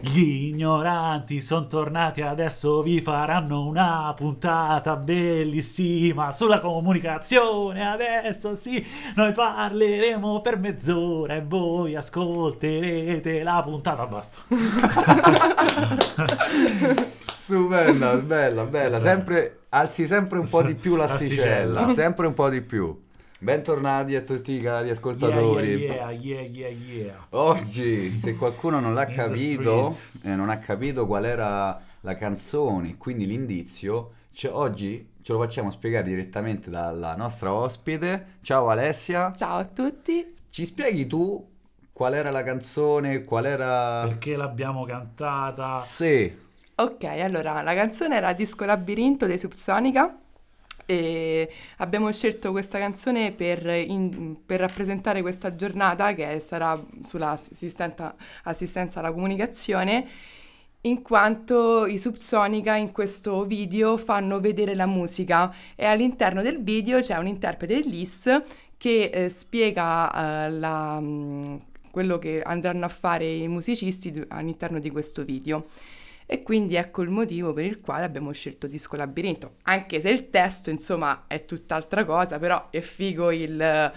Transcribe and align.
Gli 0.00 0.50
ignoranti 0.50 1.40
sono 1.40 1.66
tornati, 1.66 2.22
adesso 2.22 2.82
vi 2.82 3.00
faranno 3.00 3.66
una 3.66 4.14
puntata 4.16 4.94
bellissima 4.94 6.30
sulla 6.30 6.60
comunicazione. 6.60 7.84
Adesso 7.84 8.54
sì, 8.54 8.84
noi 9.16 9.32
parleremo 9.32 10.40
per 10.40 10.56
mezz'ora 10.56 11.34
e 11.34 11.42
voi 11.44 11.96
ascolterete 11.96 13.42
la 13.42 13.60
puntata. 13.64 14.06
Basta. 14.06 14.38
Stupenda, 17.36 18.14
bella, 18.18 18.62
bella. 18.64 19.00
Sempre, 19.00 19.62
alzi 19.70 20.06
sempre 20.06 20.38
un 20.38 20.48
po' 20.48 20.62
di 20.62 20.76
più 20.76 20.94
l'asticella, 20.94 21.80
L'asticella. 21.80 21.92
sempre 21.94 22.26
un 22.28 22.34
po' 22.34 22.48
di 22.50 22.60
più. 22.62 22.96
Bentornati 23.40 24.16
a 24.16 24.22
tutti 24.22 24.50
i 24.50 24.60
cari 24.60 24.90
ascoltatori. 24.90 25.74
Yeah, 25.76 26.10
yeah, 26.10 26.40
yeah, 26.40 26.68
yeah, 26.68 26.68
yeah. 26.68 27.26
Oggi, 27.30 28.10
se 28.10 28.34
qualcuno 28.34 28.80
non 28.80 28.94
l'ha 28.94 29.06
capito, 29.06 29.96
eh, 30.22 30.34
non 30.34 30.48
ha 30.48 30.58
capito 30.58 31.06
qual 31.06 31.24
era 31.24 31.80
la 32.00 32.16
canzone, 32.16 32.96
quindi 32.96 33.26
l'indizio, 33.26 34.14
cioè, 34.32 34.52
oggi 34.52 35.10
ce 35.22 35.32
lo 35.32 35.38
facciamo 35.38 35.70
spiegare 35.70 36.08
direttamente 36.08 36.68
dalla 36.68 37.14
nostra 37.14 37.52
ospite. 37.52 38.38
Ciao 38.42 38.70
Alessia, 38.70 39.32
Ciao 39.36 39.58
a 39.58 39.64
tutti. 39.64 40.34
ci 40.50 40.66
spieghi 40.66 41.06
tu 41.06 41.48
qual 41.92 42.14
era 42.14 42.30
la 42.30 42.42
canzone, 42.42 43.22
qual 43.22 43.46
era... 43.46 44.02
Perché 44.08 44.34
l'abbiamo 44.34 44.84
cantata? 44.84 45.78
Sì, 45.78 46.46
Ok, 46.80 47.02
allora 47.04 47.60
la 47.62 47.74
canzone 47.74 48.14
era 48.16 48.32
Disco 48.32 48.64
Labirinto 48.64 49.26
dei 49.26 49.36
Subsonica 49.38 50.16
e 50.90 51.50
abbiamo 51.78 52.10
scelto 52.10 52.50
questa 52.50 52.78
canzone 52.78 53.32
per, 53.32 53.66
in- 53.66 54.38
per 54.46 54.60
rappresentare 54.60 55.20
questa 55.20 55.54
giornata 55.54 56.14
che 56.14 56.40
sarà 56.40 56.82
sulla 57.02 57.32
assistenza, 57.32 58.16
assistenza 58.44 59.00
alla 59.00 59.12
comunicazione 59.12 60.06
in 60.82 61.02
quanto 61.02 61.84
i 61.84 61.98
Subsonica 61.98 62.74
in 62.76 62.92
questo 62.92 63.44
video 63.44 63.98
fanno 63.98 64.40
vedere 64.40 64.74
la 64.74 64.86
musica 64.86 65.52
e 65.74 65.84
all'interno 65.84 66.40
del 66.40 66.62
video 66.62 67.00
c'è 67.00 67.16
un 67.18 67.26
interprete 67.26 67.80
Liz 67.80 68.42
che 68.78 69.10
eh, 69.12 69.28
spiega 69.28 70.46
eh, 70.46 70.50
la, 70.52 70.98
mh, 71.00 71.60
quello 71.90 72.18
che 72.18 72.40
andranno 72.40 72.86
a 72.86 72.88
fare 72.88 73.30
i 73.30 73.48
musicisti 73.48 74.24
all'interno 74.28 74.78
di 74.78 74.90
questo 74.90 75.24
video. 75.24 75.66
E 76.30 76.42
quindi 76.42 76.74
ecco 76.74 77.00
il 77.00 77.08
motivo 77.08 77.54
per 77.54 77.64
il 77.64 77.80
quale 77.80 78.04
abbiamo 78.04 78.32
scelto 78.32 78.66
Disco 78.66 78.96
Labirinto, 78.96 79.52
anche 79.62 79.98
se 80.02 80.10
il 80.10 80.28
testo 80.28 80.68
insomma 80.68 81.24
è 81.26 81.46
tutt'altra 81.46 82.04
cosa, 82.04 82.38
però 82.38 82.68
è 82.68 82.80
figo 82.80 83.30
il, 83.30 83.92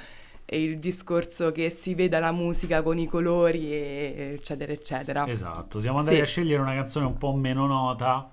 il 0.46 0.78
discorso 0.78 1.52
che 1.52 1.70
si 1.70 1.94
veda 1.94 2.20
la 2.20 2.32
musica 2.32 2.82
con 2.84 2.98
i 2.98 3.06
colori 3.08 3.74
e 3.74 4.32
eccetera 4.40 4.72
eccetera. 4.72 5.28
Esatto, 5.28 5.82
siamo 5.82 5.98
andati 6.00 6.16
Sì. 6.18 6.22
a 6.22 6.26
scegliere 6.26 6.62
una 6.62 6.74
canzone 6.74 7.06
un 7.06 7.18
po' 7.18 7.34
meno 7.34 7.66
nota. 7.68 8.30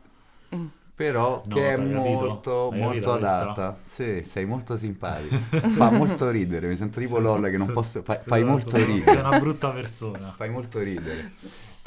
però 0.94 1.42
No, 1.46 1.54
che 1.54 1.68
è 1.74 1.76
molto, 1.76 2.70
molto 2.72 3.12
adatta. 3.12 3.76
Sì, 3.82 4.22
sei 4.24 4.44
molto 4.46 4.76
simpatico. 4.76 5.36
Fa 5.76 5.90
molto 5.90 6.28
ridere, 6.30 6.66
mi 6.68 6.76
sento 6.76 6.98
tipo 7.00 7.18
LOL 7.20 7.50
che 7.50 7.56
non 7.56 7.72
posso... 7.72 8.02
Fai, 8.02 8.18
fai 8.24 8.42
molto 8.44 8.70
Sei 8.70 8.84
ridere. 8.84 9.20
una 9.20 9.38
brutta 9.38 9.70
persona. 9.70 10.32
Fai 10.36 10.50
molto 10.50 10.80
ridere. 10.80 11.32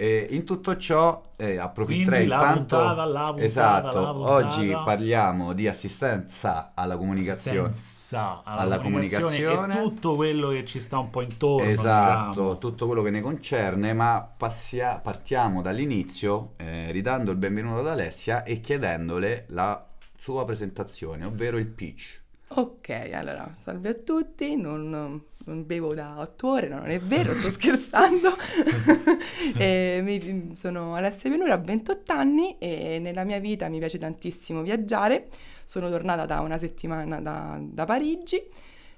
E 0.01 0.29
in 0.31 0.45
tutto 0.45 0.77
ciò 0.77 1.21
eh, 1.37 1.59
approfitterei 1.59 2.25
Quindi 2.25 2.33
intanto... 2.33 2.75
puntata, 2.75 3.03
puntata, 3.03 3.41
esatto, 3.41 4.13
puntata. 4.13 4.33
oggi 4.33 4.69
parliamo 4.71 5.53
di 5.53 5.67
assistenza 5.67 6.71
alla 6.73 6.97
comunicazione. 6.97 7.69
Assistenza 7.69 8.41
alla, 8.43 8.61
alla 8.61 8.79
comunicazione, 8.79 9.43
comunicazione. 9.43 9.89
tutto 9.89 10.15
quello 10.15 10.49
che 10.49 10.65
ci 10.65 10.79
sta 10.79 10.97
un 10.97 11.11
po' 11.11 11.21
intorno. 11.21 11.67
Esatto, 11.69 12.29
diciamo. 12.29 12.57
tutto 12.57 12.87
quello 12.87 13.03
che 13.03 13.11
ne 13.11 13.21
concerne, 13.21 13.93
ma 13.93 14.27
passia- 14.35 14.97
partiamo 14.97 15.61
dall'inizio 15.61 16.53
eh, 16.57 16.91
ridando 16.91 17.29
il 17.29 17.37
benvenuto 17.37 17.81
ad 17.81 17.87
Alessia 17.87 18.41
e 18.41 18.59
chiedendole 18.59 19.45
la 19.49 19.85
sua 20.17 20.45
presentazione, 20.45 21.25
ovvero 21.25 21.59
il 21.59 21.67
pitch. 21.67 22.20
Ok, 22.53 22.89
allora, 23.13 23.49
salve 23.59 23.89
a 23.89 23.93
tutti, 23.93 24.57
non, 24.57 25.21
non 25.45 25.65
bevo 25.65 25.93
da 25.93 26.19
otto 26.19 26.49
ore, 26.49 26.67
no, 26.67 26.79
non 26.79 26.89
è 26.89 26.99
vero, 26.99 27.33
sto 27.33 27.49
scherzando. 27.51 28.29
E 29.57 30.01
mi- 30.03 30.51
sono 30.55 30.95
Alessia 30.95 31.29
Pianura, 31.29 31.55
ho 31.55 31.61
28 31.61 32.11
anni 32.13 32.57
e 32.59 32.99
nella 32.99 33.23
mia 33.23 33.39
vita 33.39 33.67
mi 33.69 33.79
piace 33.79 33.97
tantissimo 33.97 34.61
viaggiare. 34.61 35.27
Sono 35.65 35.89
tornata 35.89 36.25
da 36.25 36.41
una 36.41 36.57
settimana 36.57 37.19
da, 37.21 37.57
da 37.61 37.85
Parigi, 37.85 38.41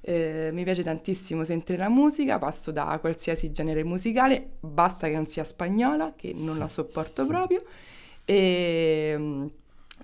eh, 0.01 0.49
mi 0.51 0.63
piace 0.63 0.83
tantissimo 0.83 1.43
sentire 1.43 1.77
la 1.77 1.89
musica, 1.89 2.39
passo 2.39 2.71
da 2.71 2.97
qualsiasi 2.99 3.51
genere 3.51 3.83
musicale, 3.83 4.53
basta 4.59 5.07
che 5.07 5.13
non 5.13 5.27
sia 5.27 5.43
spagnola, 5.43 6.13
che 6.15 6.33
non 6.35 6.57
la 6.57 6.67
sopporto 6.67 7.25
proprio. 7.25 7.63
E 8.25 9.51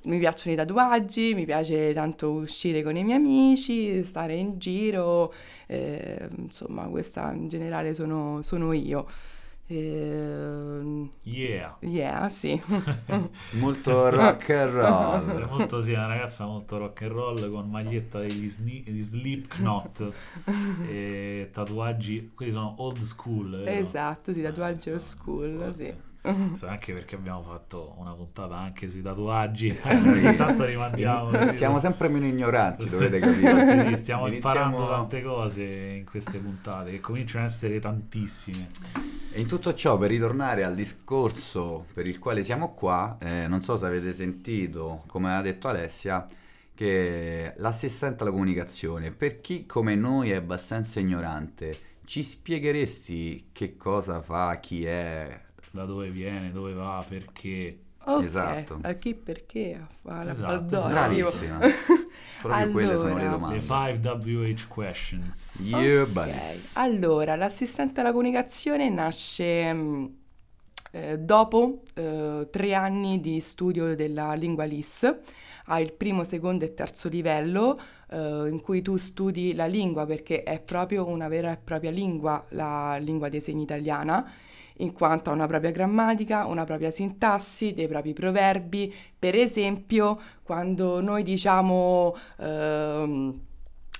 mi 0.05 0.17
piacciono 0.19 0.53
i 0.53 0.57
tatuaggi, 0.57 1.33
mi 1.35 1.45
piace 1.45 1.93
tanto 1.93 2.31
uscire 2.31 2.83
con 2.83 2.95
i 2.95 3.03
miei 3.03 3.17
amici, 3.17 4.03
stare 4.03 4.35
in 4.35 4.57
giro, 4.59 5.33
eh, 5.67 6.27
insomma, 6.37 6.83
questa 6.87 7.31
in 7.33 7.47
generale 7.47 7.93
sono, 7.93 8.41
sono 8.41 8.71
io. 8.73 9.05
Eh, 9.67 11.09
Yeah. 11.23 11.75
yeah, 11.81 12.27
sì. 12.29 12.59
Molto 13.51 14.09
rock 14.09 14.49
and 14.49 14.71
roll. 14.71 15.47
Molto, 15.47 15.81
sì, 15.81 15.91
una 15.91 16.07
ragazza 16.07 16.45
molto 16.45 16.77
rock 16.77 17.01
and 17.03 17.11
roll 17.11 17.51
con 17.51 17.69
maglietta 17.69 18.19
degli 18.19 18.47
sni- 18.47 18.83
di 18.83 19.01
Slipknot 19.01 20.11
e 20.87 21.49
tatuaggi, 21.51 22.31
quelli 22.33 22.51
sono 22.51 22.75
old 22.79 22.99
school. 23.01 23.51
vero? 23.51 23.69
esatto, 23.79 24.33
sì, 24.33 24.41
tatuaggi 24.41 24.89
Eh, 24.89 24.93
old 24.93 25.01
school, 25.01 25.73
sì. 25.75 25.93
Sì, 26.53 26.65
anche 26.65 26.93
perché 26.93 27.15
abbiamo 27.15 27.41
fatto 27.43 27.95
una 27.97 28.11
puntata 28.13 28.55
anche 28.57 28.89
sui 28.89 29.01
tatuaggi. 29.01 29.67
Intanto 29.89 30.65
rimandiamo. 30.65 31.49
Siamo 31.51 31.79
sempre 31.79 32.09
meno 32.09 32.25
ignoranti, 32.25 32.89
dovete 32.89 33.19
capire. 33.19 33.95
Sì, 33.95 33.97
stiamo 33.97 34.27
Iniziamo- 34.27 34.27
imparando 34.27 34.87
tante 34.87 35.21
cose 35.23 35.63
in 35.63 36.05
queste 36.05 36.39
puntate 36.39 36.91
che 36.91 36.99
cominciano 36.99 37.45
ad 37.45 37.49
essere 37.49 37.79
tantissime. 37.79 38.69
E 39.31 39.39
in 39.39 39.47
tutto 39.47 39.73
ciò, 39.73 39.97
per 39.97 40.09
ritornare 40.09 40.63
al 40.63 40.75
discorso 40.75 41.85
per 41.93 42.05
il 42.07 42.19
quale 42.19 42.43
siamo 42.43 42.73
qua, 42.73 43.17
eh, 43.19 43.47
non 43.47 43.61
so 43.61 43.77
se 43.77 43.85
avete 43.85 44.13
sentito, 44.13 45.03
come 45.07 45.33
ha 45.35 45.41
detto 45.41 45.67
Alessia, 45.67 46.25
che 46.75 47.53
l'assistente 47.57 48.23
alla 48.23 48.31
comunicazione, 48.31 49.11
per 49.11 49.39
chi 49.41 49.65
come 49.65 49.95
noi 49.95 50.31
è 50.31 50.35
abbastanza 50.35 50.99
ignorante, 50.99 51.77
ci 52.05 52.23
spiegheresti 52.23 53.49
che 53.51 53.77
cosa 53.77 54.19
fa, 54.21 54.57
chi 54.59 54.85
è? 54.85 55.47
Da 55.71 55.85
dove 55.85 56.09
viene, 56.09 56.51
dove 56.51 56.73
va, 56.73 57.03
perché. 57.07 57.79
Ok, 58.05 58.23
Esatto. 58.23 58.79
a 58.81 58.93
chi 58.93 59.13
perché? 59.13 59.79
Alla 60.03 60.31
Esatto. 60.31 60.87
Bravissima. 60.87 61.59
Proprio 62.41 62.71
quelle 62.71 62.97
sono 62.97 63.17
le 63.17 63.25
Allora. 63.25 63.47
Le 63.47 63.65
domande. 63.65 63.99
5 63.99 64.33
WH 64.33 64.67
questions. 64.67 65.59
Yeah, 65.61 66.03
Ok, 66.03 66.11
buddy. 66.13 66.31
Allora, 66.75 67.35
l'assistente 67.35 67.99
alla 67.99 68.11
comunicazione 68.11 68.89
nasce 68.89 69.73
mh, 69.73 70.13
eh, 70.91 71.19
dopo 71.19 71.83
eh, 71.93 72.47
tre 72.49 72.73
anni 72.73 73.19
di 73.19 73.39
studio 73.41 73.95
della 73.95 74.33
lingua 74.33 74.63
LIS, 74.63 75.15
ha 75.65 75.79
il 75.79 75.93
primo, 75.93 76.23
secondo 76.23 76.65
e 76.65 76.73
terzo 76.73 77.09
livello 77.09 77.79
eh, 78.09 78.47
in 78.49 78.59
cui 78.61 78.81
tu 78.81 78.95
studi 78.97 79.53
la 79.53 79.67
lingua 79.67 80.05
perché 80.07 80.41
è 80.41 80.59
proprio 80.61 81.05
una 81.07 81.27
vera 81.27 81.51
e 81.51 81.57
propria 81.57 81.91
lingua, 81.91 82.43
la 82.49 82.97
lingua 82.97 83.29
dei 83.29 83.41
segni 83.41 83.63
italiana, 83.63 84.27
in 84.79 84.93
quanto 84.93 85.29
ha 85.29 85.33
una 85.33 85.47
propria 85.47 85.71
grammatica, 85.71 86.45
una 86.45 86.63
propria 86.65 86.91
sintassi, 86.91 87.73
dei 87.73 87.87
propri 87.87 88.13
proverbi. 88.13 88.93
Per 89.17 89.35
esempio, 89.35 90.19
quando 90.43 91.01
noi 91.01 91.23
diciamo 91.23 92.15
ehm, 92.39 93.39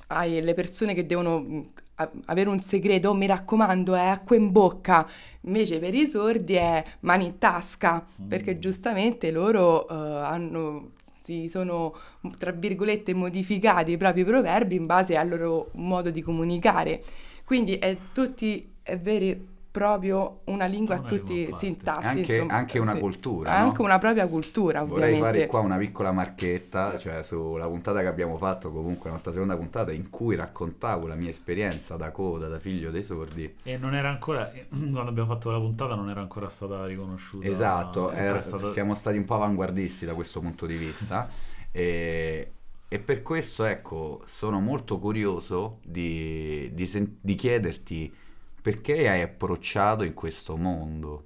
ai 0.07 0.41
le 0.41 0.53
persone 0.53 0.94
che 0.94 1.06
devono 1.06 1.72
a- 1.95 2.09
avere 2.25 2.50
un 2.50 2.59
segreto, 2.62 3.13
mi 3.13 3.25
raccomando, 3.25 3.94
è 3.95 4.06
acqua 4.06 4.35
in 4.35 4.51
bocca. 4.51 5.07
Invece 5.41 5.79
per 5.79 5.94
i 5.94 6.07
sordi 6.07 6.53
è 6.56 6.84
mani 7.01 7.25
in 7.25 7.38
tasca, 7.38 8.06
perché 8.27 8.56
Mm. 8.56 8.59
giustamente 8.59 9.31
loro 9.31 9.88
eh, 9.88 9.94
hanno 9.94 10.92
si 11.21 11.48
sono 11.50 11.94
tra 12.39 12.51
virgolette 12.51 13.13
modificati 13.13 13.92
i 13.92 13.98
propri 13.98 14.24
proverbi 14.24 14.75
in 14.75 14.86
base 14.88 15.15
al 15.15 15.27
loro 15.30 15.69
modo 15.74 16.09
di 16.09 16.21
comunicare. 16.21 17.04
Quindi 17.44 17.75
è 17.75 17.95
tutti 18.13 18.74
è 18.81 18.98
vero 18.98 19.36
proprio 19.80 20.42
una 20.46 20.66
lingua 20.66 20.96
a 20.96 21.00
tutti 21.00 21.46
parte. 21.46 21.56
sintassi, 21.56 22.06
Anche- 22.20 22.34
insomma, 22.34 22.54
anche 22.54 22.80
una 22.80 22.94
sì. 22.96 23.00
cultura, 23.00 23.52
Anche 23.56 23.78
no? 23.78 23.84
una 23.86 23.98
propria 23.98 24.28
cultura, 24.28 24.84
Vorrei 24.84 25.14
ovviamente. 25.14 25.38
fare 25.38 25.48
qua 25.48 25.60
una 25.62 25.78
piccola 25.78 26.12
marchetta, 26.12 26.98
cioè 26.98 27.24
sulla 27.24 27.66
puntata 27.66 28.02
che 28.02 28.08
abbiamo 28.08 28.36
fatto, 28.38 28.72
comunque 28.74 29.06
la 29.06 29.12
nostra 29.14 29.31
seconda 29.31 29.56
puntata, 29.56 29.94
in 29.94 30.10
cui 30.10 30.36
raccontavo 30.36 31.08
la 31.08 31.16
mia 31.16 31.30
esperienza 31.30 31.96
da 31.96 32.12
coda, 32.12 32.50
da 32.50 32.60
figlio 32.60 32.92
dei 32.92 33.04
sordi. 33.04 33.56
E 33.64 33.78
non 33.78 33.96
era 33.96 34.10
ancora, 34.10 34.52
eh, 34.52 34.68
quando 34.70 35.00
abbiamo 35.08 35.30
fatto 35.34 35.50
la 35.50 35.60
puntata, 35.60 35.96
non 35.96 36.10
era 36.10 36.20
ancora 36.20 36.50
stata 36.50 36.86
riconosciuta. 36.86 37.48
Esatto, 37.48 38.12
Era 38.12 38.22
era- 38.22 38.42
stato- 38.42 38.68
siamo 38.68 38.96
stati 38.96 39.16
un 39.18 39.24
po' 39.24 39.36
avanguardisti 39.36 40.06
da 40.06 40.14
questo 40.14 40.42
punto 40.42 40.66
di 40.66 40.76
vista 40.76 41.30
e, 41.72 42.52
e 42.90 43.00
per 43.00 43.22
questo, 43.22 43.64
ecco, 43.64 44.24
sono 44.26 44.60
molto 44.60 45.00
curioso 45.00 45.80
di, 45.86 46.70
di 46.74 46.86
sen- 46.86 47.16
di 47.22 47.36
chiederti 47.36 48.14
perché 48.61 49.09
hai 49.09 49.21
approcciato 49.21 50.03
in 50.03 50.13
questo 50.13 50.56
mondo. 50.57 51.25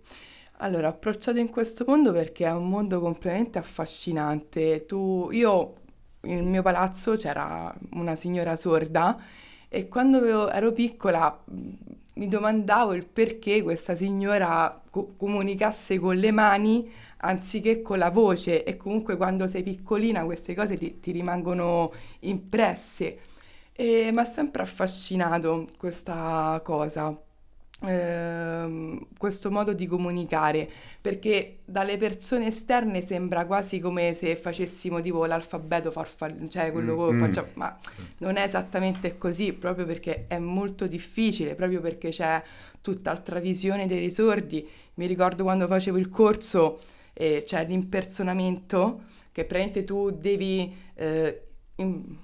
Allora, 0.58 0.88
ho 0.88 0.92
approcciato 0.92 1.40
in 1.40 1.50
questo 1.50 1.84
mondo 1.88 2.12
perché 2.14 2.46
è 2.46 2.52
un 2.52 2.70
mondo 2.70 3.00
completamente 3.02 3.58
affascinante. 3.58 4.86
Tu, 4.86 5.30
io, 5.32 5.74
nel 6.22 6.44
mio 6.44 6.62
palazzo 6.62 7.16
c'era 7.16 7.74
una 7.94 8.16
signora 8.16 8.56
sorda 8.56 9.20
e 9.68 9.88
quando 9.88 10.50
ero 10.50 10.72
piccola 10.72 11.42
mh, 11.44 11.70
mi 12.16 12.28
domandavo 12.28 12.94
il 12.94 13.06
perché 13.06 13.62
questa 13.64 13.96
signora 13.96 14.82
co- 14.90 15.16
comunicasse 15.18 16.00
con 16.00 16.16
le 16.16 16.32
mani 16.32 16.90
anziché 17.18 17.82
con 17.82 17.98
la 17.98 18.10
voce 18.10 18.64
e 18.64 18.78
comunque 18.78 19.18
quando 19.18 19.48
sei 19.48 19.64
piccolina 19.64 20.24
queste 20.24 20.54
cose 20.54 20.78
ti, 20.78 21.00
ti 21.00 21.12
rimangono 21.12 21.92
impresse. 22.22 23.20
E 23.86 24.12
mi 24.14 24.20
ha 24.20 24.24
sempre 24.26 24.62
affascinato 24.64 25.68
questa 25.78 26.62
cosa 26.64 27.20
ehm, 27.82 29.08
questo 29.18 29.52
modo 29.52 29.74
di 29.74 29.88
comunicare, 29.88 30.70
perché 31.02 31.60
dalle 31.66 31.98
persone 31.98 32.48
esterne 32.48 33.02
sembra 33.02 33.46
quasi 33.46 33.80
come 33.80 34.14
se 34.14 34.36
facessimo 34.38 35.02
tipo 35.02 35.26
l'alfabeto 35.26 35.92
farfallino, 35.92 36.48
cioè 36.48 36.72
quello 36.72 36.96
Mm, 36.96 37.08
che 37.08 37.14
mm. 37.14 37.20
facciamo, 37.20 37.48
ma 37.56 37.78
non 38.20 38.38
è 38.38 38.44
esattamente 38.44 39.18
così, 39.18 39.52
proprio 39.54 39.86
perché 39.86 40.28
è 40.28 40.40
molto 40.40 40.88
difficile, 40.88 41.56
proprio 41.56 41.82
perché 41.82 42.10
c'è 42.10 42.42
tutt'altra 42.82 43.40
visione 43.40 43.86
dei 43.88 44.00
risordi. 44.00 44.66
Mi 44.96 45.08
ricordo 45.08 45.44
quando 45.44 45.68
facevo 45.68 45.98
il 45.98 46.10
corso, 46.10 46.80
eh, 47.14 47.44
c'è 47.46 47.66
l'impersonamento, 47.66 49.02
che 49.34 49.44
praticamente 49.46 49.84
tu 49.84 50.10
devi... 50.12 50.74
eh, 50.96 51.42
im- 51.78 52.18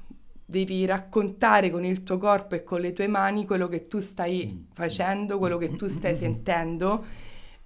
devi 0.49 0.83
raccontare 0.85 1.69
con 1.69 1.85
il 1.85 2.01
tuo 2.01 2.17
corpo 2.17 2.55
e 2.55 2.63
con 2.63 2.81
le 2.81 2.91
tue 2.91 3.07
mani 3.07 3.45
quello 3.45 3.67
che 3.67 3.85
tu 3.85 3.99
stai 3.99 4.65
facendo, 4.73 5.37
quello 5.37 5.57
che 5.59 5.75
tu 5.75 5.87
stai 5.87 6.15
sentendo 6.15 7.05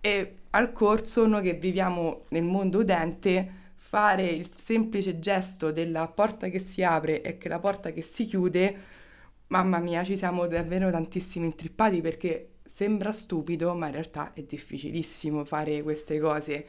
e 0.01 0.35
al 0.49 0.73
corso 0.73 1.25
noi 1.25 1.43
che 1.43 1.53
viviamo 1.53 2.25
nel 2.29 2.43
mondo 2.43 2.79
udente 2.79 3.61
fare 3.75 4.25
il 4.27 4.51
semplice 4.55 5.19
gesto 5.19 5.71
della 5.71 6.07
porta 6.09 6.49
che 6.49 6.59
si 6.59 6.83
apre 6.83 7.21
e 7.21 7.37
che 7.37 7.47
la 7.47 7.59
porta 7.59 7.91
che 7.91 8.01
si 8.01 8.25
chiude, 8.25 8.75
mamma 9.47 9.79
mia, 9.79 10.03
ci 10.03 10.17
siamo 10.17 10.45
davvero 10.47 10.91
tantissimi 10.91 11.45
intrippati 11.45 12.01
perché 12.01 12.55
sembra 12.65 13.11
stupido, 13.13 13.73
ma 13.75 13.85
in 13.87 13.93
realtà 13.93 14.33
è 14.33 14.41
difficilissimo 14.43 15.45
fare 15.45 15.81
queste 15.83 16.19
cose. 16.19 16.65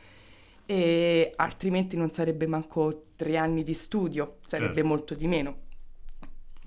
E 0.67 1.33
altrimenti 1.37 1.97
non 1.97 2.11
sarebbe 2.11 2.47
manco 2.47 3.07
tre 3.17 3.37
anni 3.37 3.63
di 3.65 3.75
studio, 3.75 4.39
sarebbe 4.47 4.75
Certo. 4.75 4.89
molto 4.89 5.15
di 5.15 5.27
meno 5.27 5.64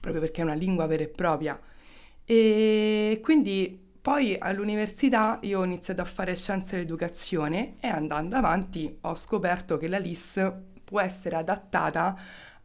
proprio 0.08 0.22
perché 0.22 0.42
è 0.42 0.44
una 0.44 0.54
lingua 0.54 0.86
vera 0.86 1.04
e 1.04 1.08
propria. 1.08 1.60
E 2.24 3.20
quindi 3.22 3.86
poi 4.02 4.36
all'università 4.40 5.40
io 5.42 5.60
ho 5.60 5.64
iniziato 5.66 6.02
a 6.02 6.06
fare 6.06 6.36
scienze 6.36 6.76
dell'educazione 6.76 7.76
e 7.80 7.88
andando 7.88 8.36
avanti 8.38 8.98
ho 9.02 9.16
scoperto 9.16 9.78
che 9.78 9.90
la 9.90 9.98
LIS 9.98 10.52
può 10.84 11.02
essere 11.02 11.36
adattata 11.36 12.18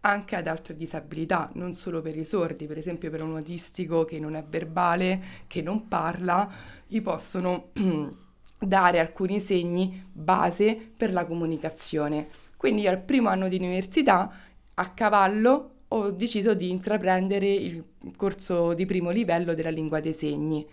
anche 0.05 0.35
ad 0.37 0.49
altre 0.49 0.77
disabilità, 0.77 1.51
non 1.55 1.75
solo 1.75 2.01
per 2.01 2.17
i 2.17 2.25
sordi, 2.25 2.67
per 2.67 2.79
esempio 2.79 3.11
per 3.11 3.23
un 3.23 3.37
autistico 3.37 4.05
che 4.05 4.19
non 4.19 4.35
è 4.35 4.45
verbale, 4.45 5.23
che 5.47 5.63
non 5.63 5.87
parla, 5.87 6.49
gli 6.87 7.01
possono 7.01 7.71
dare 8.59 8.99
alcuni 8.99 9.41
segni 9.41 10.09
base 10.13 10.75
per 10.97 11.13
la 11.13 11.25
comunicazione. 11.25 12.29
Quindi 12.57 12.87
al 12.89 13.01
primo 13.01 13.29
anno 13.29 13.49
di 13.49 13.57
università, 13.57 14.33
a 14.75 14.91
cavallo, 14.91 15.82
ho 15.93 16.11
deciso 16.11 16.55
di 16.55 16.71
intraprendere 16.71 17.53
il 17.53 17.85
corso 18.17 18.75
di 18.75 18.87
primo 18.87 19.11
livello 19.11 19.55
della 19.55 19.71
lingua 19.71 20.01
dei 20.01 20.13
segni. 20.13 20.67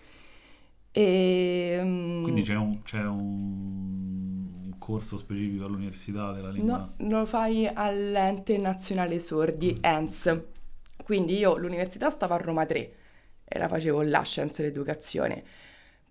E, 0.92 1.80
mm, 1.82 2.22
Quindi 2.22 2.42
c'è 2.42 2.56
un, 2.56 2.82
c'è 2.82 3.02
un 3.04 4.40
un 4.70 4.78
corso 4.78 5.16
specifico 5.18 5.64
all'università 5.64 6.32
della 6.32 6.50
lingua? 6.50 6.92
No, 6.96 7.08
lo 7.08 7.26
fai 7.26 7.66
all'Ente 7.66 8.56
Nazionale 8.56 9.18
Sordi, 9.18 9.76
ENS. 9.80 10.40
Quindi 11.02 11.38
io 11.38 11.56
l'università 11.56 12.08
stavo 12.08 12.34
a 12.34 12.36
Roma 12.36 12.64
3 12.64 12.94
e 13.44 13.58
la 13.58 13.68
facevo 13.68 14.02
là, 14.02 14.22
Scienze 14.22 14.62
dell'Educazione. 14.62 15.42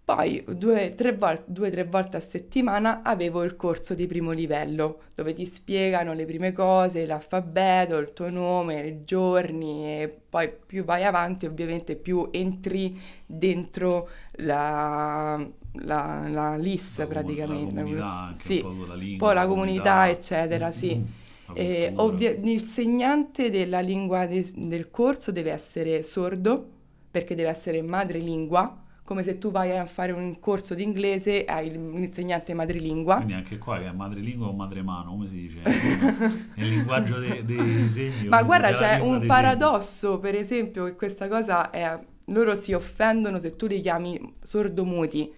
Poi 0.09 0.43
due, 0.47 0.95
tre 0.95 1.13
vol- 1.13 1.43
due, 1.45 1.69
tre 1.69 1.83
volte 1.83 2.17
a 2.17 2.19
settimana 2.19 3.03
avevo 3.03 3.43
il 3.43 3.55
corso 3.55 3.93
di 3.93 4.07
primo 4.07 4.31
livello, 4.31 5.01
dove 5.13 5.33
ti 5.33 5.45
spiegano 5.45 6.13
le 6.13 6.25
prime 6.25 6.51
cose, 6.51 7.05
l'alfabeto, 7.05 7.97
il 7.97 8.11
tuo 8.13 8.29
nome, 8.31 8.81
i 8.87 9.03
giorni 9.03 9.85
e 10.01 10.21
poi 10.29 10.49
più 10.65 10.83
vai 10.83 11.03
avanti 11.03 11.45
ovviamente 11.45 11.95
più 11.95 12.27
entri 12.31 12.99
dentro 13.23 14.09
la, 14.37 15.47
la, 15.73 16.27
la 16.27 16.55
LIS 16.57 16.97
La 16.97 17.05
praticamente. 17.05 17.75
La 17.75 17.83
comunità, 17.83 18.31
Sì, 18.33 18.61
un 18.65 18.77
po' 18.79 18.85
la 18.87 18.95
lingua, 18.95 19.27
po' 19.27 19.33
la 19.33 19.45
comunità, 19.47 20.09
eccetera, 20.09 20.71
sì. 20.71 20.95
Mm, 20.95 21.03
la 21.47 21.53
E 21.53 21.93
cultura. 21.93 22.03
ovvia- 22.03 22.31
l'insegnante 22.33 23.49
della 23.51 23.79
lingua 23.81 24.25
de- 24.25 24.51
del 24.55 24.89
corso 24.89 25.31
deve 25.31 25.51
essere 25.51 26.01
sordo, 26.01 26.67
perché 27.11 27.35
deve 27.35 27.49
essere 27.49 27.81
madrelingua, 27.83 28.85
come 29.09 29.23
se 29.23 29.39
tu 29.39 29.49
vai 29.49 29.75
a 29.75 29.87
fare 29.87 30.11
un 30.11 30.37
corso 30.37 30.75
di 30.75 30.83
inglese 30.83 31.43
hai 31.45 31.71
l'insegnante 31.71 32.53
madrelingua. 32.53 33.15
Quindi 33.15 33.33
anche 33.33 33.57
qua 33.57 33.81
è 33.81 33.91
madrelingua 33.91 34.45
o 34.45 34.53
madremano, 34.53 35.09
come 35.09 35.25
si 35.25 35.47
dice? 35.47 35.61
Nel 35.63 36.67
linguaggio 36.67 37.17
dei, 37.17 37.43
dei 37.43 37.89
segni. 37.89 38.27
Ma 38.27 38.43
guarda, 38.43 38.69
c'è 38.69 38.99
un 38.99 39.25
paradosso, 39.25 40.19
per 40.19 40.35
esempio, 40.35 40.85
che 40.85 40.93
questa 40.93 41.27
cosa 41.27 41.71
è... 41.71 41.99
Loro 42.25 42.53
si 42.53 42.73
offendono 42.73 43.39
se 43.39 43.55
tu 43.55 43.65
li 43.65 43.81
chiami 43.81 44.35
sordomuti. 44.43 45.33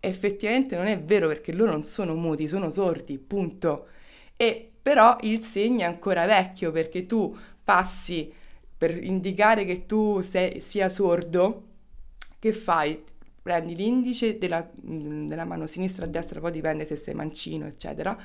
Effettivamente 0.00 0.74
non 0.74 0.86
è 0.86 0.98
vero 0.98 1.28
perché 1.28 1.52
loro 1.52 1.72
non 1.72 1.82
sono 1.82 2.14
muti, 2.14 2.48
sono 2.48 2.70
sordi, 2.70 3.18
punto. 3.18 3.88
E 4.34 4.70
però 4.80 5.18
il 5.20 5.42
segno 5.42 5.80
è 5.80 5.84
ancora 5.84 6.24
vecchio 6.24 6.72
perché 6.72 7.04
tu 7.04 7.36
passi 7.62 8.32
per 8.78 8.96
indicare 9.04 9.66
che 9.66 9.84
tu 9.84 10.22
sei, 10.22 10.62
sia 10.62 10.88
sordo, 10.88 11.64
che 12.38 12.54
fai? 12.54 13.08
Prendi 13.42 13.74
l'indice 13.74 14.38
della, 14.38 14.68
mm, 14.86 15.26
della 15.26 15.44
mano 15.44 15.66
sinistra 15.66 16.04
a 16.04 16.08
destra, 16.08 16.40
poi 16.40 16.52
dipende 16.52 16.84
se 16.84 16.96
sei 16.96 17.14
mancino, 17.14 17.66
eccetera, 17.66 18.16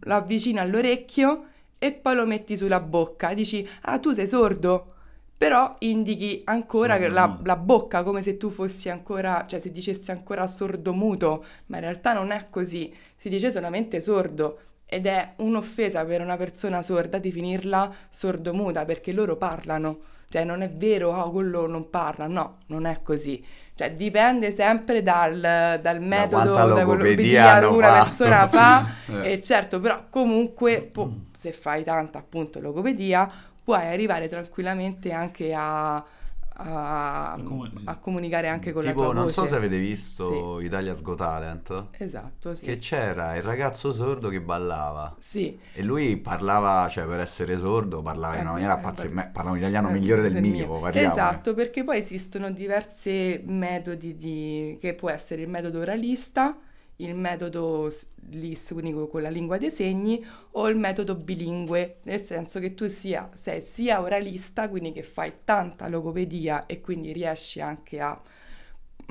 lo 0.00 0.14
avvicini 0.14 0.58
all'orecchio 0.58 1.46
e 1.78 1.92
poi 1.92 2.14
lo 2.14 2.26
metti 2.26 2.56
sulla 2.56 2.80
bocca. 2.80 3.34
Dici, 3.34 3.68
ah, 3.82 3.98
tu 3.98 4.12
sei 4.12 4.26
sordo, 4.26 4.92
però 5.36 5.76
indichi 5.80 6.40
ancora 6.44 6.96
che 6.98 7.08
la, 7.08 7.38
la 7.44 7.56
bocca 7.56 8.02
come 8.02 8.22
se 8.22 8.36
tu 8.36 8.50
fossi 8.50 8.88
ancora, 8.88 9.44
cioè 9.46 9.58
se 9.58 9.72
dicessi 9.72 10.10
ancora 10.10 10.46
sordomuto, 10.46 11.44
ma 11.66 11.76
in 11.76 11.82
realtà 11.82 12.12
non 12.12 12.30
è 12.30 12.46
così, 12.50 12.94
si 13.16 13.28
dice 13.28 13.50
solamente 13.50 14.00
sordo. 14.00 14.60
Ed 14.86 15.06
è 15.06 15.32
un'offesa 15.38 16.04
per 16.04 16.20
una 16.20 16.36
persona 16.36 16.82
sorda 16.82 17.18
definirla 17.18 17.92
sordomuta 18.10 18.84
perché 18.84 19.12
loro 19.12 19.36
parlano, 19.36 19.98
cioè 20.34 20.42
non 20.42 20.62
è 20.62 20.68
vero, 20.68 21.12
oh, 21.12 21.30
quello 21.30 21.68
non 21.68 21.90
parla, 21.90 22.26
no, 22.26 22.56
non 22.66 22.86
è 22.86 23.02
così. 23.04 23.40
Cioè 23.72 23.92
dipende 23.92 24.50
sempre 24.50 25.00
dal, 25.00 25.78
dal 25.80 26.00
metodo, 26.00 26.50
quanta 26.50 26.74
da 26.74 26.82
logopedia 26.82 27.60
che 27.60 27.66
una 27.66 27.86
fatto. 27.86 28.02
persona 28.02 28.48
fa, 28.48 28.86
Eh. 29.22 29.34
e 29.34 29.40
certo, 29.40 29.78
però 29.78 30.06
comunque 30.10 30.88
po- 30.90 31.26
se 31.32 31.52
fai 31.52 31.84
tanta 31.84 32.18
appunto 32.18 32.58
logopedia 32.58 33.30
puoi 33.62 33.86
arrivare 33.86 34.28
tranquillamente 34.28 35.12
anche 35.12 35.54
a, 35.54 36.04
a- 36.56 37.32
A 37.32 37.42
comu- 37.42 37.76
sì. 37.76 37.82
a 37.86 37.96
comunicare 37.98 38.48
anche 38.48 38.72
con 38.72 38.82
la 38.84 38.90
Tipo, 38.90 39.04
tua 39.04 39.12
non 39.12 39.22
voce. 39.24 39.34
so 39.34 39.46
se 39.46 39.56
avete 39.56 39.78
visto 39.78 40.60
Italia's 40.60 41.02
Got 41.02 41.16
Talent, 41.18 41.86
Esatto, 41.98 42.54
sì. 42.54 42.62
che 42.62 42.76
c'era 42.76 43.34
il 43.36 43.42
ragazzo 43.42 43.92
sordo 43.92 44.28
che 44.28 44.40
ballava. 44.40 45.14
Sì. 45.18 45.58
E 45.72 45.82
lui 45.82 46.16
parlava, 46.16 46.86
cioè 46.88 47.04
per 47.06 47.20
essere 47.20 47.58
sordo, 47.58 48.02
parlava 48.02 48.34
in 48.34 48.40
una 48.42 48.50
Eh, 48.50 48.52
maniera 48.52 48.78
eh, 48.78 48.80
pazza, 48.82 49.02
per- 49.02 49.12
me- 49.12 49.30
parlava 49.32 49.56
un 49.56 49.60
italiano 49.62 49.88
Eh, 49.88 49.92
migliore 49.92 50.22
del, 50.22 50.32
del 50.34 50.42
mio, 50.42 50.78
parliamo. 50.80 51.12
Esatto, 51.12 51.54
perché 51.54 51.82
poi 51.84 51.98
esistono 51.98 52.50
diversi 52.52 53.42
metodi 53.46 54.16
di... 54.16 54.78
che 54.80 54.94
può 54.94 55.10
essere 55.10 55.42
il 55.42 55.48
metodo 55.48 55.80
oralista, 55.80 56.56
il 56.96 57.14
metodo 57.14 57.90
LIS, 58.30 58.70
quindi 58.72 58.92
con 59.08 59.22
la 59.22 59.28
lingua 59.30 59.58
dei 59.58 59.70
segni, 59.70 60.24
o 60.52 60.68
il 60.68 60.76
metodo 60.76 61.14
bilingue, 61.16 61.98
nel 62.04 62.20
senso 62.20 62.60
che 62.60 62.74
tu 62.74 62.86
sia, 62.88 63.30
sei 63.34 63.60
sia 63.62 64.00
oralista, 64.00 64.68
quindi 64.68 64.92
che 64.92 65.02
fai 65.02 65.32
tanta 65.44 65.88
logopedia 65.88 66.66
e 66.66 66.80
quindi 66.80 67.12
riesci 67.12 67.60
anche 67.60 68.00
a, 68.00 68.20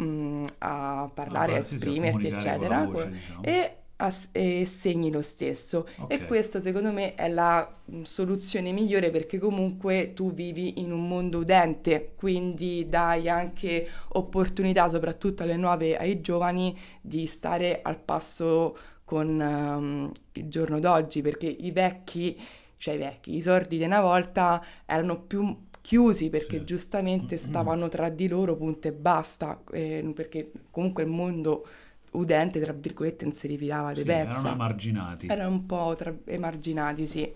mm, 0.01 0.45
a 0.59 1.09
parlare, 1.13 1.53
a 1.53 1.59
Ah, 1.59 1.63
sì, 1.63 1.77
sì, 1.79 1.85
a 1.87 1.89
esprimerti, 1.89 2.27
eccetera, 2.27 2.83
voce, 2.83 3.09
diciamo. 3.11 3.41
e, 3.43 3.77
a 4.05 4.09
s- 4.09 4.29
e 4.31 4.65
segni 4.65 5.11
lo 5.11 5.21
stesso. 5.21 5.87
E 6.07 6.15
Ok. 6.15 6.25
questo 6.25 6.59
secondo 6.59 6.91
me 6.91 7.15
è 7.15 7.29
la 7.29 7.73
mh, 7.85 8.01
soluzione 8.03 8.71
migliore 8.71 9.09
perché 9.11 9.37
comunque 9.39 10.13
tu 10.13 10.33
vivi 10.33 10.79
in 10.81 10.91
un 10.91 11.07
mondo 11.07 11.39
udente, 11.39 12.13
quindi 12.15 12.85
dai 12.89 13.29
anche 13.29 13.87
opportunità, 14.09 14.89
soprattutto 14.89 15.43
alle 15.43 15.57
nuove, 15.57 15.97
ai 15.97 16.21
giovani, 16.21 16.77
di 17.01 17.25
stare 17.27 17.79
al 17.81 17.97
passo 17.99 18.77
con 19.05 19.39
ehm, 19.41 20.11
il 20.33 20.47
giorno 20.49 20.79
d'oggi, 20.79 21.21
perché 21.21 21.47
i 21.47 21.71
vecchi, 21.71 22.37
cioè 22.77 22.95
i 22.95 22.97
vecchi, 22.97 23.35
i 23.35 23.41
sordi 23.41 23.77
di 23.77 23.83
una 23.83 24.01
volta 24.01 24.63
erano 24.85 25.19
più 25.21 25.55
chiusi 25.81 26.29
perché 26.29 26.59
Sì. 26.59 26.65
giustamente 26.65 27.37
stavano 27.37 27.89
tra 27.89 28.09
di 28.09 28.27
loro, 28.27 28.55
punto 28.55 28.87
e 28.87 28.93
basta, 28.93 29.61
eh, 29.71 30.11
perché 30.15 30.51
comunque 30.71 31.03
il 31.03 31.09
mondo 31.09 31.65
udente, 32.13 32.59
tra 32.59 32.73
virgolette, 32.73 33.29
rifilava 33.43 33.91
di 33.93 33.99
Sì, 33.99 34.05
pezza. 34.05 34.39
erano 34.39 34.53
emarginati. 34.55 35.27
Erano 35.27 35.49
un 35.49 35.65
po' 35.65 35.93
tra- 35.97 36.15
emarginati, 36.25 37.07
sì. 37.07 37.31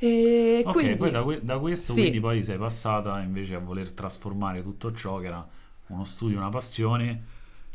E 0.00 0.62
Ok, 0.64 0.72
quindi, 0.72 0.94
poi 0.96 1.10
da, 1.10 1.22
que- 1.22 1.40
da 1.42 1.58
questo 1.58 1.92
sì. 1.92 2.00
quindi 2.02 2.20
poi 2.20 2.44
sei 2.44 2.56
passata 2.56 3.20
invece 3.20 3.54
a 3.56 3.58
voler 3.58 3.90
trasformare 3.90 4.62
tutto 4.62 4.92
ciò 4.92 5.18
che 5.18 5.26
era 5.26 5.44
uno 5.88 6.04
studio, 6.04 6.38
una 6.38 6.50
passione 6.50 7.22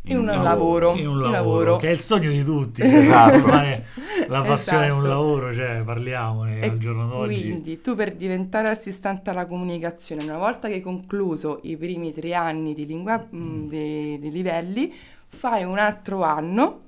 In 0.03 0.19
un 0.19 0.25
lavoro, 0.25 0.95
in 0.95 1.07
un 1.07 1.19
lavoro, 1.19 1.31
lavoro. 1.31 1.75
che 1.77 1.89
è 1.89 1.91
il 1.91 1.99
sogno 1.99 2.29
di 2.31 2.43
tutti. 2.45 2.81
Esatto. 2.81 3.47
La 4.29 4.41
passione 4.41 4.85
è 4.87 4.89
un 4.91 4.99
Esatto. 4.99 5.07
lavoro, 5.13 5.53
cioè 5.53 5.81
parliamone 5.83 6.61
E 6.61 6.67
al 6.69 6.77
giorno 6.77 7.07
d'oggi. 7.07 7.41
Quindi 7.41 7.81
tu 7.81 7.93
per 7.95 8.15
diventare 8.15 8.69
assistente 8.69 9.29
alla 9.29 9.45
comunicazione, 9.45 10.23
una 10.23 10.37
volta 10.37 10.69
che 10.69 10.75
hai 10.75 10.81
concluso 10.81 11.59
i 11.63 11.75
primi 11.75 12.13
tre 12.13 12.33
anni 12.33 12.73
di 12.73 12.85
lingua, 12.85 13.17
mh, 13.17 13.67
di, 13.67 14.19
di 14.19 14.31
livelli, 14.31 14.93
fai 15.33 15.63
un 15.63 15.77
altro 15.77 16.23
anno 16.23 16.81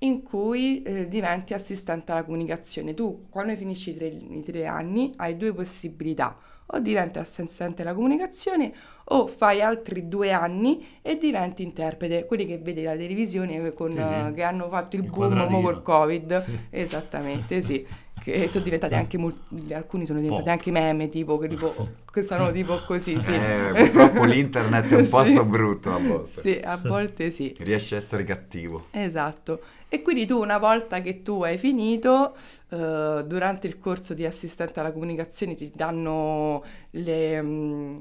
in 0.00 0.22
cui 0.22 0.82
eh, 0.82 1.08
diventi 1.08 1.54
assistente 1.54 2.12
alla 2.12 2.24
comunicazione. 2.24 2.94
Tu 2.94 3.26
quando 3.30 3.54
finisci 3.56 3.90
i 3.90 3.94
tre, 3.96 4.06
i 4.06 4.42
tre 4.44 4.66
anni 4.66 5.12
hai 5.16 5.36
due 5.36 5.52
possibilità, 5.52 6.36
o 6.70 6.78
diventi 6.80 7.18
assistente 7.18 7.82
alla 7.82 7.94
comunicazione 7.94 8.72
o 9.10 9.26
fai 9.26 9.62
altri 9.62 10.06
due 10.06 10.32
anni 10.32 10.86
e 11.00 11.16
diventi 11.16 11.62
interprete, 11.62 12.26
quelli 12.26 12.44
che 12.44 12.58
vedi 12.58 12.86
alla 12.86 12.98
televisione 12.98 13.72
con, 13.72 13.90
Sì, 13.90 13.96
sì. 14.02 14.34
che 14.34 14.42
hanno 14.42 14.68
fatto 14.68 14.96
il, 14.96 15.04
Il 15.04 15.10
boom 15.10 15.62
col 15.62 15.82
Covid. 15.82 16.42
Sì. 16.42 16.58
Esattamente, 16.70 17.62
sì. 17.62 17.86
Che 18.32 18.48
sono 18.48 18.64
diventati 18.64 18.94
anche 18.94 19.16
molti, 19.18 19.72
alcuni 19.72 20.06
sono 20.06 20.18
diventati 20.20 20.44
Pop. 20.48 20.52
anche 20.58 20.70
meme, 20.70 21.08
tipo 21.08 21.38
che, 21.38 21.48
tipo, 21.48 21.88
che 22.12 22.22
sono 22.22 22.50
tipo 22.52 22.78
così, 22.86 23.20
sì. 23.20 23.32
Eh, 23.34 23.70
purtroppo 23.74 24.24
l'internet 24.24 24.88
è 24.90 24.96
un 24.96 25.04
Sì. 25.08 25.10
posto 25.10 25.44
brutto 25.44 25.92
a 25.92 25.98
volte. 25.98 26.40
Sì, 26.40 26.60
a 26.62 26.76
volte 26.76 27.30
sì. 27.30 27.54
Riesci 27.58 27.94
a 27.94 27.98
essere 27.98 28.24
cattivo. 28.24 28.86
Esatto. 28.90 29.60
E 29.88 30.02
quindi 30.02 30.26
tu 30.26 30.38
una 30.38 30.58
volta 30.58 31.00
che 31.00 31.22
tu 31.22 31.42
hai 31.42 31.56
finito, 31.56 32.34
eh, 32.68 33.24
durante 33.26 33.66
il 33.66 33.78
corso 33.78 34.12
di 34.12 34.26
assistente 34.26 34.80
alla 34.80 34.92
comunicazione 34.92 35.54
ti 35.54 35.72
danno 35.74 36.62
le, 36.90 37.40
mm, 37.42 37.98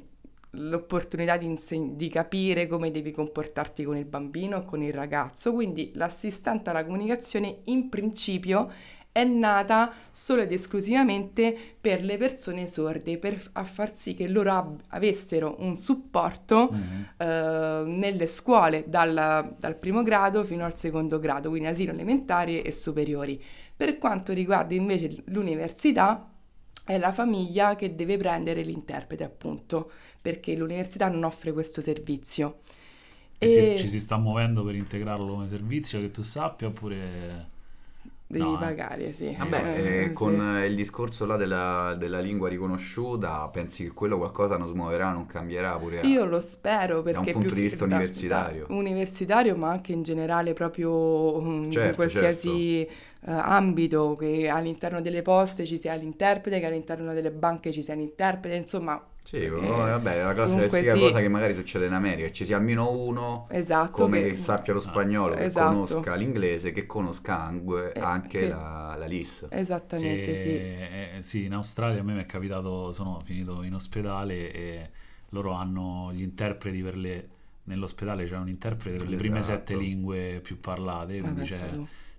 l'opportunità 0.52 1.38
di, 1.38 1.46
inseg- 1.46 1.92
di 1.96 2.10
capire 2.10 2.68
come 2.68 2.92
devi 2.92 3.12
comportarti 3.12 3.84
con 3.84 3.96
il 3.96 4.06
bambino 4.06 4.58
o 4.58 4.66
con 4.66 4.82
il 4.82 4.92
ragazzo. 4.94 5.54
Quindi 5.54 5.92
l'assistente 5.96 6.70
alla 6.72 6.84
comunicazione 6.84 7.60
in 7.66 7.88
principio 7.90 8.70
è 9.18 9.24
nata 9.24 9.92
solo 10.12 10.42
ed 10.42 10.52
esclusivamente 10.52 11.56
per 11.80 12.04
le 12.04 12.18
persone 12.18 12.68
sorde, 12.68 13.18
per 13.18 13.50
a 13.54 13.64
far 13.64 13.96
sì 13.96 14.14
che 14.14 14.28
loro 14.28 14.52
ab- 14.52 14.82
avessero 14.90 15.56
un 15.60 15.76
supporto 15.76 16.70
Mhm. 16.72 17.08
eh, 17.18 17.84
nelle 17.86 18.28
scuole 18.28 18.84
dal, 18.88 19.56
dal 19.58 19.76
primo 19.76 20.04
grado 20.04 20.44
fino 20.44 20.66
al 20.66 20.78
secondo 20.78 21.20
grado, 21.20 21.50
quindi 21.50 21.68
asilo 21.68 21.92
elementari 21.92 22.62
e 22.62 22.72
superiori. 22.72 23.42
Per 23.76 23.98
quanto 23.98 24.34
riguarda 24.34 24.74
invece 24.74 25.24
l'università, 25.26 26.30
è 26.86 26.98
la 26.98 27.12
famiglia 27.12 27.76
che 27.76 27.96
deve 27.96 28.18
prendere 28.18 28.62
l'interprete, 28.62 29.24
appunto, 29.24 29.92
perché 30.22 30.56
l'università 30.56 31.10
non 31.10 31.24
offre 31.24 31.52
questo 31.52 31.82
servizio. 31.82 32.60
E 33.40 33.48
si- 33.48 33.74
E 33.74 33.78
ci 33.78 33.90
si 33.90 34.00
sta 34.00 34.18
muovendo 34.18 34.64
per 34.64 34.76
integrarlo 34.76 35.28
come 35.34 35.48
servizio 35.50 36.00
che 36.00 36.12
tu 36.12 36.24
sappia 36.24 36.68
oppure... 36.68 37.56
devi 38.28 38.44
no, 38.44 38.56
eh. 38.56 38.58
pagare, 38.58 39.14
sì. 39.14 39.36
Vabbè, 39.38 39.64
Eh, 39.76 40.04
eh, 40.06 40.12
con 40.14 40.40
eh, 40.58 40.66
il 40.68 40.76
discorso 40.76 41.26
là 41.26 41.36
della, 41.36 41.96
della 41.98 42.20
lingua 42.20 42.50
riconosciuta, 42.50 43.48
pensi 43.50 43.84
che 43.84 43.92
quello 43.92 44.18
qualcosa 44.18 44.58
non 44.58 44.68
smuoverà, 44.68 45.12
non 45.12 45.26
cambierà 45.26 45.78
pure? 45.78 46.02
Io 46.02 46.26
lo 46.26 46.40
spero 46.40 47.02
perché 47.02 47.32
punto 47.32 47.40
più 47.40 47.50
di 47.56 47.68
che 47.68 47.70
vista 47.70 47.86
da- 47.86 47.96
universitario. 47.96 48.66
da- 48.68 48.74
universitario, 48.74 49.56
ma 49.56 49.70
anche 49.72 49.92
in 49.94 50.04
generale 50.04 50.54
proprio 50.54 51.42
mm, 51.42 51.64
in 51.64 51.72
Certo, 51.72 51.96
qualsiasi 51.96 52.88
eh, 53.26 53.32
ambito, 53.32 54.14
che 54.16 54.48
all'interno 54.50 55.02
delle 55.02 55.22
poste 55.22 55.66
ci 55.66 55.78
sia 55.78 55.94
l'interprete, 55.96 56.60
che 56.60 56.66
all'interno 56.66 57.14
delle 57.14 57.32
banche 57.32 57.72
ci 57.72 57.82
sia 57.82 57.94
l'interprete, 57.96 58.56
insomma, 58.56 59.02
Sì, 59.24 59.38
Eh, 59.44 59.50
oh, 59.50 59.76
vabbè, 59.78 60.24
la 60.24 60.34
classica 60.34 60.94
sì. 60.94 61.00
cosa 61.00 61.20
che 61.20 61.28
magari 61.28 61.54
succede 61.54 61.86
in 61.86 61.92
America, 61.94 62.32
ci 62.32 62.46
sia 62.46 62.56
almeno 62.56 62.90
uno 62.92 63.48
esatto. 63.50 63.92
come 63.92 64.22
che- 64.24 64.36
sappia 64.38 64.72
lo 64.72 64.80
spagnolo, 64.80 65.36
che 65.36 65.44
Esatto. 65.46 65.68
conosca 65.68 66.16
l'inglese, 66.16 66.72
che 66.72 66.86
conosca 66.86 67.38
anche, 67.42 67.92
Eh, 67.92 68.00
anche 68.00 68.40
che- 68.40 68.48
la, 68.48 68.96
la 68.98 69.06
LIS. 69.06 69.48
Esattamente, 69.50 70.38
sì. 70.38 70.48
E- 70.48 71.10
eh, 71.18 71.24
sì, 71.24 71.44
in 71.44 71.54
Australia 71.54 72.00
a 72.00 72.04
me 72.04 72.14
mi 72.14 72.22
è 72.22 72.26
capitato, 72.26 72.94
sono 72.94 73.20
finito 73.26 73.64
in 73.64 73.74
ospedale 73.74 74.52
e 74.54 74.90
loro 75.30 75.52
hanno 75.52 76.12
gli 76.14 76.22
interpreti 76.22 76.82
per 76.82 76.96
le... 76.96 77.28
Nell'ospedale 77.68 78.26
c'è 78.26 78.38
un 78.38 78.48
interprete 78.48 78.96
per 78.98 79.10
le 79.10 79.18
prime 79.18 79.40
Esatto. 79.40 79.58
sette 79.58 79.76
lingue 79.76 80.40
più 80.42 80.58
parlate, 80.62 81.20
quindi 81.20 81.42
c'è, 81.44 81.70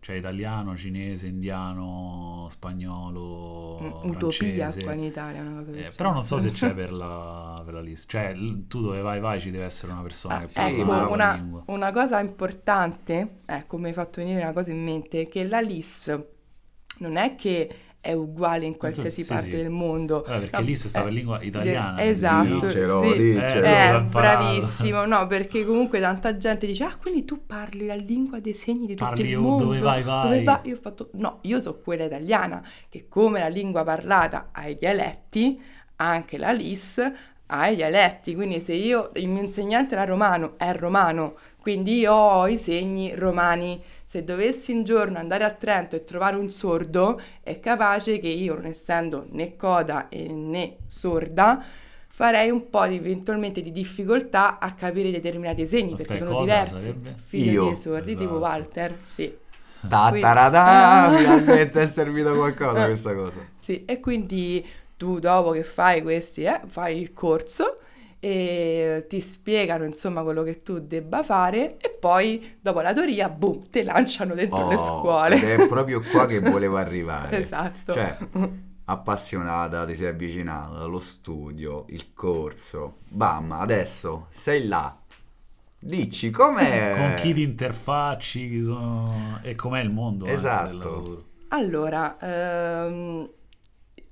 c'è 0.00 0.14
italiano, 0.14 0.76
cinese, 0.76 1.26
indiano, 1.26 2.46
spagnolo, 2.50 3.78
Mm, 3.80 4.10
Utopia 4.10 4.70
francese. 4.70 4.82
qua 4.82 4.92
in 4.92 5.04
Italia, 5.04 5.40
una 5.42 5.62
cosa 5.62 5.78
Eh, 5.78 5.92
però 5.94 6.12
non 6.12 6.24
so 6.24 6.38
se 6.38 6.50
c'è 6.50 6.74
per 6.74 6.92
la, 6.92 7.62
per 7.64 7.74
la 7.74 7.80
lista. 7.80 8.18
Cioè, 8.18 8.36
tu 8.66 8.80
dove 8.80 9.00
vai, 9.02 9.20
vai, 9.20 9.40
ci 9.40 9.50
deve 9.50 9.64
essere 9.64 9.92
una 9.92 10.02
persona 10.02 10.36
Ah, 10.36 10.40
che 10.40 10.48
parla 10.48 10.68
ecco, 10.82 10.84
la 10.84 11.06
una, 11.06 11.34
lingua. 11.34 11.62
una 11.66 11.92
cosa 11.92 12.20
importante, 12.20 13.40
ecco, 13.46 13.78
mi 13.78 13.86
hai 13.88 13.92
fatto 13.92 14.20
venire 14.20 14.42
una 14.42 14.52
cosa 14.52 14.70
in 14.70 14.82
mente, 14.82 15.28
che 15.28 15.44
la 15.46 15.60
LIS 15.60 16.18
non 16.98 17.16
è 17.16 17.34
che 17.36 17.72
è 18.08 18.14
uguale 18.14 18.64
in 18.64 18.76
qualsiasi 18.78 19.22
Sì, 19.22 19.28
parte 19.28 19.50
sì. 19.50 19.56
del 19.56 19.68
mondo. 19.68 20.22
Allora, 20.24 20.38
perché 20.40 20.56
No, 20.60 20.62
lì 20.64 20.76
si 20.76 20.88
sta 20.88 21.00
eh, 21.00 21.02
per 21.04 21.12
lingua 21.12 21.38
de- 21.38 21.44
italiana. 21.46 22.02
esatto, 22.02 22.66
Dicelo, 22.66 23.02
sì. 23.02 23.16
dicelo. 23.18 23.64
Eh, 23.66 23.94
Eh, 23.96 24.00
bravissimo, 24.02 25.04
no, 25.04 25.26
perché 25.26 25.64
comunque 25.66 26.00
tanta 26.00 26.36
gente 26.38 26.66
dice, 26.66 26.84
ah, 26.84 26.96
quindi 26.96 27.24
tu 27.26 27.44
parli 27.44 27.84
la 27.86 27.94
lingua 27.94 28.40
dei 28.40 28.54
segni 28.54 28.86
di 28.86 28.94
tutto 28.94 29.10
Parli 29.10 29.28
il 29.28 29.36
o 29.36 29.40
mondo. 29.42 29.64
dove 29.64 29.80
vai, 29.80 30.02
vai. 30.02 30.22
Dove 30.22 30.42
va? 30.42 30.60
Io 30.64 30.74
ho 30.74 30.78
fatto, 30.80 31.10
no, 31.14 31.40
io 31.42 31.60
so 31.60 31.78
quella 31.80 32.04
italiana, 32.04 32.62
che 32.88 33.06
come 33.08 33.40
la 33.40 33.48
lingua 33.48 33.84
parlata 33.84 34.48
ha 34.52 34.66
i 34.68 34.76
dialetti, 34.76 35.60
anche 35.96 36.38
la 36.38 36.50
LIS 36.52 37.12
ha 37.50 37.68
i 37.68 37.76
dialetti, 37.76 38.34
quindi 38.34 38.60
se 38.60 38.74
io, 38.74 39.10
il 39.14 39.28
mio 39.28 39.42
insegnante 39.42 39.94
era 39.94 40.04
romano, 40.04 40.54
è 40.58 40.72
romano, 40.74 41.36
quindi 41.68 41.98
io 41.98 42.14
ho 42.14 42.48
i 42.48 42.56
segni 42.56 43.14
romani. 43.14 43.78
Se 44.06 44.24
dovessi 44.24 44.72
un 44.72 44.84
giorno 44.84 45.18
andare 45.18 45.44
a 45.44 45.50
Trento 45.50 45.96
e 45.96 46.04
trovare 46.04 46.34
un 46.36 46.48
sordo, 46.48 47.20
è 47.42 47.60
capace 47.60 48.18
che 48.20 48.28
io, 48.28 48.54
non 48.54 48.64
essendo 48.64 49.26
né 49.32 49.54
coda 49.54 50.08
e 50.08 50.28
né 50.28 50.78
sorda, 50.86 51.62
farei 52.08 52.48
un 52.48 52.70
po' 52.70 52.86
di, 52.86 52.96
eventualmente 52.96 53.60
di 53.60 53.70
difficoltà 53.70 54.58
a 54.58 54.72
capire 54.72 55.10
determinati 55.10 55.66
segni, 55.66 55.94
perché 55.94 56.14
Aspetta, 56.14 56.24
sono 56.24 56.38
coda 56.38 56.62
diversi. 56.62 56.86
sarebbe? 56.86 57.16
Figli 57.18 57.50
Io. 57.50 57.64
dei 57.66 57.76
sordi, 57.76 58.16
tipo 58.16 58.22
Esatto. 58.22 58.38
Walter, 58.38 58.98
sì. 59.02 59.36
Quindi- 59.80 60.20
tarada, 60.20 61.14
finalmente 61.18 61.82
è 61.82 61.86
servito 61.86 62.34
qualcosa 62.34 62.84
questa 62.88 63.14
cosa. 63.14 63.46
Sì, 63.58 63.84
e 63.84 64.00
quindi 64.00 64.66
tu 64.96 65.18
dopo 65.18 65.50
che 65.50 65.64
fai 65.64 66.00
questi, 66.00 66.44
eh, 66.44 66.62
fai 66.66 66.98
il 66.98 67.12
corso 67.12 67.80
e 68.20 69.06
ti 69.08 69.20
spiegano 69.20 69.84
insomma 69.84 70.22
quello 70.22 70.42
che 70.42 70.62
tu 70.62 70.80
debba 70.80 71.22
fare 71.22 71.76
e 71.78 71.90
poi 71.90 72.56
dopo 72.60 72.80
la 72.80 72.92
teoria, 72.92 73.28
boom, 73.28 73.68
ti 73.70 73.82
lanciano 73.82 74.34
dentro 74.34 74.68
le 74.68 74.74
Oh, 74.74 75.00
scuole. 75.00 75.36
Ed 75.36 75.60
è 75.60 75.68
proprio 75.68 76.00
qua 76.00 76.26
che 76.26 76.40
volevo 76.40 76.76
arrivare. 76.78 77.38
Esatto. 77.38 77.92
Cioè, 77.92 78.16
appassionata, 78.84 79.84
ti 79.84 79.94
sei 79.94 80.08
avvicinata 80.08 80.80
allo 80.80 81.00
studio, 81.00 81.84
il 81.88 82.12
corso, 82.12 82.98
bam, 83.08 83.52
adesso 83.52 84.26
sei 84.30 84.66
là. 84.66 84.96
Dici 85.80 86.30
com'è? 86.30 86.94
Con 86.96 87.14
chi 87.18 87.32
ti 87.32 87.42
interfacci 87.42 88.48
chi 88.48 88.62
sono... 88.62 89.38
e 89.42 89.54
com'è 89.54 89.80
il 89.80 89.90
mondo 89.90 90.26
Esatto. 90.26 91.24
Allora, 91.50 92.16
ehm, 92.20 93.30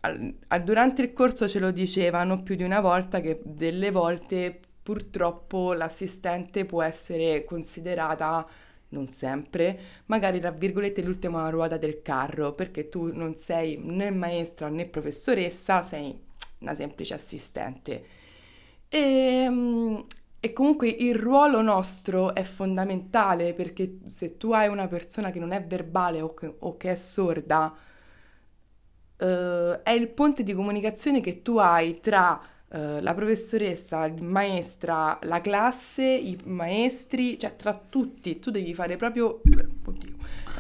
al- 0.01 0.35
durante 0.65 1.03
il 1.03 1.13
corso 1.13 1.49
ce 1.49 1.59
lo 1.59 1.71
dicevano 1.71 2.43
più 2.43 2.55
di 2.55 2.63
una 2.63 2.81
volta 2.81 3.21
che 3.21 3.41
delle 3.45 3.91
volte 3.91 4.59
purtroppo 4.83 5.73
l'assistente 5.73 6.65
può 6.65 6.83
essere 6.83 7.45
considerata, 7.45 8.47
non 8.91 9.09
sempre, 9.09 9.79
magari 10.07 10.39
tra 10.41 10.51
virgolette 10.53 11.03
l'ultima 11.03 11.49
ruota 11.51 11.77
del 11.77 12.03
carro, 12.03 12.53
perché 12.55 12.89
tu 12.89 13.13
non 13.13 13.35
sei 13.37 13.79
né 13.83 14.11
maestra 14.11 14.69
né 14.69 14.87
professoressa, 14.87 15.83
sei 15.83 16.17
una 16.61 16.75
semplice 16.75 17.15
assistente. 17.15 18.05
E, 18.89 19.47
mm, 19.51 19.97
e 20.41 20.53
comunque 20.53 20.89
il 20.89 21.15
ruolo 21.17 21.61
nostro 21.63 22.35
è 22.35 22.43
fondamentale 22.45 23.53
perché 23.55 23.99
se 24.07 24.37
tu 24.37 24.53
hai 24.53 24.69
una 24.69 24.87
persona 24.87 25.31
che 25.31 25.41
non 25.41 25.51
è 25.53 25.65
verbale 25.65 26.21
o 26.21 26.35
che, 26.35 26.55
o 26.59 26.77
che 26.77 26.93
è 26.93 26.95
sorda, 26.95 27.75
eh, 29.19 29.81
è 29.83 29.91
il 29.91 30.09
ponte 30.09 30.43
di 30.43 30.55
comunicazione 30.55 31.21
che 31.21 31.43
tu 31.43 31.57
hai 31.57 32.01
tra 32.01 32.41
eh, 32.69 33.01
la 33.01 33.15
professoressa, 33.15 34.05
il 34.07 34.23
maestra, 34.23 35.19
la 35.23 35.41
classe, 35.41 36.05
i 36.05 36.39
maestri, 36.45 37.39
cioè 37.39 37.57
tra 37.57 37.81
tutti. 37.89 38.39
Tu 38.39 38.51
devi 38.51 38.75
fare 38.75 38.97
proprio, 38.97 39.41
oddio, 39.85 40.15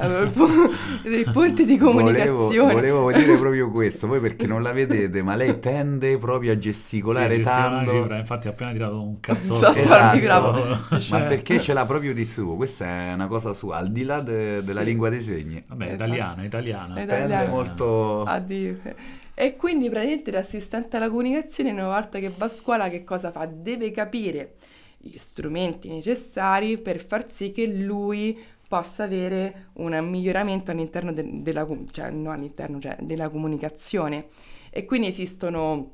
il 0.04 0.30
pu- 0.32 1.08
dei 1.08 1.24
punti 1.24 1.64
di 1.64 1.76
comunicazione. 1.76 2.72
Volevo, 2.72 3.00
volevo 3.02 3.12
dire 3.12 3.36
proprio 3.36 3.70
questo, 3.70 4.06
voi 4.06 4.20
perché 4.20 4.46
non 4.46 4.62
la 4.62 4.72
vedete, 4.72 5.22
ma 5.22 5.34
lei 5.34 5.58
tende 5.58 6.18
proprio 6.18 6.52
a 6.52 6.58
gesticolare 6.58 7.36
Sì, 7.36 7.40
tanto. 7.42 7.92
cifra, 7.92 8.18
infatti 8.18 8.46
ha 8.48 8.50
appena 8.50 8.70
tirato 8.72 9.02
un 9.02 9.20
cazzotto. 9.20 9.64
Sotto 9.64 9.78
al 9.78 9.78
Esatto. 9.78 10.16
microfono. 10.16 10.80
Ma 10.90 10.98
Cioè, 10.98 11.22
perché 11.26 11.60
ce 11.60 11.72
l'ha 11.72 11.86
proprio 11.86 12.12
di 12.14 12.24
suo? 12.24 12.56
Questa 12.56 12.84
è 12.86 13.12
una 13.12 13.26
cosa 13.26 13.52
sua, 13.52 13.76
al 13.76 13.90
di 13.90 14.04
là 14.04 14.20
de- 14.20 14.62
della 14.62 14.80
Sì. 14.80 14.86
lingua 14.86 15.08
dei 15.08 15.20
segni. 15.20 15.62
Vabbè, 15.66 15.84
Esatto. 15.84 16.02
italiana, 16.04 16.44
italiana. 16.44 17.00
Italiana. 17.02 17.36
Tende 17.38 17.50
molto... 17.50 18.22
a 18.24 18.38
dire. 18.38 18.96
E 19.38 19.56
quindi 19.56 19.88
praticamente 19.90 20.30
l'assistente 20.30 20.96
alla 20.96 21.08
comunicazione 21.10 21.70
una 21.70 21.86
volta 21.88 22.18
che 22.18 22.32
va 22.34 22.46
a 22.46 22.48
scuola 22.48 22.88
che 22.88 23.04
cosa 23.04 23.30
fa? 23.30 23.46
Deve 23.46 23.90
capire 23.90 24.54
gli 24.98 25.18
strumenti 25.18 25.88
necessari 25.88 26.78
per 26.78 27.04
far 27.04 27.30
sì 27.30 27.52
che 27.52 27.66
lui 27.66 28.36
possa 28.68 29.04
avere 29.04 29.68
un 29.74 29.96
miglioramento 30.08 30.70
all'interno 30.70 31.12
de- 31.12 31.42
della, 31.42 31.66
cioè, 31.90 32.10
no, 32.10 32.30
all'interno, 32.32 32.80
cioè, 32.80 32.96
della 33.00 33.28
comunicazione. 33.28 34.26
E 34.70 34.84
quindi 34.84 35.08
esistono, 35.08 35.92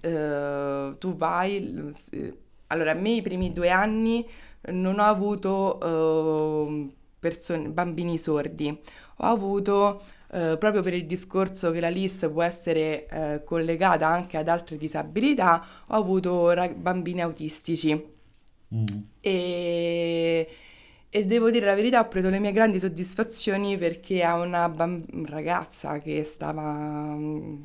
eh, 0.00 0.94
tu 0.98 1.14
vai, 1.16 1.90
allora 2.68 2.92
a 2.92 2.94
me 2.94 3.10
i 3.10 3.22
primi 3.22 3.52
due 3.52 3.70
anni 3.70 4.26
non 4.72 4.98
ho 4.98 5.04
avuto 5.04 5.80
eh, 5.80 6.88
persone- 7.18 7.68
bambini 7.70 8.18
sordi, 8.18 8.68
ho 9.16 9.24
avuto 9.24 10.00
eh, 10.32 10.56
proprio 10.58 10.82
per 10.82 10.94
il 10.94 11.06
discorso 11.06 11.70
che 11.72 11.80
la 11.80 11.88
LIS 11.88 12.28
può 12.32 12.42
essere 12.42 13.06
eh, 13.08 13.42
collegata 13.44 14.06
anche 14.06 14.36
ad 14.36 14.48
altre 14.48 14.76
disabilità, 14.76 15.64
ho 15.88 15.94
avuto 15.94 16.50
ra- 16.50 16.68
bambini 16.68 17.20
autistici 17.22 18.18
Mm. 18.72 18.84
e, 19.20 20.48
e 21.10 21.24
devo 21.26 21.50
dire 21.50 21.66
la 21.66 21.74
verità, 21.74 22.00
ho 22.00 22.08
preso 22.08 22.28
le 22.30 22.38
mie 22.38 22.52
grandi 22.52 22.78
soddisfazioni 22.78 23.76
perché 23.76 24.22
ha 24.22 24.36
una 24.36 24.68
bam- 24.68 25.26
ragazza 25.26 25.98
che 25.98 26.22
stava, 26.24 26.62
mm, 27.14 27.58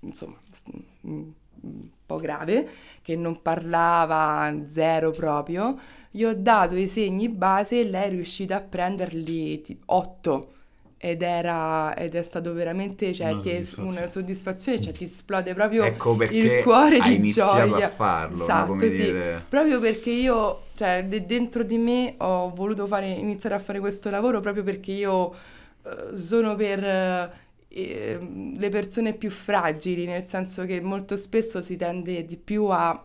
insomma, 0.00 0.36
s- 0.50 0.62
mm, 1.06 1.28
un 1.62 1.80
po' 2.06 2.16
grave, 2.16 2.68
che 3.02 3.16
non 3.16 3.42
parlava 3.42 4.54
zero 4.66 5.10
proprio. 5.10 5.78
Gli 6.10 6.24
ho 6.24 6.34
dato 6.34 6.74
i 6.76 6.88
segni 6.88 7.28
base 7.28 7.80
e 7.80 7.84
lei 7.84 8.06
è 8.06 8.10
riuscita 8.10 8.56
a 8.56 8.60
prenderli 8.62 9.62
8 9.86 10.52
ed 11.02 11.22
era 11.22 11.96
ed 11.96 12.14
è 12.14 12.22
stato 12.22 12.52
veramente 12.52 13.14
cioè, 13.14 13.30
Una 13.30 13.40
soddisfazione. 13.42 13.88
una 13.88 14.06
soddisfazione, 14.06 14.80
cioè 14.82 14.92
ti 14.92 15.04
esplode 15.04 15.54
proprio 15.54 15.84
Ecco 15.84 16.22
il 16.24 16.60
cuore 16.62 17.00
di 17.00 17.22
gioia. 17.32 17.86
a 17.86 17.88
farlo, 17.88 18.36
no? 18.36 18.42
Esatto, 18.42 18.66
come 18.66 18.90
sì. 18.90 19.02
dire... 19.04 19.42
Proprio 19.48 19.80
perché 19.80 20.10
io, 20.10 20.64
cioè, 20.74 21.02
de- 21.08 21.24
dentro 21.24 21.62
di 21.62 21.78
me 21.78 22.16
ho 22.18 22.50
voluto 22.50 22.86
fare, 22.86 23.08
iniziare 23.08 23.54
a 23.54 23.60
fare 23.60 23.80
questo 23.80 24.10
lavoro 24.10 24.40
proprio 24.40 24.62
perché 24.62 24.92
io 24.92 25.32
eh, 25.84 26.16
sono 26.18 26.54
per 26.54 26.84
eh, 26.84 28.18
le 28.58 28.68
persone 28.68 29.14
più 29.14 29.30
fragili, 29.30 30.04
nel 30.04 30.24
senso 30.26 30.66
che 30.66 30.82
molto 30.82 31.16
spesso 31.16 31.62
si 31.62 31.76
tende 31.76 32.26
di 32.26 32.36
più 32.36 32.66
a, 32.66 33.02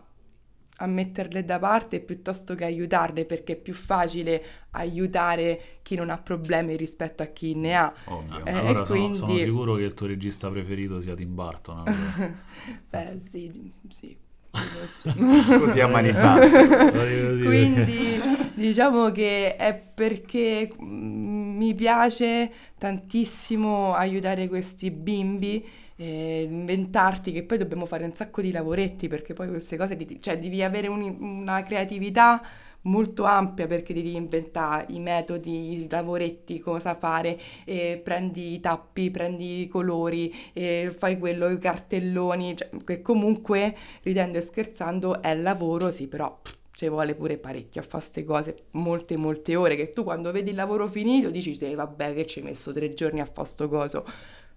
a 0.78 0.86
metterle 0.86 1.44
da 1.44 1.58
parte 1.58 2.00
piuttosto 2.00 2.54
che 2.54 2.64
aiutarle, 2.64 3.24
perché 3.24 3.54
è 3.54 3.56
più 3.56 3.74
facile 3.74 4.42
aiutare 4.72 5.78
chi 5.82 5.94
non 5.94 6.10
ha 6.10 6.18
problemi 6.18 6.76
rispetto 6.76 7.22
a 7.22 7.26
chi 7.26 7.54
ne 7.54 7.76
ha. 7.76 7.94
Ovvio. 8.04 8.44
Eh, 8.44 8.52
allora 8.52 8.84
sono, 8.84 9.00
quindi- 9.00 9.16
sono 9.18 9.36
sicuro 9.36 9.74
che 9.76 9.82
il 9.82 9.94
tuo 9.94 10.06
regista 10.06 10.50
preferito 10.50 11.00
sia 11.00 11.14
Tim 11.14 11.34
Burton. 11.34 11.78
allora. 11.86 12.34
Beh, 12.90 13.18
sì, 13.18 13.72
sì. 13.88 14.16
Così 15.58 15.80
a 15.80 15.86
mani 15.86 16.12
basse. 16.12 16.66
Quindi 17.44 18.20
diciamo 18.54 19.10
che 19.10 19.56
è 19.56 19.74
perché 19.74 20.70
mm, 20.82 21.56
mi 21.56 21.74
piace 21.74 22.50
tantissimo 22.78 23.94
aiutare 23.94 24.48
questi 24.48 24.90
bimbi, 24.90 25.64
eh, 25.96 26.46
inventarti 26.48 27.32
che 27.32 27.42
poi 27.44 27.58
dobbiamo 27.58 27.86
fare 27.86 28.04
un 28.04 28.14
sacco 28.14 28.40
di 28.42 28.52
lavoretti 28.52 29.08
perché 29.08 29.32
poi 29.34 29.48
queste 29.48 29.76
cose, 29.76 29.96
di- 29.96 30.18
cioè 30.20 30.38
devi 30.38 30.62
avere 30.62 30.88
un- 30.88 31.16
una 31.20 31.62
creatività 31.62 32.42
molto 32.82 33.24
ampia 33.24 33.66
perché 33.66 33.92
devi 33.92 34.14
inventare 34.14 34.86
i 34.90 35.00
metodi, 35.00 35.72
i 35.84 35.86
lavoretti, 35.90 36.60
cosa 36.60 36.94
fare, 36.94 37.36
e 37.64 38.00
prendi 38.02 38.54
i 38.54 38.60
tappi, 38.60 39.10
prendi 39.10 39.62
i 39.62 39.68
colori, 39.68 40.32
e 40.52 40.94
fai 40.96 41.18
quello, 41.18 41.48
i 41.48 41.58
cartelloni, 41.58 42.56
cioè, 42.56 42.70
che 42.84 43.02
comunque 43.02 43.74
ridendo 44.02 44.38
e 44.38 44.40
scherzando 44.40 45.20
è 45.20 45.34
lavoro, 45.34 45.90
sì, 45.90 46.06
però 46.06 46.38
ci 46.72 46.88
vuole 46.88 47.14
pure 47.14 47.38
parecchio 47.38 47.80
a 47.80 47.84
fare 47.84 48.02
queste 48.02 48.24
cose, 48.24 48.56
molte 48.72 49.16
molte 49.16 49.56
ore, 49.56 49.76
che 49.76 49.90
tu 49.90 50.04
quando 50.04 50.30
vedi 50.30 50.50
il 50.50 50.56
lavoro 50.56 50.86
finito 50.86 51.30
dici, 51.30 51.56
vabbè 51.74 52.14
che 52.14 52.26
ci 52.26 52.38
hai 52.40 52.44
messo 52.44 52.70
tre 52.72 52.92
giorni 52.94 53.20
a 53.20 53.26
fare 53.26 53.46
sto 53.48 53.68
coso. 53.68 54.04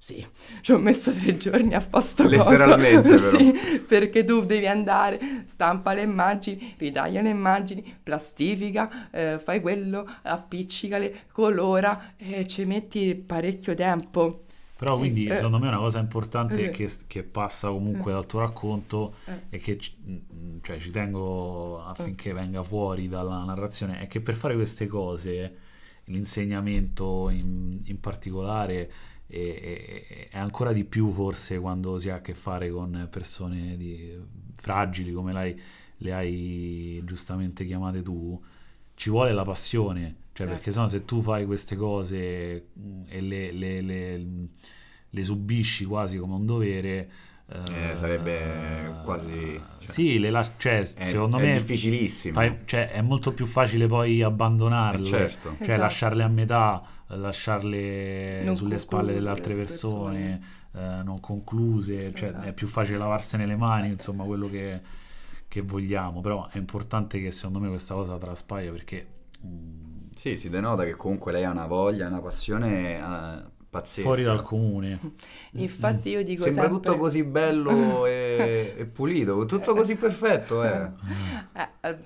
Sì, 0.02 0.26
ci 0.62 0.72
ho 0.72 0.78
messo 0.78 1.12
tre 1.12 1.36
giorni 1.36 1.74
a 1.76 1.82
fare 1.82 2.04
sto. 2.06 2.26
Letteralmente, 2.26 3.10
però. 3.20 3.38
Sì, 3.38 3.54
perché 3.86 4.24
tu 4.24 4.46
devi 4.46 4.66
andare, 4.66 5.20
stampa 5.46 5.94
le 5.94 6.04
immagini, 6.04 6.74
ritaglia 6.78 7.22
le 7.22 7.30
immagini, 7.30 7.84
plastifica, 8.02 9.10
eh, 9.12 9.40
fai 9.40 9.60
quello, 9.60 10.08
appiccicale, 10.22 11.26
colora 11.34 12.14
e 12.16 12.48
ci 12.48 12.64
metti 12.64 13.14
parecchio 13.14 13.74
tempo. 13.76 14.46
Però 14.78 14.98
quindi 14.98 15.26
Eh, 15.28 15.36
secondo 15.36 15.60
me 15.60 15.68
una 15.68 15.78
cosa 15.78 16.00
importante 16.00 16.68
eh. 16.68 16.70
che, 16.70 16.90
che 17.06 17.24
passa 17.24 17.68
comunque 17.68 18.14
dal 18.14 18.26
tuo 18.26 18.40
racconto 18.40 19.16
Eh. 19.26 19.42
e 19.50 19.58
che 19.60 19.78
ci- 19.78 19.94
mm, 20.10 20.60
cioè, 20.62 20.80
ci 20.80 20.92
tengo 20.92 21.84
affinché 21.84 22.32
venga 22.32 22.64
fuori 22.64 23.10
dalla 23.10 23.44
narrazione 23.44 24.00
è 24.00 24.08
che 24.08 24.22
per 24.22 24.36
fare 24.36 24.56
queste 24.56 24.88
cose, 24.88 25.58
l'insegnamento 26.06 27.30
in, 27.30 27.82
in 27.84 28.00
particolare 28.00 28.92
è, 29.30 29.38
è- 29.38 30.30
è 30.32 30.38
ancora 30.40 30.74
di 30.74 30.84
più 30.86 31.12
forse 31.12 31.60
quando 31.60 32.00
si 32.00 32.10
ha 32.10 32.16
a 32.16 32.22
che 32.22 32.34
fare 32.34 32.70
con 32.72 33.08
persone 33.12 33.78
di- 33.78 34.18
fragili 34.56 35.12
come 35.14 35.32
l'hai- 35.34 35.60
le 36.02 36.14
hai 36.14 37.02
giustamente 37.06 37.66
chiamate 37.66 38.02
tu, 38.02 38.42
ci 38.96 39.10
vuole 39.10 39.32
la 39.34 39.44
passione, 39.44 40.02
cioè 40.34 40.46
Certo. 40.48 40.54
perché 40.54 40.72
sennò 40.72 40.88
se 40.88 41.06
tu 41.06 41.22
fai 41.22 41.46
queste 41.46 41.76
cose 41.76 42.68
mm, 42.80 43.02
e 43.08 43.22
le, 43.22 43.52
le- 43.52 43.82
le- 43.82 44.26
le 45.10 45.24
subisci 45.24 45.86
quasi 45.86 46.18
come 46.18 46.34
un 46.36 46.46
dovere... 46.46 47.10
Eh, 47.52 47.96
sarebbe 47.96 49.02
quasi- 49.04 49.60
cioè, 49.80 49.92
sì, 49.92 50.20
le 50.20 50.30
lasci- 50.30 50.52
cioè, 50.58 50.80
È, 50.94 51.06
secondo 51.08 51.38
è 51.38 51.42
me 51.48 51.54
difficilissimo. 51.54 52.34
fai- 52.36 52.58
cioè, 52.66 52.92
è 52.92 53.02
molto 53.02 53.34
più 53.34 53.48
facile 53.48 53.88
poi 53.88 54.22
abbandonarle, 54.22 55.02
Eh, 55.04 55.10
certo. 55.10 55.50
cioè 55.58 55.64
Esatto. 55.64 55.82
lasciarle 55.82 56.24
a 56.24 56.28
metà, 56.28 56.84
lasciarle 57.18 58.44
Non 58.44 58.56
sulle 58.56 58.80
spalle 58.80 59.14
delle 59.14 59.30
altre 59.30 59.54
le 59.54 59.60
persone, 59.60 60.42
eh, 60.74 61.02
non 61.04 61.20
concluse, 61.20 62.14
cioè 62.14 62.30
Esatto. 62.30 62.46
è 62.48 62.54
più 62.54 62.68
facile 62.68 62.98
lavarsene 62.98 63.46
le 63.46 63.56
mani, 63.56 63.88
insomma, 63.90 64.24
quello 64.26 64.48
che, 64.48 64.82
che 65.48 65.62
vogliamo, 65.62 66.22
però 66.22 66.48
è 66.50 66.58
importante 66.58 67.20
che 67.22 67.32
secondo 67.32 67.60
me 67.60 67.70
questa 67.70 67.94
cosa 67.96 68.18
traspaia 68.18 68.72
perché 68.72 69.08
mm, 69.46 70.10
Sì, 70.16 70.38
si 70.38 70.50
denota 70.50 70.84
che 70.84 70.96
comunque 70.96 71.32
lei 71.32 71.44
ha 71.46 71.52
una 71.52 71.66
voglia, 71.68 72.08
una 72.08 72.22
passione 72.22 72.98
eh, 72.98 73.44
pazzesca. 73.70 74.02
fuori 74.02 74.24
dal 74.24 74.42
comune. 74.42 75.00
Infatti 75.54 76.10
io 76.10 76.24
dico 76.24 76.44
Sembra 76.44 76.64
sempre... 76.64 76.82
tutto 76.82 76.98
così 76.98 77.24
bello 77.24 78.06
e, 78.06 78.74
e 78.78 78.86
pulito, 78.86 79.46
tutto 79.46 79.74
così 79.76 79.96
perfetto, 79.96 80.64
eh. 80.64 80.90
Eh, 81.54 81.68
eh, 81.82 81.98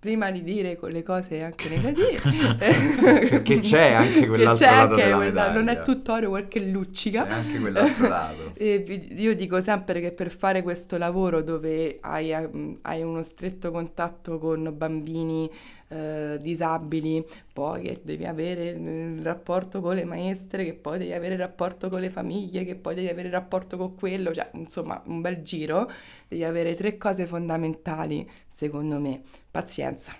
prima 0.00 0.30
di 0.30 0.42
dire 0.42 0.76
quelle 0.76 1.02
cose 1.02 1.42
anche 1.42 1.68
negative 1.68 2.56
Perché 3.28 3.58
c'è 3.58 3.92
anche 3.92 4.20
che 4.20 4.26
quell'altro 4.28 4.66
c'è 4.66 4.72
lato 4.74 4.92
anche 4.94 5.04
della 5.04 5.16
quella- 5.16 5.52
non 5.52 5.68
è 5.68 5.82
tutto 5.82 6.12
oro 6.14 6.30
quel 6.30 6.48
che 6.48 6.60
luccica 6.60 7.24
C'è 7.26 7.32
anche 7.32 7.58
quell'altro 7.60 8.08
lato. 8.08 8.52
E 8.54 9.08
io 9.14 9.34
dico 9.34 9.60
sempre 9.60 10.00
che 10.00 10.12
per 10.12 10.30
fare 10.30 10.62
questo 10.62 10.96
lavoro 10.96 11.42
dove 11.42 11.98
hai, 12.00 12.32
eh, 12.32 12.78
hai 12.80 13.02
uno 13.02 13.22
stretto 13.22 13.70
contatto 13.70 14.38
con 14.38 14.72
bambini 14.74 15.50
eh, 15.92 16.38
disabili, 16.40 17.24
poi 17.52 17.82
che 17.82 18.00
devi 18.04 18.24
avere 18.24 18.70
il 18.70 19.22
rapporto 19.22 19.80
con 19.80 19.96
le 19.96 20.04
maestre, 20.04 20.64
che 20.64 20.74
poi 20.74 20.98
devi 20.98 21.12
avere 21.12 21.34
il 21.34 21.40
rapporto 21.40 21.88
con 21.88 22.00
le 22.00 22.10
famiglie, 22.10 22.64
che 22.64 22.76
poi 22.76 22.94
devi 22.94 23.08
avere 23.08 23.26
il 23.26 23.34
rapporto 23.34 23.76
con 23.76 23.96
quello, 23.96 24.32
cioè 24.32 24.50
insomma 24.54 25.02
un 25.06 25.20
bel 25.20 25.42
giro, 25.42 25.90
devi 26.28 26.44
avere 26.44 26.74
tre 26.74 26.96
cose 26.96 27.26
fondamentali 27.26 28.28
secondo 28.48 29.00
me, 29.00 29.22
pazienza, 29.50 30.14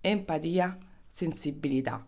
empatia, 0.00 0.78
sensibilità. 1.08 2.06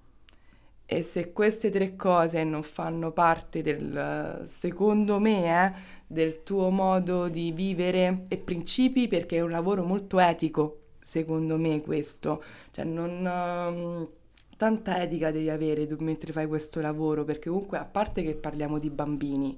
E 0.88 1.02
se 1.02 1.32
queste 1.32 1.68
tre 1.70 1.96
cose 1.96 2.44
non 2.44 2.62
fanno 2.62 3.10
parte 3.10 3.60
del, 3.62 4.46
secondo 4.48 5.18
me, 5.18 5.66
eh, 5.66 5.72
del 6.06 6.44
tuo 6.44 6.70
modo 6.70 7.26
di 7.26 7.50
vivere 7.50 8.26
e 8.28 8.36
principi, 8.38 9.08
perché 9.08 9.38
è 9.38 9.40
un 9.40 9.50
lavoro 9.50 9.82
molto 9.82 10.20
etico, 10.20 10.82
secondo 11.06 11.56
me 11.56 11.80
questo, 11.82 12.42
cioè 12.72 12.84
non... 12.84 13.24
ehm, 13.26 14.08
tanta 14.56 15.02
etica 15.02 15.30
devi 15.30 15.50
avere 15.50 15.86
mentre 16.00 16.32
fai 16.32 16.46
questo 16.46 16.80
lavoro, 16.80 17.24
perché 17.24 17.48
comunque 17.48 17.78
a 17.78 17.84
parte 17.84 18.22
che 18.22 18.34
parliamo 18.34 18.78
di 18.80 18.90
bambini, 18.90 19.56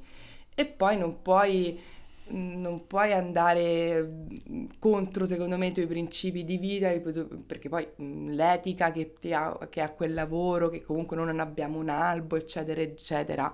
e 0.55 0.67
poi 0.67 0.99
non 0.99 1.23
puoi 1.23 1.79
non 2.31 2.87
puoi 2.87 3.13
andare 3.15 4.03
mm, 4.51 4.67
contro, 4.79 5.25
secondo 5.25 5.57
me, 5.57 5.69
i 5.69 5.73
tuoi 5.73 5.87
principi 5.87 6.45
di 6.45 6.59
vita, 6.59 6.91
perché 7.47 7.69
poi 7.71 7.87
mm, 8.03 8.31
l'etica 8.33 8.93
che, 8.93 9.15
ha, 9.33 9.57
che 9.71 9.81
ha 9.81 9.91
quel 9.91 10.13
lavoro, 10.15 10.69
che 10.69 10.83
comunque 10.83 11.17
non 11.17 11.41
abbiamo 11.41 11.79
un 11.79 11.89
albo, 11.89 12.37
eccetera, 12.37 12.83
eccetera, 12.83 13.51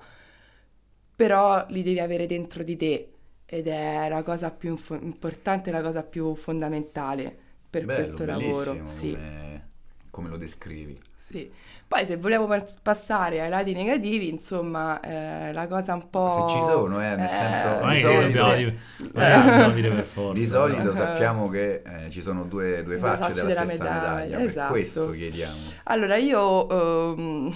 però 1.17 1.65
li 1.69 1.83
devi 1.83 2.01
avere 2.01 2.27
dentro 2.27 2.63
di 2.63 2.77
te 2.77 3.09
ed 3.47 3.69
è 3.69 4.09
la 4.09 4.23
cosa 4.23 4.51
più 4.51 4.71
inf- 4.71 4.99
importante, 5.01 5.71
la 5.71 5.83
cosa 5.83 6.03
più 6.03 6.35
fondamentale 6.35 7.44
per 7.75 7.85
Bello, 7.87 8.03
questo 8.03 8.25
lavoro. 8.25 8.81
Sì. 8.85 9.11
Come, 9.11 9.69
come 10.11 10.29
lo 10.29 10.37
descrivi. 10.37 11.01
Sì. 11.17 11.51
Poi 11.89 12.07
se 12.07 12.17
vogliamo 12.17 12.49
passare 12.83 13.41
ai 13.41 13.49
lati 13.49 13.73
negativi, 13.73 14.29
insomma, 14.29 15.01
eh, 15.01 15.53
la 15.53 15.67
cosa 15.67 15.95
un 15.95 16.09
po'... 16.09 16.47
Se 16.47 16.55
ci 16.55 16.63
sono, 16.63 17.03
eh, 17.03 17.17
nel 17.17 17.29
eh, 17.29 17.33
senso... 17.33 17.81
Non 17.81 17.91
è 17.91 17.95
di 17.95 18.01
che 18.01 18.01
solito, 18.01 18.27
dobbiamo 18.27 18.55
dire, 18.55 18.79
dobbiamo 18.99 19.71
dire 19.71 19.91
per 19.91 20.05
forza. 20.05 20.41
di 20.41 20.47
solito 20.47 20.91
Eh. 20.91 20.95
sappiamo 20.95 21.49
che 21.49 21.83
eh, 21.85 22.11
ci 22.11 22.23
sono 22.23 22.45
due, 22.45 22.83
due 22.85 22.97
facce 22.97 23.33
della, 23.33 23.49
della 23.49 23.67
stessa 23.67 23.85
medaglia, 23.85 24.15
medaglia, 24.15 24.37
per 24.37 24.47
esatto. 24.47 24.73
questo 24.73 25.11
chiediamo. 25.11 25.57
Allora, 25.85 26.17
io 26.17 27.15
ehm, 27.15 27.55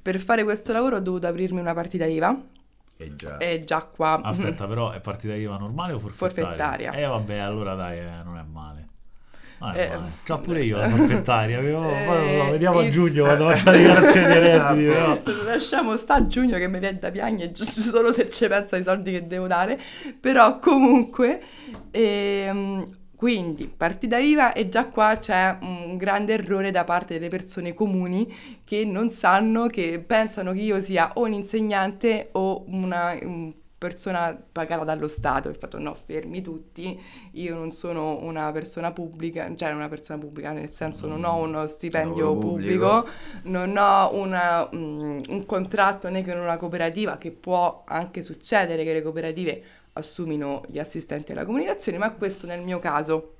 per 0.00 0.20
fare 0.20 0.44
questo 0.44 0.72
lavoro 0.72 0.96
ho 0.96 1.00
dovuto 1.00 1.26
aprirmi 1.26 1.60
una 1.60 1.74
partita 1.74 2.04
IVA 2.04 2.40
E 2.98 3.14
già... 3.16 3.38
e 3.38 3.64
già 3.64 3.82
qua... 3.82 4.20
Aspetta, 4.22 4.66
però 4.66 4.90
è 4.90 5.00
partita 5.00 5.34
IVA 5.34 5.56
normale 5.56 5.94
o 5.94 5.98
forfettaria? 5.98 6.44
Forfettaria. 6.44 6.92
Eh 6.92 7.06
vabbè, 7.06 7.38
allora 7.38 7.74
dai, 7.74 7.98
eh, 7.98 8.22
non 8.24 8.38
è 8.38 8.42
male. 8.42 8.81
È 9.70 9.80
Eh. 9.80 9.98
Già 10.24 10.38
pure 10.38 10.62
io 10.64 10.76
la 10.78 10.88
forfettaria. 10.90 11.60
Eh, 11.60 12.48
vediamo 12.50 12.80
a 12.80 12.88
giugno 12.88 13.24
quando 13.24 13.48
faccio 13.50 13.70
la 13.70 13.76
dichiarazione 13.76 14.26
dei 14.26 14.38
redditi. 14.40 14.84
Esatto. 14.86 15.22
però. 15.22 15.42
Lasciamo 15.44 15.96
sta 15.96 16.14
a 16.14 16.26
giugno 16.26 16.58
che 16.58 16.68
mi 16.68 16.78
viene 16.78 16.98
da 16.98 17.10
piangere 17.10 17.52
solo 17.54 18.12
se 18.12 18.28
ci 18.30 18.48
penso 18.48 18.74
ai 18.74 18.82
soldi 18.82 19.12
che 19.12 19.26
devo 19.26 19.46
dare, 19.46 19.78
però 20.18 20.58
comunque, 20.58 21.40
ehm, 21.90 22.98
quindi 23.16 23.72
partita 23.74 24.18
IVA 24.18 24.52
e 24.52 24.68
già 24.68 24.86
qua 24.88 25.16
c'è 25.18 25.56
un 25.60 25.96
grande 25.96 26.32
errore 26.32 26.72
da 26.72 26.82
parte 26.82 27.14
delle 27.14 27.28
persone 27.28 27.72
comuni 27.72 28.32
che 28.64 28.84
non 28.84 29.10
sanno, 29.10 29.66
che 29.68 30.02
pensano 30.04 30.50
che 30.52 30.60
io 30.60 30.80
sia 30.80 31.12
o 31.14 31.22
un 31.22 31.32
insegnante 31.32 32.30
o 32.32 32.64
una 32.66 33.16
un 33.22 33.52
persona 33.82 34.40
pagata 34.52 34.84
dallo 34.84 35.08
Stato. 35.08 35.48
Ho 35.48 35.54
fatto 35.54 35.78
no, 35.78 35.94
fermi 35.94 36.40
tutti, 36.40 36.98
io 37.32 37.54
non 37.54 37.72
sono 37.72 38.22
una 38.22 38.52
persona 38.52 38.92
pubblica, 38.92 39.50
cioè 39.56 39.72
una 39.72 39.88
persona 39.88 40.20
pubblica 40.20 40.52
nel 40.52 40.70
senso 40.70 41.08
non 41.08 41.24
ho 41.24 41.36
uno 41.38 41.66
stipendio 41.66 42.36
pubblico, 42.36 43.02
pubblico. 43.02 43.50
non 43.50 43.76
ho 43.76 44.14
una, 44.14 44.68
mm, 44.72 45.20
un 45.28 45.46
contratto 45.46 46.08
né 46.08 46.24
con 46.24 46.36
una 46.36 46.56
cooperativa 46.56 47.18
che 47.18 47.32
può 47.32 47.82
anche 47.86 48.22
succedere 48.22 48.84
che 48.84 48.92
le 48.92 49.02
cooperative 49.02 49.62
assumino 49.94 50.62
gli 50.68 50.78
assistenti 50.78 51.32
alla 51.32 51.44
comunicazione, 51.44 51.98
ma 51.98 52.12
questo 52.12 52.46
nel 52.46 52.62
mio 52.62 52.78
caso. 52.78 53.34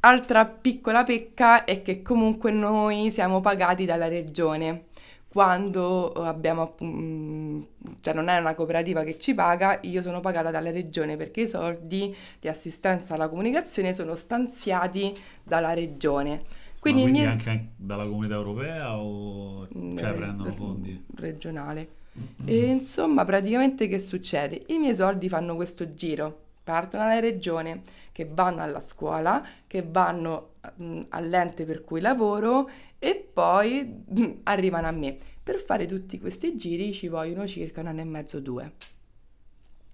Altra 0.00 0.46
piccola 0.46 1.02
pecca 1.04 1.64
è 1.64 1.82
che 1.82 2.02
comunque 2.02 2.52
noi 2.52 3.10
siamo 3.10 3.40
pagati 3.40 3.84
dalla 3.84 4.08
regione. 4.08 4.86
Quando 5.28 6.12
abbiamo, 6.12 6.74
mm, 6.82 7.62
cioè 8.00 8.14
non 8.14 8.28
è 8.28 8.38
una 8.38 8.54
cooperativa 8.54 9.04
che 9.04 9.18
ci 9.18 9.34
paga, 9.34 9.78
io 9.82 10.00
sono 10.02 10.20
pagata 10.20 10.50
dalla 10.50 10.70
regione 10.70 11.16
perché 11.16 11.42
i 11.42 11.48
soldi 11.48 12.14
di 12.40 12.48
assistenza 12.48 13.14
alla 13.14 13.28
comunicazione 13.28 13.92
sono 13.92 14.14
stanziati 14.14 15.14
dalla 15.42 15.74
regione. 15.74 16.42
Quindi, 16.78 17.02
quindi 17.02 17.20
miei- 17.20 17.26
anche 17.26 17.72
dalla 17.76 18.04
comunità 18.04 18.34
europea 18.34 18.98
o 18.98 19.68
cioè 19.68 20.14
prendono 20.14 20.52
fondi? 20.54 21.04
regionale. 21.16 21.96
E 22.44 22.66
insomma, 22.66 23.24
praticamente 23.24 23.86
che 23.88 23.98
succede? 23.98 24.64
I 24.68 24.78
miei 24.78 24.94
soldi 24.94 25.28
fanno 25.28 25.54
questo 25.54 25.94
giro, 25.94 26.47
partono 26.68 27.04
alla 27.04 27.18
regione, 27.18 27.80
che 28.12 28.28
vanno 28.30 28.60
alla 28.60 28.82
scuola, 28.82 29.42
che 29.66 29.82
vanno 29.88 30.50
mm, 30.82 31.00
all'ente 31.08 31.64
per 31.64 31.82
cui 31.82 32.02
lavoro 32.02 32.68
e 32.98 33.14
poi 33.32 34.04
mm, 34.18 34.24
arrivano 34.42 34.86
a 34.86 34.90
me. 34.90 35.16
Per 35.42 35.58
fare 35.58 35.86
tutti 35.86 36.18
questi 36.20 36.58
giri 36.58 36.92
ci 36.92 37.08
vogliono 37.08 37.46
circa 37.46 37.80
un 37.80 37.86
anno 37.86 38.02
e 38.02 38.04
mezzo, 38.04 38.38
due. 38.40 38.72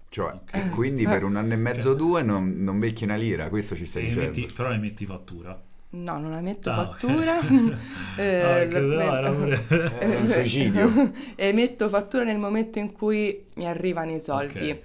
Cioè, 0.09 0.31
Ok. 0.33 0.53
e 0.53 0.69
quindi 0.69 1.05
per 1.05 1.23
un 1.23 1.37
anno 1.37 1.53
e 1.53 1.57
mezzo 1.57 1.91
o 1.91 1.93
due 1.93 2.23
non, 2.23 2.55
non 2.57 2.77
becchi 2.79 3.05
una 3.05 3.15
lira, 3.15 3.47
questo 3.47 3.73
ci 3.75 3.85
stai 3.85 4.03
E 4.03 4.05
dicendo. 4.07 4.29
metti- 4.37 4.53
però 4.53 4.69
ne 4.71 4.77
metti 4.77 5.05
fattura. 5.05 5.61
No, 5.91 6.17
non 6.19 6.31
la 6.31 6.41
metto 6.41 6.69
Ah, 6.71 6.75
fattura. 6.75 7.39
Eh, 8.17 8.41
Ah, 8.41 8.53
perché 8.55 8.79
la- 8.79 8.99
sennò 8.99 9.15
era 9.17 9.31
pure- 9.31 9.67
È 9.99 10.05
un 10.19 10.29
suicidio. 10.29 11.11
Emetto 11.35 11.87
fattura 11.89 12.23
nel 12.25 12.37
momento 12.37 12.79
in 12.79 12.91
cui 12.91 13.45
mi 13.55 13.65
arrivano 13.67 14.11
i 14.13 14.19
soldi. 14.19 14.69
Ok. 14.71 14.79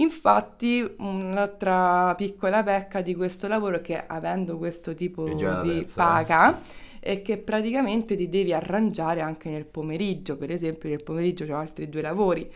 Infatti, 0.00 0.94
un'altra 0.98 2.14
piccola 2.14 2.62
pecca 2.62 3.02
di 3.02 3.14
questo 3.14 3.48
lavoro 3.48 3.76
è 3.76 3.80
che 3.80 4.06
avendo 4.06 4.56
questo 4.56 4.94
tipo 4.94 5.24
di 5.28 5.86
paga 5.94 6.60
è 6.98 7.22
che 7.22 7.36
praticamente 7.38 8.16
ti 8.16 8.28
devi 8.28 8.52
arrangiare 8.52 9.20
anche 9.20 9.50
nel 9.50 9.66
pomeriggio. 9.66 10.36
Per 10.36 10.50
esempio, 10.50 10.88
nel 10.88 11.02
pomeriggio 11.02 11.44
ho 11.44 11.56
altri 11.56 11.88
due 11.88 12.00
lavori. 12.00 12.50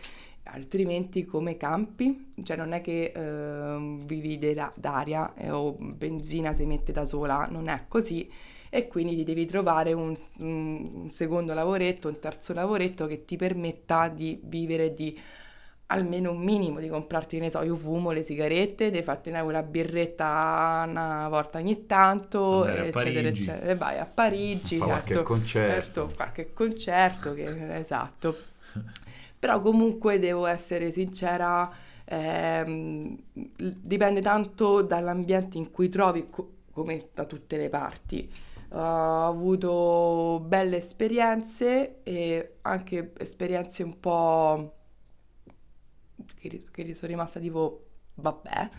Altrimenti 0.47 1.25
come 1.25 1.57
campi? 1.57 2.33
Cioè 2.43 2.55
non 2.57 2.73
è 2.73 2.81
che 2.81 3.11
ehm, 3.15 4.05
vivi 4.05 4.37
de- 4.37 4.71
d'aria 4.75 5.33
eh, 5.35 5.49
o 5.49 5.75
benzina 5.77 6.53
si 6.53 6.65
mette 6.65 6.91
da 6.91 7.05
sola, 7.05 7.47
non 7.49 7.67
è 7.67 7.85
così 7.87 8.29
e 8.69 8.87
quindi 8.87 9.15
ti 9.15 9.23
devi 9.23 9.45
trovare 9.45 9.93
un, 9.93 10.15
un 10.39 11.07
secondo 11.09 11.53
lavoretto, 11.53 12.09
un 12.09 12.19
terzo 12.19 12.53
lavoretto 12.53 13.07
che 13.07 13.25
ti 13.25 13.37
permetta 13.37 14.07
di 14.07 14.39
vivere 14.43 14.93
di 14.93 15.17
almeno 15.87 16.31
un 16.31 16.39
minimo, 16.39 16.79
di 16.79 16.87
comprarti, 16.87 17.37
che 17.37 17.43
ne 17.43 17.49
so, 17.49 17.61
io 17.61 17.75
fumo 17.75 18.11
le 18.11 18.23
sigarette, 18.23 18.89
devi 18.89 19.03
farti 19.03 19.29
una 19.29 19.61
birretta 19.61 20.85
una 20.87 21.27
volta 21.29 21.59
ogni 21.59 21.85
tanto, 21.85 22.63
Andare 22.63 22.87
eccetera, 22.87 23.27
eccetera. 23.27 23.71
E 23.71 23.75
vai 23.75 23.99
a 23.99 24.05
Parigi, 24.05 24.77
Fa 24.77 24.85
qualche 24.85 25.13
certo, 25.13 25.23
concerto. 25.23 25.83
certo, 25.83 26.13
qualche 26.15 26.53
concerto, 26.53 27.33
che, 27.33 27.75
esatto. 27.77 28.35
Però 29.37 29.59
comunque 29.59 30.17
devo 30.17 30.47
essere 30.47 30.91
sincera, 30.91 31.71
ehm, 32.03 33.17
dipende 33.55 34.21
tanto 34.21 34.81
dall'ambiente 34.81 35.57
in 35.57 35.69
cui 35.69 35.89
trovi, 35.89 36.27
co- 36.29 36.53
come 36.71 37.09
da 37.13 37.25
tutte 37.25 37.57
le 37.57 37.69
parti. 37.69 38.31
Ho 38.69 39.27
avuto 39.27 40.43
belle 40.43 40.77
esperienze 40.77 42.01
e 42.03 42.55
anche 42.63 43.13
esperienze 43.19 43.83
un 43.83 43.99
po' 43.99 44.73
che, 46.39 46.63
che 46.71 46.93
sono 46.95 47.11
rimasta 47.11 47.39
tipo 47.39 47.85
vabbè, 48.15 48.69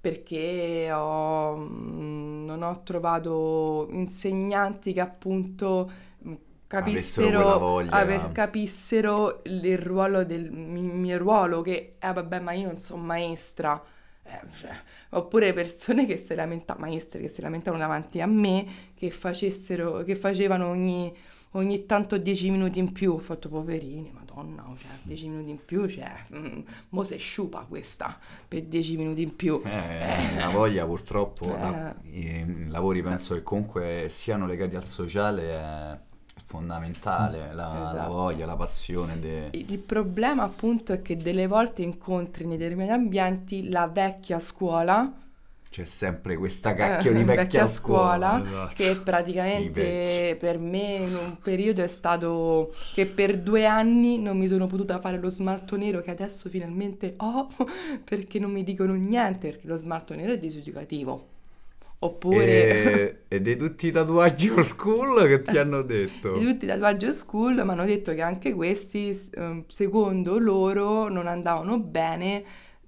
perché 0.00 0.90
ho- 0.92 1.56
mm, 1.56 2.44
non 2.44 2.62
ho 2.62 2.82
trovato 2.82 3.88
insegnanti 3.90 4.92
che 4.92 5.00
appunto 5.00 5.90
mm, 6.26 6.34
capissero, 6.66 7.72
ave- 7.86 8.30
capissero 8.32 9.42
il, 9.44 9.78
ruolo 9.78 10.24
del 10.24 10.50
mi- 10.52 10.82
mio 10.82 11.18
ruolo 11.18 11.62
che 11.62 11.96
eh 11.98 12.12
vabbè 12.12 12.40
ma 12.40 12.52
io 12.52 12.66
non 12.66 12.78
sono 12.78 13.02
maestra. 13.02 13.82
Eh, 14.26 14.40
cioè, 14.58 14.70
oppure 15.10 15.52
persone 15.52 16.06
che 16.06 16.16
si 16.16 16.34
lamentavano 16.34 16.86
maestre 16.86 17.20
che 17.20 17.28
si 17.28 17.42
lamentavano 17.42 17.82
davanti 17.82 18.22
a 18.22 18.26
me 18.26 18.64
che 18.94 19.10
facessero 19.10 20.02
che 20.02 20.16
facevano 20.16 20.68
ogni, 20.70 21.14
ogni 21.56 21.86
tanto 21.86 22.18
10 22.18 22.50
minuti 22.50 22.78
in 22.78 22.92
più 22.92 23.12
ho 23.12 23.18
fatto 23.18 23.48
poverini 23.48 24.10
madonna 24.12 24.64
cioè 24.76 24.90
10 25.02 25.28
minuti 25.28 25.50
in 25.50 25.64
più 25.64 25.86
cioè 25.88 26.12
mm, 26.34 26.60
mo 26.90 27.02
se 27.04 27.16
sciupa 27.16 27.64
questa 27.68 28.18
per 28.48 28.62
10 28.62 28.96
minuti 28.96 29.22
in 29.22 29.34
più 29.36 29.60
Eh, 29.64 30.36
la 30.38 30.48
voglia 30.48 30.84
purtroppo, 30.86 31.46
la- 31.46 31.94
Eh. 32.02 32.18
i 32.18 32.66
lavori 32.68 33.02
penso 33.02 33.34
che 33.34 33.42
comunque 33.42 34.06
siano 34.10 34.46
legati 34.46 34.74
al 34.76 34.86
sociale 34.86 35.42
è 35.52 35.98
fondamentale, 36.46 37.52
la, 37.54 37.68
la 37.72 37.90
Esatto. 37.92 38.12
voglia, 38.12 38.46
la 38.46 38.56
passione. 38.56 39.18
de- 39.18 39.48
Il 39.52 39.78
problema 39.78 40.42
appunto 40.42 40.92
è 40.92 41.02
che 41.02 41.16
delle 41.16 41.46
volte 41.46 41.82
incontri 41.82 42.46
nei 42.46 42.56
determinati 42.58 42.92
ambienti 43.00 43.68
la 43.70 43.88
vecchia 43.88 44.38
scuola, 44.40 45.10
C'è 45.74 45.84
sempre 45.86 46.36
questa 46.36 46.72
cacchio 46.72 47.12
di 47.12 47.22
eh, 47.22 47.24
vecchia, 47.24 47.66
scuola. 47.66 48.40
Esatto. 48.46 48.74
che 48.76 48.94
praticamente 49.02 50.36
per 50.38 50.56
me 50.56 50.98
in 50.98 51.12
un 51.16 51.36
periodo 51.42 51.82
è 51.82 51.88
stato 51.88 52.72
che 52.92 53.06
per 53.06 53.38
due 53.40 53.66
anni 53.66 54.20
non 54.20 54.38
mi 54.38 54.46
sono 54.46 54.68
potuta 54.68 55.00
fare 55.00 55.18
lo 55.18 55.28
smalto 55.28 55.76
nero 55.76 56.00
che 56.00 56.12
adesso 56.12 56.48
finalmente 56.48 57.14
ho 57.16 57.48
perché 58.04 58.38
non 58.38 58.52
mi 58.52 58.62
dicono 58.62 58.94
niente 58.94 59.48
perché 59.48 59.66
lo 59.66 59.76
smalto 59.76 60.14
nero 60.14 60.30
è 60.34 60.38
diseducativo. 60.38 61.26
Oppure 61.98 62.44
E, 62.46 63.18
e 63.26 63.40
di 63.40 63.56
tutti 63.56 63.88
i 63.88 63.90
tatuaggi 63.90 64.50
old 64.50 64.64
school 64.66 65.26
che 65.26 65.42
ti 65.42 65.58
hanno 65.58 65.82
detto? 65.82 66.36
di 66.38 66.44
tutti 66.44 66.66
i 66.66 66.68
tatuaggi 66.68 67.12
school 67.12 67.54
mi 67.54 67.70
hanno 67.70 67.84
detto 67.84 68.14
che 68.14 68.22
anche 68.22 68.52
questi, 68.52 69.28
ehm, 69.34 69.64
secondo 69.66 70.38
loro, 70.38 71.08
non 71.08 71.26
andavano 71.26 71.80
bene 71.80 72.44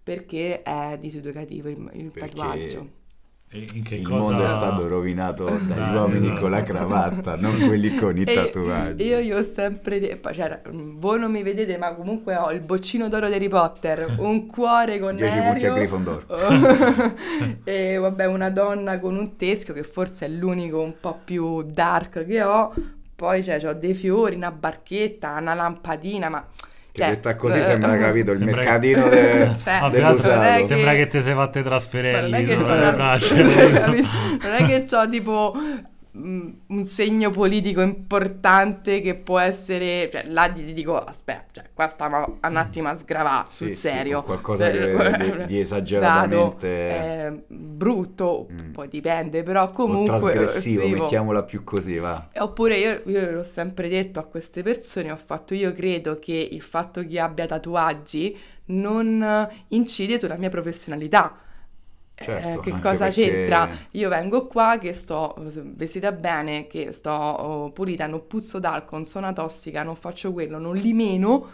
perché 0.07 0.63
è 0.63 0.97
diseducativo 1.01 1.69
il, 1.69 1.91
il 1.95 2.13
tatuaggio. 2.13 2.91
E 3.51 3.67
in 3.75 3.83
che 3.83 3.97
Il 3.97 4.07
cosa... 4.07 4.31
mondo 4.31 4.45
è 4.45 4.49
stato 4.49 4.87
rovinato 4.87 5.47
dagli 5.47 5.67
Dai, 5.67 5.95
uomini 5.97 6.27
esatto. 6.27 6.41
con 6.43 6.51
la 6.51 6.63
cravatta, 6.63 7.35
non 7.35 7.59
quelli 7.59 7.93
con 7.97 8.17
i 8.17 8.25
tatuaggi. 8.25 9.05
io 9.05 9.19
gli 9.19 9.33
ho 9.33 9.43
sempre 9.43 9.99
detto, 9.99 10.29
c'era, 10.29 10.63
mm, 10.69 11.01
voi 11.01 11.19
non 11.19 11.33
mi 11.33 11.43
vedete, 11.43 11.77
ma 11.77 11.93
comunque 11.95 12.37
ho 12.37 12.53
il 12.53 12.61
boccino 12.61 13.09
d'oro 13.09 13.27
di 13.27 13.35
Harry 13.35 13.49
Potter, 13.49 14.15
un 14.21 14.47
cuore 14.47 15.01
con 15.01 15.17
10 15.17 15.41
pucci 15.41 15.67
a 15.67 15.73
Aereo, 15.73 15.75
Gryffindor. 15.75 17.65
e 17.65 17.97
vabbè 17.97 18.27
una 18.27 18.51
donna 18.51 19.01
con 19.01 19.17
un 19.17 19.35
teschio 19.35 19.75
che 19.75 19.83
forse 19.83 20.27
è 20.27 20.29
l'unico 20.29 20.81
un 20.81 20.95
po' 21.01 21.19
più 21.25 21.63
dark 21.63 22.25
che 22.25 22.43
ho, 22.45 22.73
poi 23.17 23.43
cioè, 23.43 23.61
ho 23.67 23.73
dei 23.73 23.95
fiori, 23.95 24.37
una 24.37 24.53
barchetta, 24.53 25.37
una 25.41 25.55
lampadina, 25.55 26.29
ma... 26.29 26.47
Che 26.97 27.03
cioè, 27.03 27.11
detta 27.11 27.37
così 27.37 27.59
eh, 27.59 27.63
sembra, 27.63 27.99
capito, 27.99 28.31
il 28.33 28.39
Sembra 28.39 28.63
che- 28.63 28.69
mercatino 28.69 29.09
de- 29.11 29.51
Cioè, 29.63 29.79
più 29.81 29.89
dell'usato. 29.91 30.57
che- 30.61 30.67
Sembra 30.67 30.95
che 30.95 31.07
ti 31.09 31.21
sei 31.23 31.35
fatte 31.35 31.59
Ma 31.63 31.69
non 31.71 31.79
trasferelli 31.79 32.33
è 32.33 32.45
che 32.47 32.57
no, 32.57 32.63
c'ho? 32.63 32.75
Non 32.75 34.55
è 34.59 34.65
che 34.67 34.85
c'ho 34.91 35.09
tipo 35.11 35.55
un 36.19 36.85
segno 36.85 37.31
politico 37.31 37.81
importante 37.83 39.01
che 39.01 39.15
può 39.17 39.39
essere, 39.39 40.09
cioè 40.11 40.25
là 40.27 40.49
gli 40.49 40.73
dico 40.73 40.97
aspetta, 40.99 41.61
cioè 41.61 41.71
qua 41.75 41.89
stiamo 41.89 42.39
un 42.43 42.57
attimo 42.57 42.89
a 42.89 42.95
sgravare 42.95 43.47
sul 43.51 43.69
Sì, 43.69 43.75
sì, 43.75 43.81
serio. 43.89 44.19
con 44.23 44.27
qualcosa 44.41 44.69
Eh, 44.69 44.73
che- 44.97 45.37
di- 45.39 45.45
di 45.47 45.59
esageratamente- 45.61 46.89
Vado, 46.89 47.37
eh, 47.37 47.43
brutto, 47.49 48.49
Mm. 48.51 48.73
poi 48.73 48.89
dipende, 48.89 49.43
però 49.43 49.65
o 49.65 49.73
comunque 49.73 50.33
trasgressivo, 50.33 50.83
sì, 50.85 50.93
mettiamola 50.95 51.43
più 51.45 51.63
così, 51.65 51.99
va. 51.99 52.29
Oppure 52.39 52.77
io, 52.79 53.03
io 53.07 53.31
l'ho 53.33 53.43
sempre 53.43 53.89
detto 53.89 54.19
a 54.19 54.25
queste 54.25 54.63
persone, 54.63 55.11
ho 55.11 55.17
fatto 55.17 55.55
io 55.55 55.73
credo 55.73 56.19
che 56.19 56.49
il 56.51 56.63
fatto 56.63 57.07
che 57.07 57.21
abbia 57.21 57.47
tatuaggi 57.47 58.37
non 58.67 59.49
incide 59.69 60.19
sulla 60.19 60.37
mia 60.37 60.49
professionalità. 60.51 61.37
Certo, 62.19 62.61
Eh, 62.61 62.61
che 62.63 62.71
cosa 62.81 63.07
perché- 63.07 63.23
c'entra? 63.31 63.69
Io 63.93 64.09
vengo 64.09 64.47
qua 64.47 64.79
che 64.81 64.93
sto 64.95 65.37
eh, 65.37 65.63
vestita 65.75 66.13
bene, 66.13 66.67
che 66.67 66.93
sto 66.93 67.11
oh, 67.11 67.71
pulita, 67.73 68.07
non 68.07 68.27
puzzo 68.27 68.59
d'alcol, 68.59 68.99
non 69.01 69.05
sono 69.05 69.33
tossica, 69.35 69.83
non 69.83 69.97
faccio 69.97 70.33
quello, 70.33 70.59
non 70.59 70.77
li 70.77 70.93
meno. 70.95 71.47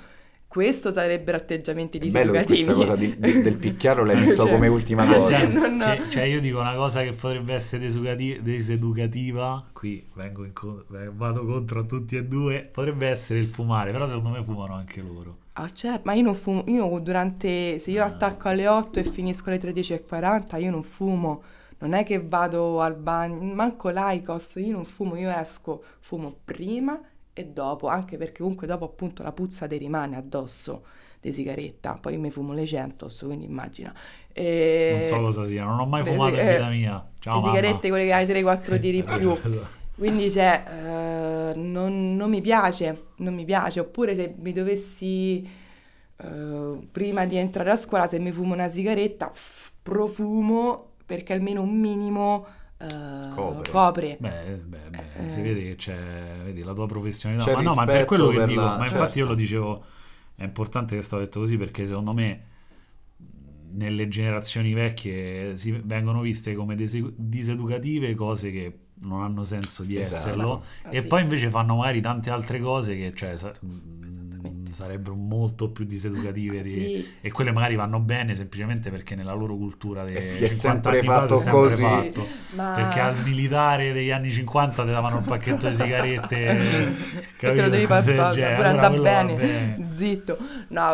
Questo 0.46 0.92
sarebbero 0.92 1.38
atteggiamenti 1.38 1.96
È 1.98 2.06
bello 2.08 2.32
che 2.32 2.44
diseducativi. 2.44 2.64
questa 2.64 2.74
cosa 2.74 2.94
di- 2.96 3.18
di- 3.18 3.40
del 3.42 3.56
picchiaro 3.56 4.04
l'hai 4.04 4.20
messo 4.20 4.42
Cioè, 4.44 4.52
come 4.52 4.68
ultima 4.68 5.04
cioè, 5.06 5.16
cosa. 5.18 5.44
non- 5.48 5.78
Che- 5.96 6.10
cioè 6.10 6.22
io 6.24 6.40
dico 6.40 6.60
una 6.60 6.74
cosa 6.74 7.02
che 7.02 7.12
potrebbe 7.12 7.54
essere 7.54 7.86
diseducativa, 7.86 9.64
qui 9.72 10.06
vengo 10.14 10.44
in 10.44 10.52
eh, 10.94 11.10
vado 11.12 11.44
contro 11.44 11.80
a 11.80 11.84
tutti 11.84 12.16
e 12.16 12.24
due, 12.24 12.68
potrebbe 12.70 13.08
essere 13.08 13.40
il 13.40 13.48
fumare, 13.48 13.92
però 13.92 14.06
secondo 14.06 14.28
me 14.28 14.44
fumano 14.44 14.74
anche 14.74 15.00
loro. 15.00 15.38
Ah 15.54 15.70
certo, 15.70 16.00
ma 16.04 16.14
io 16.14 16.22
non 16.22 16.34
fumo, 16.34 16.64
io 16.66 16.98
durante, 17.00 17.78
se 17.78 17.90
io 17.90 18.02
Ah. 18.02 18.06
attacco 18.06 18.48
alle 18.48 18.66
8 18.66 18.98
e 19.00 19.04
finisco 19.04 19.50
alle 19.50 19.58
13.40, 19.58 20.58
io 20.58 20.70
non 20.70 20.82
fumo, 20.82 21.42
non 21.78 21.92
è 21.92 22.04
che 22.04 22.22
vado 22.26 22.80
al 22.80 22.96
bagno, 22.96 23.52
manco 23.54 23.90
l'Aicos, 23.90 24.54
io 24.56 24.72
non 24.72 24.84
fumo, 24.86 25.14
io 25.16 25.30
esco, 25.30 25.82
fumo 26.00 26.34
prima 26.42 26.98
e 27.34 27.44
dopo, 27.46 27.88
anche 27.88 28.16
perché 28.16 28.40
comunque 28.40 28.66
dopo 28.66 28.84
appunto 28.86 29.22
la 29.22 29.32
puzza 29.32 29.66
ti 29.66 29.76
rimane 29.76 30.16
addosso 30.16 30.84
di 31.20 31.30
sigaretta, 31.32 31.98
poi 32.00 32.16
mi 32.16 32.30
fumo 32.30 32.54
le 32.54 32.64
100, 32.66 33.08
quindi 33.20 33.44
immagina. 33.44 33.94
E... 34.32 34.92
Non 34.96 35.04
so 35.04 35.20
cosa 35.20 35.44
sia, 35.44 35.64
non 35.64 35.78
ho 35.80 35.86
mai 35.86 36.02
fumato 36.02 36.34
in 36.34 36.40
eh, 36.48 36.52
vita 36.54 36.68
mia. 36.68 37.06
Ciao 37.18 37.34
le 37.36 37.40
mamma. 37.42 37.54
sigarette, 37.56 37.88
quelle 37.90 38.04
che 38.06 38.12
hai 38.14 38.26
3-4 38.26 38.80
tiri 38.80 38.96
in 38.98 39.04
più. 39.18 39.36
Quindi 40.02 40.30
cioè, 40.32 40.64
eh, 41.54 41.58
non, 41.58 42.16
non 42.16 42.28
mi 42.28 42.40
piace, 42.40 43.10
non 43.18 43.34
mi 43.34 43.44
piace. 43.44 43.78
Oppure 43.80 44.16
se 44.16 44.34
mi 44.36 44.52
dovessi, 44.52 45.48
eh, 46.16 46.78
prima 46.90 47.24
di 47.24 47.36
entrare 47.36 47.70
a 47.70 47.76
scuola, 47.76 48.08
se 48.08 48.18
mi 48.18 48.32
fumo 48.32 48.52
una 48.54 48.68
sigaretta, 48.68 49.30
f- 49.32 49.72
profumo 49.82 50.94
perché 51.06 51.32
almeno 51.32 51.62
un 51.62 51.78
minimo 51.78 52.46
eh, 52.78 53.28
Copre. 53.34 53.70
copre. 53.70 54.16
Beh, 54.18 54.62
beh, 54.64 54.78
beh, 54.90 55.26
Eh. 55.26 55.30
si 55.30 55.40
vede 55.40 55.62
che 55.62 55.74
c'è 55.76 55.96
vedi, 56.44 56.62
la 56.64 56.72
tua 56.72 56.86
professionalità. 56.86 57.44
C'è 57.44 57.54
Ma 57.56 57.62
no, 57.62 57.74
ma 57.74 57.84
per 57.84 58.04
quello 58.04 58.28
che 58.28 58.38
per 58.38 58.48
dico, 58.48 58.60
la- 58.60 58.76
ma 58.78 58.84
infatti 58.86 59.18
io 59.18 59.26
certo. 59.26 59.28
lo 59.28 59.34
dicevo, 59.34 59.84
è 60.34 60.42
importante 60.42 60.96
che 60.96 61.02
sto 61.02 61.18
detto 61.18 61.38
così 61.38 61.56
perché 61.56 61.86
secondo 61.86 62.12
me 62.12 62.46
nelle 63.74 64.08
generazioni 64.08 64.74
vecchie 64.74 65.56
si 65.56 65.70
vengono 65.70 66.20
viste 66.20 66.54
come 66.54 66.74
dise- 66.74 67.12
diseducative 67.16 68.14
cose 68.14 68.50
che 68.50 68.78
non 69.00 69.22
hanno 69.22 69.42
senso 69.44 69.82
di 69.82 69.96
Esatto. 69.98 70.16
esserlo 70.16 70.64
Ah, 70.82 70.88
e 70.90 71.00
sì. 71.00 71.06
poi 71.06 71.22
invece 71.22 71.48
fanno 71.50 71.76
magari 71.76 72.00
tante 72.00 72.30
altre 72.30 72.60
cose 72.60 72.94
che 72.96 73.12
cioè, 73.14 73.36
sa- 73.36 73.52
mm, 73.64 74.66
sarebbero 74.72 75.14
molto 75.14 75.68
più 75.70 75.84
diseducative 75.84 76.62
di- 76.62 76.70
Sì. 76.70 77.06
e 77.20 77.30
quelle 77.30 77.52
magari 77.52 77.74
vanno 77.74 77.98
bene 77.98 78.34
semplicemente 78.34 78.90
perché 78.90 79.14
nella 79.14 79.34
loro 79.34 79.54
cultura 79.56 80.02
dei 80.04 80.16
E 80.16 80.20
si 80.22 80.44
è 80.44 80.48
50 80.48 80.90
sempre 80.90 80.98
anni 80.98 81.06
fa 81.06 81.14
si 81.14 81.22
è 81.24 81.26
fatto 81.26 81.36
sempre 81.36 81.60
così. 81.60 81.82
fatto. 81.82 82.26
Ma... 82.54 82.72
Perché 82.76 83.00
al 83.00 83.16
militare 83.24 83.92
degli 83.92 84.10
anni 84.10 84.30
50 84.30 84.84
ti 84.84 84.90
davano 84.90 85.18
un 85.18 85.24
pacchetto 85.24 85.68
di 85.68 85.74
sigarette, 85.74 86.46
E 86.46 86.56
te 87.38 87.46
capito? 87.46 87.62
lo 87.62 87.68
devi 87.68 87.78
del 87.78 87.86
fare 87.86 88.02
pure 88.14 88.54
Allora 88.64 88.88
va 88.88 88.98
bene. 89.24 89.88
zitto. 89.92 90.38
No, 90.68 90.90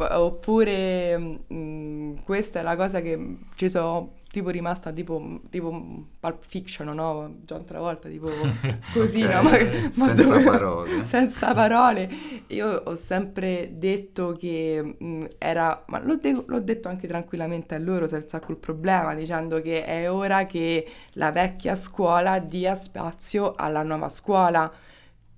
eh, 0.00 0.14
oppure 0.14 1.16
mh, 1.18 2.22
questa 2.24 2.60
è 2.60 2.62
la 2.62 2.76
cosa 2.76 3.00
che 3.00 3.36
ci 3.54 3.70
sono 3.70 4.14
tipo 4.32 4.50
rimasta 4.50 4.90
tipo, 4.92 5.40
tipo 5.50 5.70
Pulp 6.18 6.42
Fiction, 6.44 6.88
no? 6.94 7.36
John 7.44 7.64
Travolta, 7.64 8.08
tipo 8.08 8.28
così, 8.92 9.22
Ok, 9.22 9.30
no? 9.30 9.42
Ma, 9.42 9.50
ma 9.50 10.06
senza 10.06 10.12
dove- 10.14 10.42
parole. 10.42 11.04
senza 11.06 11.54
parole. 11.54 12.08
Io 12.48 12.68
ho 12.84 12.94
sempre 12.96 13.72
detto 13.74 14.32
che 14.38 14.96
mh, 14.98 15.26
era, 15.38 15.84
ma 15.88 16.02
l'ho, 16.02 16.16
de- 16.16 16.44
l'ho 16.46 16.60
detto 16.60 16.88
anche 16.88 17.06
tranquillamente 17.06 17.74
a 17.74 17.78
loro 17.78 18.08
senza 18.08 18.38
alcun 18.38 18.58
problema, 18.58 19.14
dicendo 19.14 19.60
che 19.60 19.84
è 19.84 20.10
ora 20.10 20.46
che 20.46 20.86
la 21.14 21.30
vecchia 21.30 21.76
scuola 21.76 22.38
dia 22.40 22.74
spazio 22.74 23.54
alla 23.54 23.82
nuova 23.82 24.08
scuola. 24.08 24.72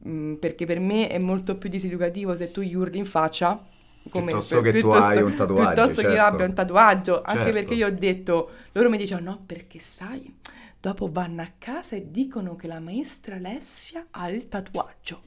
Mm, 0.07 0.35
perché 0.35 0.67
per 0.67 0.81
me 0.81 1.09
è 1.09 1.19
molto 1.19 1.57
più 1.57 1.69
diseducativo 1.71 2.37
se 2.37 2.51
tu 2.51 2.61
gli 2.61 2.75
urli 2.75 2.99
in 2.99 3.07
faccia 3.07 3.63
Piuttosto 4.11 4.61
che 4.61 4.81
tu 4.81 4.91
hai 4.91 5.23
un 5.23 5.35
tatuaggio, 5.35 5.73
piuttosto 5.73 6.01
che 6.03 6.09
io 6.09 6.15
certo. 6.15 6.33
abbia 6.35 6.47
un 6.47 6.55
tatuaggio 6.55 7.23
anche 7.23 7.43
Certo. 7.43 7.53
perché 7.53 7.75
io 7.75 7.87
ho 7.87 7.91
detto 7.91 8.51
loro 8.73 8.91
mi 8.91 8.99
dicevano 8.99 9.31
no 9.31 9.43
perché 9.47 9.79
sai 9.79 10.39
dopo 10.81 11.09
vanno 11.11 11.43
a 11.43 11.51
casa 11.57 11.97
e 11.97 12.11
dicono 12.11 12.55
che 12.57 12.67
la 12.67 12.81
maestra 12.81 13.37
Alessia 13.37 14.07
ha 14.11 14.29
il 14.29 14.49
tatuaggio 14.49 15.23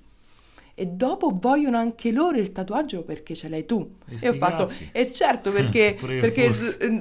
e 0.80 0.86
dopo 0.86 1.36
vogliono 1.40 1.78
anche 1.78 2.12
loro 2.12 2.38
il 2.38 2.52
tatuaggio 2.52 3.04
perché 3.04 3.34
ce 3.34 3.50
l'hai 3.50 3.66
tu. 3.66 3.96
E 4.08 4.18
E 4.20 4.30
ho 4.30 4.34
fatto, 4.34 4.70
e 4.92 5.12
certo 5.12 5.52
perché, 5.52 5.96
perché, 6.20 6.52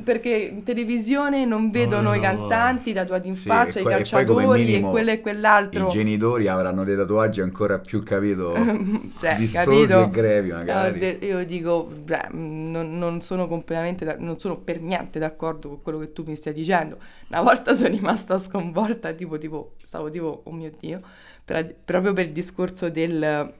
perché 0.02 0.30
in 0.30 0.62
televisione 0.62 1.44
non 1.44 1.70
vedono 1.70 2.14
i 2.14 2.20
vedono- 2.20 2.46
cantanti 2.48 2.92
tatuati 2.94 3.28
in 3.28 3.34
Sì, 3.36 3.48
faccia, 3.48 3.78
e 3.78 3.82
i 3.82 3.84
e 3.84 3.88
calciatori 3.88 4.44
e 4.44 4.46
minimo 4.46 4.90
quello 4.90 5.10
e 5.10 5.20
quell'altro. 5.20 5.86
I 5.88 5.90
genitori 5.90 6.48
avranno 6.48 6.84
dei 6.84 6.96
tatuaggi 6.96 7.40
ancora 7.42 7.78
più, 7.78 8.02
capito, 8.02 8.54
Cioè, 9.20 9.36
vistosi 9.36 9.92
capito? 9.92 10.00
e 10.00 10.10
grevi 10.10 10.48
Io, 10.48 10.54
magari. 10.56 10.98
de- 10.98 11.18
io 11.22 11.44
dico, 11.46 11.84
beh, 11.84 12.28
non, 12.32 12.96
non 12.98 13.20
sono 13.20 13.46
completamente, 13.46 14.04
da- 14.04 14.16
non 14.18 14.38
sono 14.38 14.58
per 14.58 14.80
niente 14.80 15.18
d'accordo 15.18 15.68
con 15.68 15.82
quello 15.82 15.98
che 15.98 16.12
tu 16.12 16.24
mi 16.26 16.34
stai 16.34 16.52
dicendo. 16.52 16.98
Una 17.28 17.42
volta 17.42 17.74
sono 17.74 17.88
rimasta 17.94 18.38
sconvolta, 18.38 19.12
tipo, 19.12 19.38
tipo, 19.38 19.74
stavo 19.84 20.10
tipo, 20.10 20.42
oh 20.44 20.50
mio 20.52 20.72
Dio, 20.78 21.00
per- 21.44 21.74
proprio 21.84 22.12
per 22.12 22.26
il 22.26 22.32
discorso 22.32 22.88
del... 22.90 23.54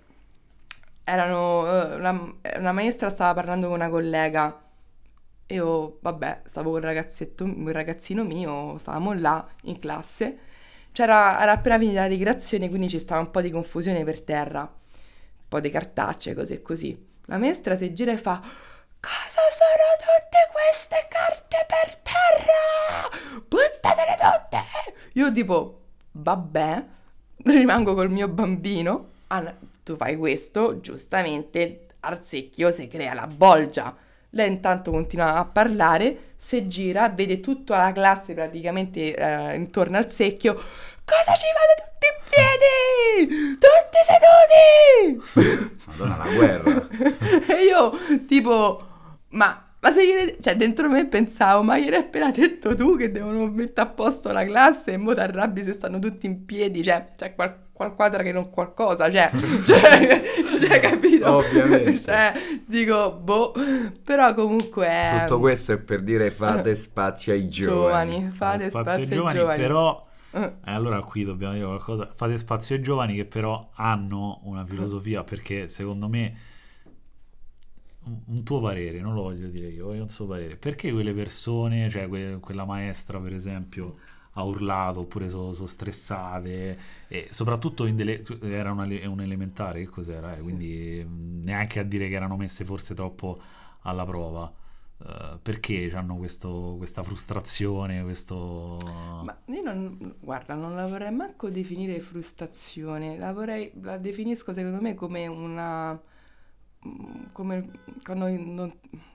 Erano, 1.09 1.67
eh, 1.67 1.95
una, 1.95 2.35
una 2.57 2.73
maestra 2.73 3.11
stava 3.11 3.33
parlando 3.35 3.67
con 3.69 3.77
una 3.77 3.89
collega 3.89 4.61
e 5.47 5.55
io, 5.55 5.99
vabbè, 6.01 6.43
stavo 6.47 6.71
con 6.71 6.81
un 6.81 6.87
ragazzetto, 6.87 7.45
un 7.45 7.71
ragazzino 7.71 8.25
mio, 8.25 8.77
stavamo 8.79 9.13
là 9.13 9.47
in 9.63 9.79
classe. 9.79 10.39
C'era, 10.91 11.41
era 11.41 11.53
appena 11.53 11.79
finita 11.79 12.01
la 12.01 12.07
ricreazione, 12.07 12.69
quindi 12.69 12.89
ci 12.89 12.99
stava 12.99 13.21
un 13.21 13.31
po' 13.31 13.41
di 13.41 13.51
confusione 13.51 14.03
per 14.03 14.23
terra, 14.23 14.63
un 14.63 15.49
po' 15.49 15.61
di 15.61 15.71
cartacce, 15.71 16.35
così 16.35 16.55
e 16.55 16.63
così. 16.63 17.07
La 17.27 17.39
maestra 17.39 17.77
si 17.77 17.93
gira 17.95 18.11
e 18.11 18.19
fa: 18.19 18.41
Cosa 18.41 19.41
sono 19.53 19.87
tutte 19.99 20.51
queste 20.51 21.07
carte 21.09 21.65
per 21.69 21.97
terra? 21.99 23.09
Buttatele 23.47 24.17
tutte! 24.17 24.59
Io 25.13 25.33
tipo, 25.33 25.83
vabbè, 26.11 26.85
rimango 27.45 27.95
col 27.95 28.11
mio 28.11 28.27
bambino. 28.27 29.11
Ah, 29.29 29.55
tu 29.83 29.97
fai 29.97 30.17
questo, 30.17 30.81
giustamente 30.81 31.87
al 32.01 32.25
secchio 32.25 32.71
si 32.71 32.87
crea 32.87 33.15
la 33.15 33.27
bolgia. 33.27 33.95
Lei 34.31 34.49
intanto 34.49 34.91
continua 34.91 35.37
a 35.37 35.45
parlare, 35.45 36.35
si 36.37 36.69
gira, 36.69 37.09
vede 37.09 37.41
tutta 37.41 37.79
la 37.79 37.93
classe 37.93 38.35
praticamente 38.35 39.15
eh, 39.15 39.55
intorno 39.57 39.97
al 39.97 40.11
secchio. 40.11 40.55
Cosa 40.55 41.35
ci 41.35 41.47
fate 41.55 41.75
tutti 41.83 42.07
in 42.07 42.19
piedi? 42.29 43.59
Tutti 43.59 43.99
seduti! 44.05 45.77
Madonna, 45.87 46.17
la 46.17 46.35
guerra. 46.35 46.89
e 47.57 47.65
io 47.65 47.93
tipo, 48.27 48.87
ma, 49.31 49.71
ma 49.81 49.91
se 49.93 50.07
gliene... 50.07 50.37
Cioè, 50.41 50.55
dentro 50.57 50.89
me 50.89 51.07
pensavo, 51.07 51.63
ma 51.63 51.79
gliel'hai 51.79 52.01
appena 52.01 52.31
detto 52.31 52.75
tu 52.75 52.97
che 52.97 53.11
devono 53.11 53.47
mettere 53.47 53.89
a 53.89 53.91
posto 53.91 54.31
la 54.33 54.45
classe 54.45 54.93
e 54.93 54.97
mo 54.99 55.15
t'arrabbi 55.15 55.65
se 55.65 55.73
stanno 55.73 55.99
tutti 55.99 56.27
in 56.27 56.45
piedi, 56.45 56.83
cioè, 56.83 57.15
c'è 57.17 57.35
qual- 57.77 57.95
qualquadra 57.95 58.23
che 58.23 58.33
non 58.33 58.51
qualcosa, 58.51 59.11
cioè, 59.11 59.31
cioè, 59.67 60.23
cioè 60.61 60.81
capito? 60.81 61.31
Ovviamente. 61.37 62.01
Cioè, 62.03 62.33
dico, 62.67 63.13
boh, 63.13 63.53
però 64.03 64.35
comunque... 64.35 65.19
Tutto 65.21 65.39
questo 65.41 65.73
è 65.73 65.79
per 65.79 66.03
dire 66.03 66.31
fate 66.31 66.75
spazio 66.77 67.33
ai 67.33 67.49
giovani. 67.49 68.15
giovani, 68.17 68.31
fate 68.31 68.71
spazio 68.71 68.81
spazio, 68.81 69.03
ai 69.03 69.07
giovani, 69.09 69.39
giovani. 69.39 69.61
però 69.61 70.07
Eh, 70.33 70.41
eh, 70.43 70.53
allora 70.73 71.01
qui 71.03 71.25
dobbiamo 71.25 71.53
dire 71.55 71.65
qualcosa. 71.67 72.11
Fate 72.15 72.37
spazio 72.39 72.75
ai 72.77 72.83
giovani 72.83 73.15
che 73.15 73.25
però 73.27 73.71
hanno 73.75 74.41
una 74.45 74.65
filosofia 74.65 75.23
perché 75.25 75.69
secondo 75.69 76.09
me 76.09 76.37
un, 78.05 78.19
un 78.27 78.43
tuo 78.45 78.61
parere, 78.61 79.01
non 79.01 79.15
lo 79.15 79.23
voglio 79.23 79.49
dire 79.49 79.69
io, 79.69 79.87
voglio 79.87 80.03
un 80.03 80.09
suo 80.09 80.27
parere. 80.27 80.57
Perché 80.57 80.93
quelle 80.93 81.13
persone, 81.13 81.89
cioè 81.91 82.09
que- 82.09 82.39
quella 82.41 82.65
maestra 82.65 83.19
per 83.21 83.33
esempio 83.35 83.97
ha 84.39 84.43
urlato 84.45 85.01
oppure 85.01 85.29
sono 85.29 85.53
stressate 85.53 86.79
e 87.09 87.29
soprattutto 87.31 87.87
in 87.87 87.97
delle, 87.97 88.23
era 88.43 88.71
una- 88.73 88.85
un 89.09 89.21
elementare, 89.21 89.81
che 89.81 89.87
cos'era? 89.89 90.37
eh, 90.37 90.43
Quindi 90.43 91.05
mh, 91.05 91.43
neanche 91.45 91.81
a 91.81 91.83
dire 91.85 92.09
che 92.09 92.15
erano 92.15 92.37
messe 92.37 92.65
forse 92.65 92.95
troppo 92.95 93.39
alla 93.83 94.05
prova. 94.05 94.53
Eh, 94.99 95.39
perché 95.43 95.91
hanno 95.95 96.17
questa 96.17 97.03
frustrazione, 97.03 98.03
questo... 98.03 98.77
Ma 99.19 99.37
io 99.47 99.63
non, 99.63 100.17
guarda, 100.21 100.55
non 100.55 100.75
la 100.77 100.87
vorrei 100.87 101.11
manco 101.13 101.49
definire 101.51 102.01
frustrazione, 102.01 103.17
la 103.17 103.33
vorrei, 103.33 103.73
la 103.81 103.97
definisco 103.97 104.53
secondo 104.53 104.81
me 104.81 104.95
come 104.95 105.27
una, 105.27 105.99
mm, 106.87 107.25
come 107.33 107.71
quando 108.05 108.29
non, 108.29 108.73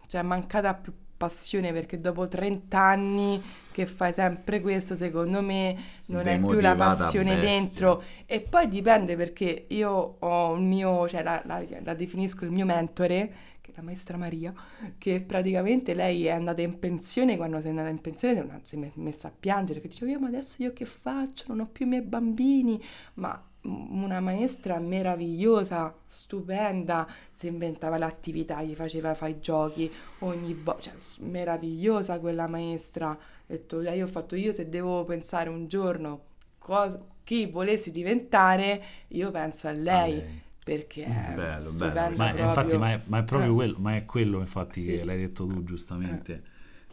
cioè 0.07 0.21
mancata 0.23 0.73
più 0.75 0.93
passione 1.21 1.71
perché 1.73 1.99
dopo 1.99 2.27
30 2.27 2.79
anni 2.79 3.41
che 3.71 3.85
fai 3.85 4.11
sempre 4.13 4.59
questo 4.61 4.95
secondo 4.95 5.41
me 5.41 5.75
non 6.07 6.27
hai 6.27 6.39
più 6.39 6.59
la 6.59 6.75
passione 6.75 7.35
bestia. 7.35 7.39
dentro 7.39 8.03
e 8.25 8.41
poi 8.41 8.67
dipende 8.67 9.15
perché 9.15 9.65
io 9.69 10.15
ho 10.19 10.55
il 10.55 10.61
mio, 10.61 11.07
cioè 11.07 11.23
la, 11.23 11.41
la- 11.45 11.63
la 11.83 11.93
definisco 11.93 12.43
il 12.45 12.51
mio 12.51 12.65
mentore 12.65 13.33
che 13.61 13.71
è 13.71 13.73
la 13.75 13.83
maestra 13.83 14.17
Maria 14.17 14.53
che 14.97 15.21
praticamente 15.21 15.93
lei 15.93 16.25
è 16.25 16.31
andata 16.31 16.61
in 16.61 16.79
pensione, 16.79 17.37
quando 17.37 17.59
si 17.59 17.67
è 17.67 17.69
andata 17.69 17.89
in 17.89 17.99
pensione 18.01 18.33
si 18.63 18.75
è 18.75 18.79
è 18.79 18.91
messa 18.95 19.27
a 19.27 19.33
piangere, 19.37 19.79
che 19.81 19.87
diceva 19.87 20.11
io 20.11 20.19
ma 20.19 20.27
adesso 20.27 20.61
io 20.61 20.73
che 20.73 20.85
faccio? 20.85 21.45
Non 21.47 21.61
ho 21.61 21.67
più 21.67 21.85
i 21.85 21.89
miei 21.89 22.01
bambini, 22.01 22.81
ma 23.15 23.41
una 23.63 24.19
maestra 24.19 24.79
meravigliosa, 24.79 25.93
stupenda, 26.07 27.07
si 27.29 27.47
inventava 27.47 27.97
l'attività, 27.97 28.61
gli 28.63 28.73
faceva 28.73 29.13
fare 29.13 29.31
i 29.33 29.39
giochi 29.39 29.91
ogni 30.19 30.53
volta, 30.53 30.81
cioè 30.81 30.93
meravigliosa 31.27 32.19
quella 32.19 32.47
maestra. 32.47 33.09
Ho 33.11 33.17
detto, 33.45 33.77
"Lei, 33.77 33.97
io 33.97 34.05
ho 34.05 34.07
fatto 34.07 34.35
io 34.35 34.51
se 34.51 34.67
devo 34.69 35.03
pensare 35.03 35.49
un 35.49 35.67
giorno 35.67 36.21
cosa- 36.57 36.99
chi 37.23 37.45
volessi 37.45 37.91
diventare, 37.91 38.83
io 39.09 39.29
penso 39.31 39.67
a 39.67 39.71
lei. 39.71 40.13
lei. 40.15 40.41
Perché 40.63 41.05
è 41.05 41.33
Bello, 41.35 41.59
stupenda 41.59 41.93
bello. 42.09 42.17
Ma 42.17 42.29
è, 42.29 42.33
proprio. 42.33 42.45
infatti, 42.49 42.77
ma 42.77 42.91
è, 42.91 43.01
ma 43.05 43.17
è 43.17 43.23
proprio 43.23 43.49
Eh. 43.51 43.53
quello, 43.55 43.77
ma 43.79 43.95
è 43.95 44.05
quello 44.05 44.39
infatti 44.39 44.81
Sì. 44.83 44.87
che 44.97 45.03
l'hai 45.03 45.17
detto 45.17 45.45
tu 45.47 45.63
giustamente, 45.63 46.43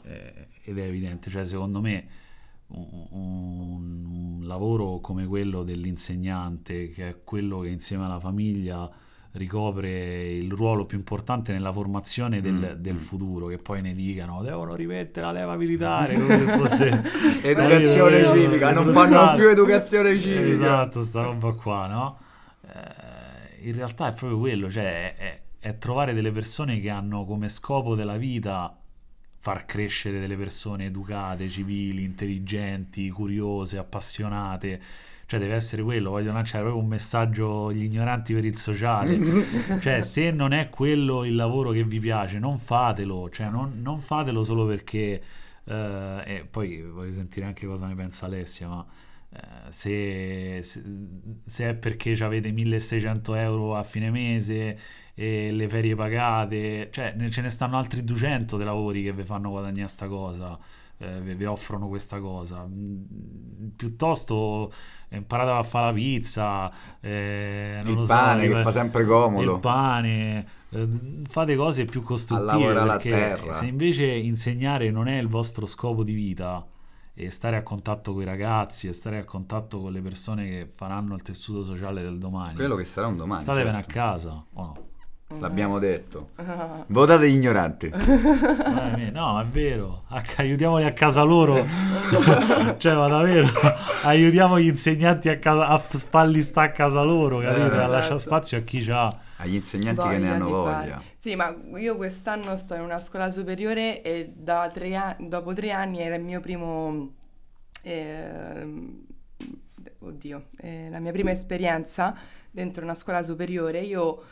eh, 0.05 0.49
ed 0.65 0.79
è 0.79 0.83
evidente, 0.83 1.29
cioè 1.29 1.45
secondo 1.45 1.81
me 1.83 2.07
un, 2.69 3.07
un- 3.11 4.05
un 4.41 4.47
lavoro 4.47 5.01
come 5.01 5.27
quello 5.27 5.63
dell'insegnante, 5.63 6.91
che 6.91 7.09
è 7.09 7.17
quello 7.25 7.61
che 7.61 7.69
insieme 7.69 8.05
alla 8.05 8.21
famiglia 8.21 8.89
ricopre 9.33 10.33
il 10.33 10.51
ruolo 10.51 10.87
più 10.87 10.97
importante 10.99 11.53
nella 11.53 11.73
formazione 11.73 12.41
del, 12.41 12.55
Mm, 12.79 12.81
del 12.83 12.95
mm. 12.95 12.97
futuro, 12.97 13.47
che 13.47 13.59
poi 13.59 13.83
ne 13.83 13.95
dicano 13.95 14.43
devono 14.43 14.75
rimettere 14.75 15.27
la 15.27 15.33
leva 15.33 15.57
militare, 15.57 16.17
fosse 16.57 17.03
Educazione 17.43 18.21
Eh, 18.21 18.25
civica, 18.25 18.73
non 18.73 18.93
fanno 18.93 19.09
Stato. 19.09 19.37
più 19.37 19.49
educazione 19.49 20.19
civica. 20.19 20.47
Esatto, 20.49 21.03
sta 21.03 21.23
roba 21.23 21.53
qua, 21.53 21.87
no? 21.87 22.19
Eh, 22.63 23.69
in 23.69 23.75
realtà 23.75 24.09
è 24.09 24.13
proprio 24.15 24.39
quello, 24.39 24.71
cioè 24.71 25.15
è, 25.15 25.17
è- 25.17 25.41
è 25.61 25.77
trovare 25.79 26.15
delle 26.15 26.31
persone 26.33 26.79
che 26.81 26.89
hanno 26.89 27.25
come 27.25 27.49
scopo 27.49 27.95
della 27.97 28.17
vita 28.17 28.77
far 29.41 29.65
crescere 29.67 30.19
delle 30.21 30.37
persone 30.37 30.87
educate, 30.87 31.49
civili, 31.49 32.03
intelligenti, 32.05 33.09
curiose, 33.11 33.79
appassionate. 33.79 34.81
Cioè 35.27 35.39
deve 35.39 35.55
essere 35.55 35.83
quello, 35.83 36.11
voglio 36.11 36.33
lanciare 36.33 36.63
proprio 36.65 36.83
un 36.83 36.89
messaggio 36.89 37.67
agli 37.67 37.85
ignoranti 37.85 38.33
per 38.33 38.45
il 38.45 38.57
sociale. 38.57 39.19
Cioè, 39.81 40.01
se 40.03 40.31
non 40.31 40.53
è 40.53 40.71
quello 40.71 41.25
il 41.25 41.35
lavoro 41.35 41.71
che 41.71 41.85
vi 41.85 42.01
piace, 42.01 42.39
non 42.39 42.59
fatelo, 42.59 43.29
cioè 43.31 43.49
non, 43.51 43.81
non 43.83 44.01
fatelo 44.01 44.43
solo 44.43 44.67
perché... 44.67 45.23
eh, 45.65 46.23
e 46.25 46.47
poi 46.51 46.81
voglio 46.83 47.13
sentire 47.13 47.45
anche 47.47 47.67
cosa 47.67 47.87
ne 47.87 47.95
pensa 47.95 48.27
Alessia, 48.27 48.69
ma 48.69 48.87
eh, 49.31 49.39
se, 49.71 50.61
se- 50.63 50.83
se 51.45 51.69
è 51.69 51.75
perché 51.75 52.13
avete 52.25 52.51
1600 52.51 53.35
euro 53.35 53.77
a 53.77 53.83
fine 53.83 54.11
mese 54.11 54.79
e 55.21 55.51
le 55.51 55.69
ferie 55.69 55.97
pagate, 55.97 56.91
cioè 56.93 57.13
ne- 57.17 57.29
ce 57.29 57.41
ne 57.41 57.51
stanno 57.51 57.77
altri 57.77 58.05
200 58.05 58.57
dei 58.57 58.65
lavori 58.65 59.03
che 59.03 59.13
vi 59.13 59.25
fanno 59.25 59.51
guadagnare 59.51 59.89
sta 59.89 60.07
cosa, 60.07 60.57
eh, 60.99 61.21
vi, 61.21 61.35
vi 61.35 61.45
offrono 61.45 61.89
questa 61.89 62.21
cosa. 62.21 62.65
Mm, 62.65 63.69
Piuttosto 63.75 64.73
imparate 65.11 65.51
a 65.51 65.63
fare 65.65 65.87
la 65.87 65.93
pizza, 65.93 66.71
eh, 67.01 67.81
Il 67.85 67.95
lo 67.95 68.01
so, 68.07 68.07
pane 68.13 68.45
eh, 68.45 68.49
che 68.49 68.63
fa 68.63 68.71
sempre 68.71 69.05
comodo. 69.05 69.55
il 69.55 69.59
pane, 69.61 70.47
eh, 70.71 70.89
fate 71.29 71.57
cose 71.57 71.85
più 71.85 72.03
costruttive 72.03 72.53
lavorare 72.53 72.87
la 72.87 72.97
terra. 72.99 73.53
se 73.55 73.67
invece 73.67 74.05
insegnare 74.07 74.91
non 74.91 75.09
è 75.09 75.19
il 75.19 75.27
vostro 75.29 75.67
scopo 75.67 76.05
di 76.05 76.13
vita 76.13 76.65
e 77.15 77.31
stare 77.31 77.57
a 77.57 77.63
contatto 77.65 78.13
con 78.13 78.23
i 78.23 78.25
ragazzi 78.25 78.87
e 78.87 78.93
stare 78.93 79.19
a 79.19 79.25
contatto 79.25 79.81
con 79.81 79.91
le 79.93 80.01
persone 80.01 80.49
che 80.49 80.69
faranno 80.73 81.15
il 81.17 81.23
tessuto 81.23 81.65
sociale 81.65 82.03
del 82.03 82.19
domani, 82.19 82.55
Quello 82.55 82.77
che 82.77 82.85
sarà 82.85 83.09
un 83.09 83.17
domani. 83.17 83.43
statevene 83.43 83.83
certo. 83.83 83.91
a 83.91 83.93
casa 83.93 84.45
o 84.53 84.63
no? 84.63 84.88
L'abbiamo 85.39 85.79
detto. 85.79 86.31
Votate 86.89 87.31
gli 87.31 87.35
ignoranti. 87.35 87.93
Eh, 88.99 89.11
no, 89.11 89.41
è 89.41 89.45
vero, 89.47 90.05
aiutiamoli 90.37 90.85
a 90.85 90.93
casa 90.93 91.23
loro, 91.23 91.55
cioè 92.79 92.95
ma 92.95 93.07
davvero, 93.07 93.47
aiutiamo 94.03 94.59
gli 94.59 94.67
insegnanti 94.67 95.29
a, 95.29 95.39
casa, 95.39 95.67
a 95.69 95.79
farli 95.79 96.43
sta 96.43 96.63
a 96.63 96.71
casa 96.73 97.03
loro, 97.03 97.39
capito? 97.39 97.75
Eh. 97.75 97.79
a 97.79 97.87
lasciare 97.87 98.15
Esatto. 98.17 98.19
spazio 98.19 98.59
a 98.59 98.61
chi 98.63 98.85
c'ha. 98.85 99.19
Agli 99.37 99.55
insegnanti 99.55 100.03
che 100.03 100.09
ne 100.09 100.19
Voglia 100.19 100.35
hanno 100.35 100.49
voglia. 100.49 100.73
fare. 100.73 101.03
Sì, 101.17 101.37
ma 101.37 101.55
io 101.77 101.97
quest'anno 101.97 102.57
sto 102.57 102.75
in 102.75 102.81
una 102.83 102.99
scuola 102.99 103.31
superiore 103.31 104.03
e 104.03 104.33
da 104.35 104.69
tre 104.73 104.95
anni, 104.97 105.29
dopo 105.29 105.53
tre 105.53 105.71
anni 105.71 106.01
era 106.01 106.17
il 106.17 106.25
mio 106.25 106.41
primo, 106.41 107.13
ehm, 107.83 109.05
oddio, 110.01 110.47
eh, 110.61 110.89
la 110.91 110.99
mia 110.99 111.13
prima 111.13 111.31
esperienza 111.31 112.17
dentro 112.51 112.83
una 112.83 112.95
scuola 112.95 113.23
superiore. 113.23 113.81
Io 113.81 114.23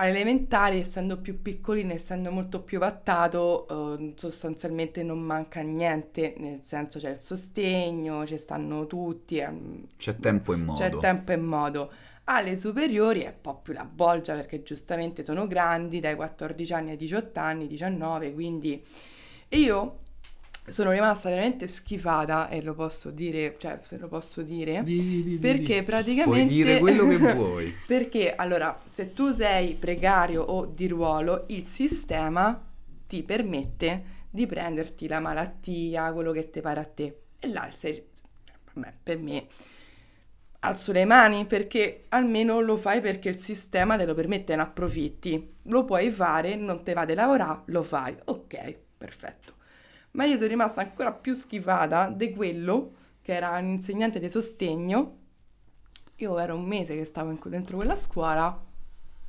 all'elementare, 0.00 0.76
essendo 0.76 1.18
più 1.20 1.42
piccolino, 1.42 1.92
essendo 1.92 2.30
molto 2.30 2.62
più 2.62 2.78
vattato, 2.78 3.98
eh, 3.98 4.14
sostanzialmente 4.16 5.02
non 5.02 5.20
manca 5.20 5.60
niente, 5.60 6.34
nel 6.38 6.60
senso 6.62 6.98
c'è 6.98 7.10
il 7.10 7.20
sostegno, 7.20 8.26
ci 8.26 8.38
stanno 8.38 8.86
tutti, 8.86 9.36
ehm, 9.38 9.86
C'è 9.98 10.16
tempo 10.16 10.54
e 10.54 10.56
modo. 10.56 10.78
c'è 10.80 10.96
tempo 10.98 11.32
e 11.32 11.36
modo. 11.36 11.92
Alle 12.24 12.56
superiori 12.56 13.20
è 13.22 13.26
un 13.26 13.40
po' 13.40 13.56
più 13.60 13.72
la 13.74 13.84
bolgia 13.84 14.34
perché 14.34 14.62
giustamente 14.62 15.22
sono 15.22 15.46
grandi, 15.46 16.00
dai 16.00 16.14
14 16.14 16.72
anni 16.72 16.90
ai 16.90 16.96
18 16.96 17.40
anni, 17.40 17.66
19, 17.66 18.32
quindi 18.32 18.82
io 19.50 19.98
sono 20.70 20.90
rimasta 20.90 21.28
veramente 21.28 21.66
schifata 21.66 22.48
e 22.48 22.62
lo 22.62 22.74
posso 22.74 23.10
dire, 23.10 23.54
cioè 23.58 23.78
se 23.82 23.98
lo 23.98 24.08
posso 24.08 24.42
dire, 24.42 24.82
Di- 24.84 25.22
di- 25.22 25.38
perché 25.38 25.76
di- 25.78 25.84
praticamente... 25.84 26.24
Puoi 26.24 26.46
dire 26.46 26.78
quello 26.78 27.06
che 27.06 27.16
vuoi. 27.34 27.74
Perché 27.86 28.34
allora, 28.34 28.80
se 28.84 29.12
tu 29.12 29.32
sei 29.32 29.74
precario 29.74 30.42
o 30.42 30.66
di 30.66 30.86
ruolo, 30.88 31.44
il 31.48 31.64
sistema 31.64 32.60
ti 33.06 33.22
permette 33.24 34.18
di 34.30 34.46
prenderti 34.46 35.08
la 35.08 35.18
malattia, 35.20 36.12
quello 36.12 36.30
che 36.32 36.50
ti 36.50 36.60
pare 36.60 36.80
a 36.80 36.84
te. 36.84 37.22
E 37.40 37.48
là 37.48 37.68
sei, 37.72 38.04
vabbè, 38.74 38.92
per 39.02 39.18
me 39.18 39.46
alzo 40.62 40.92
le 40.92 41.04
mani 41.06 41.46
perché 41.46 42.04
almeno 42.10 42.60
lo 42.60 42.76
fai 42.76 43.00
perché 43.00 43.28
il 43.30 43.38
sistema 43.38 43.96
te 43.96 44.04
lo 44.04 44.14
permette, 44.14 44.54
ne 44.56 44.62
approfitti. 44.62 45.56
Lo 45.64 45.84
puoi 45.84 46.10
fare, 46.10 46.54
non 46.56 46.82
te 46.84 46.92
va 46.92 47.04
di 47.04 47.14
lavorare, 47.14 47.62
lo 47.66 47.82
fai. 47.82 48.14
Ok, 48.26 48.76
perfetto. 48.98 49.54
Ma 50.12 50.24
io 50.24 50.36
sono 50.36 50.48
rimasta 50.48 50.80
ancora 50.80 51.12
più 51.12 51.32
schifata 51.34 52.08
di 52.08 52.32
quello 52.32 52.94
che 53.22 53.34
era 53.34 53.56
un 53.58 53.66
insegnante 53.68 54.18
di 54.20 54.28
sostegno. 54.28 55.16
Io 56.16 56.38
era 56.38 56.54
un 56.54 56.64
mese 56.64 56.94
che 56.96 57.04
stavo 57.04 57.30
in- 57.30 57.38
dentro 57.46 57.76
quella 57.76 57.96
scuola, 57.96 58.58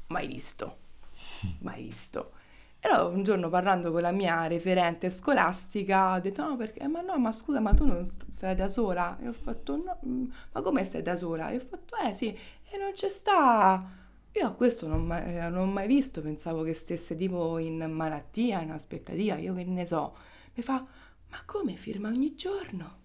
mai 0.08 0.28
visto, 0.28 0.78
mai 1.62 1.84
visto. 1.84 2.34
E 2.80 2.88
allora 2.89 3.06
un 3.15 3.24
giorno 3.24 3.50
parlando 3.50 3.91
con 3.91 4.02
la 4.02 4.12
mia 4.12 4.48
referente 4.48 5.10
scolastica 5.12 6.15
ho 6.15 6.20
detto 6.20 6.41
no 6.44 6.58
perché, 6.58 6.88
ma 6.88 7.02
no 7.02 7.17
ma 7.20 7.32
scusa 7.32 7.60
ma 7.60 7.74
tu 7.76 7.86
non 7.86 8.04
stai 8.06 8.56
da 8.56 8.67
sola? 8.70 9.17
E 9.22 9.28
ho 9.28 9.34
fatto 9.34 9.76
no, 9.78 10.00
mm, 10.06 10.26
ma 10.54 10.62
come 10.62 10.84
stai 10.84 11.04
da 11.04 11.15
sola? 11.15 11.50
E 11.52 11.58
ho 11.58 11.60
fatto 11.60 11.96
eh 11.98 12.13
sì, 12.15 12.30
e 12.70 12.78
non 12.78 12.91
c'è 12.94 13.10
sta... 13.10 14.00
Io 14.34 14.48
a 14.48 14.52
questo 14.54 14.88
non, 14.88 15.06
mai- 15.06 15.36
eh, 15.38 15.50
non 15.50 15.67
ho 15.67 15.72
mai 15.72 15.88
visto, 15.88 16.22
pensavo 16.22 16.63
che 16.63 16.74
stesse 16.74 17.15
tipo 17.15 17.58
in 17.60 17.78
malattia, 17.91 18.62
in 18.62 18.72
aspettativa, 18.72 19.36
io 19.38 19.54
che 19.54 19.63
ne 19.65 19.86
so. 19.86 20.15
Mi 20.56 20.64
fa, 20.64 20.86
ma 21.30 21.42
come 21.46 21.76
firma 21.76 22.10
ogni 22.10 22.36
giorno? 22.36 23.00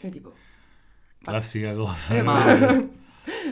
Io 0.00 0.10
tipo... 0.10 0.34
ma- 1.20 1.32
Classica 1.32 1.74
cosa. 1.74 2.14
eh, 2.14 2.22
ma- 2.22 2.56
ma- 2.56 2.82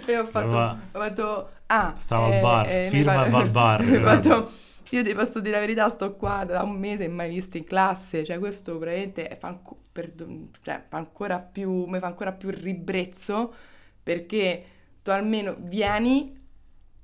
e 0.06 0.16
ho 0.18 0.26
fatto, 0.26 0.56
Stava- 0.56 0.78
ho 0.92 0.98
fatto 0.98 1.50
ah, 1.66 1.96
Stava 1.98 2.26
al 2.26 2.32
eh, 2.32 2.38
bar, 2.38 2.66
eh, 2.86 2.90
firma 2.90 3.12
fa- 3.12 3.26
e 3.26 3.30
va 3.30 3.38
al 3.38 3.50
bar, 3.50 3.80
esatto. 3.94 4.28
fatto, 4.28 4.50
io 4.90 5.02
ti 5.02 5.14
posso 5.14 5.40
dire 5.40 5.54
la 5.56 5.60
verità, 5.60 5.88
sto 5.90 6.16
qua 6.16 6.44
da 6.44 6.62
un 6.62 6.78
mese 6.78 7.04
e 7.04 7.08
mai 7.08 7.28
visto 7.28 7.56
in 7.56 7.64
classe, 7.64 8.24
cioè 8.24 8.38
questo 8.38 8.78
praticamente 8.78 9.36
fa, 9.38 9.48
anco- 9.48 9.82
perdo- 9.92 10.48
cioè, 10.62 10.84
fa 10.88 10.96
ancora 10.98 11.38
più, 11.40 11.84
mi 11.86 11.98
fa 11.98 12.06
ancora 12.06 12.32
più 12.32 12.50
ribrezzo 12.50 13.54
perché 14.02 14.64
tu 15.02 15.10
almeno 15.10 15.56
vieni 15.58 16.36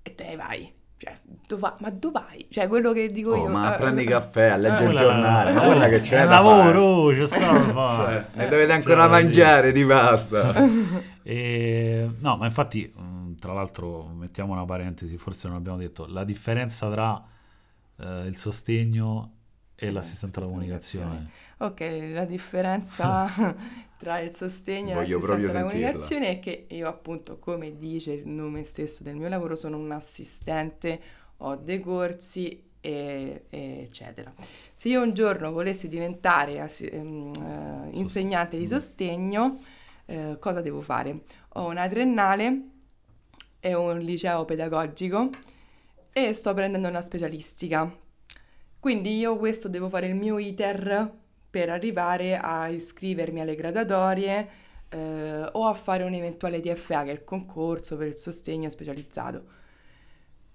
e 0.03 0.14
te 0.14 0.24
ne 0.24 0.37
vai. 0.37 0.72
Cioè, 1.05 1.14
dove 1.46 1.61
va- 1.61 1.76
ma 1.80 1.90
dove 1.90 2.20
vai? 2.26 2.46
Cioè, 2.50 2.66
quello 2.68 2.92
che 2.92 3.09
dico 3.09 3.32
Oh, 3.32 3.36
io... 3.44 3.48
ma 3.48 3.74
eh, 3.74 3.78
prendi 3.78 4.02
eh, 4.05 4.07
caffè 4.07 4.48
a 4.48 4.57
leggere 4.57 4.84
il 4.84 4.90
Quella- 4.90 5.00
giornale, 5.00 5.52
ma 5.52 5.62
eh, 5.62 5.64
guarda 5.66 5.88
che 5.88 6.00
c'è 6.00 6.22
è 6.22 6.24
da 6.24 6.30
lavoro, 6.40 7.09
c'è 7.14 7.26
stato 7.26 7.42
da 7.66 7.72
fare. 7.72 7.72
fare. 7.72 8.26
Cioè, 8.34 8.42
ne 8.44 8.48
dovete 8.48 8.72
ancora 8.72 9.02
Cioè, 9.02 9.11
mangiare 9.11 9.72
di 9.72 9.84
pasta. 9.84 10.52
E, 11.26 12.11
no, 12.18 12.36
ma 12.36 12.44
infatti, 12.44 12.92
tra 13.40 13.55
l'altro, 13.55 14.05
mettiamo 14.14 14.52
una 14.52 14.66
parentesi, 14.66 15.16
forse 15.16 15.48
non 15.48 15.57
abbiamo 15.57 15.78
detto, 15.78 16.05
la 16.07 16.22
differenza 16.22 16.90
tra 16.90 17.22
eh, 17.98 18.26
il 18.26 18.36
sostegno 18.36 19.30
e 19.77 19.91
l'assistente 19.91 20.39
alla 20.39 20.49
comunicazione. 20.49 21.31
Ok, 21.59 21.81
la 22.12 22.25
differenza 22.25 23.55
tra 23.99 24.18
il 24.20 24.31
sostegno 24.33 24.91
e 24.91 24.95
Voglio 24.95 25.18
l'assistente 25.18 25.51
alla 25.51 25.62
comunicazione 25.62 26.29
è 26.29 26.39
che 26.41 26.66
io 26.70 26.89
appunto, 26.89 27.39
come 27.39 27.77
dice 27.79 28.12
il 28.12 28.27
nome 28.29 28.64
stesso 28.64 29.03
del 29.03 29.16
mio 29.16 29.29
lavoro, 29.29 29.57
sono 29.57 29.77
un 29.79 29.91
assistente, 29.93 31.01
ho 31.39 31.57
dei 31.57 31.81
corsi 31.81 32.62
e, 32.81 33.45
e 33.49 33.81
eccetera. 33.83 34.33
Se 34.72 34.89
io 34.89 35.03
un 35.03 35.14
giorno 35.14 35.51
volessi 35.53 35.89
diventare 35.89 36.61
assi- 36.61 36.87
ehm, 36.87 37.33
eh, 37.35 37.97
insegnante 37.99 38.59
di 38.59 38.64
Mm. 38.64 38.68
sostegno, 38.68 39.59
eh, 40.07 40.37
cosa 40.39 40.61
devo 40.61 40.81
fare? 40.83 41.22
Ho 41.55 41.66
una 41.68 41.89
triennale 41.89 42.62
e 43.61 43.75
un 43.75 43.99
liceo 43.99 44.45
pedagogico 44.45 45.31
e 46.12 46.33
sto 46.35 46.53
prendendo 46.55 46.89
una 46.89 47.01
specialistica. 47.01 48.03
Quindi 48.85 49.16
io 49.16 49.39
questo 49.39 49.70
devo 49.70 49.89
fare 49.89 50.09
il 50.09 50.14
mio 50.14 50.37
iter 50.37 51.11
per 51.49 51.70
arrivare 51.70 52.37
a 52.37 52.68
iscrivermi 52.68 53.41
alle 53.41 53.55
graduatorie 53.55 54.49
eh, 54.91 55.49
o 55.53 55.66
a 55.66 55.72
fare 55.72 56.03
un 56.03 56.12
eventuale 56.12 56.61
TFA, 56.61 57.05
che 57.05 57.09
è 57.09 57.14
il 57.14 57.24
concorso 57.24 57.97
per 57.97 58.09
il 58.09 58.18
sostegno 58.18 58.68
specializzato. 58.68 59.43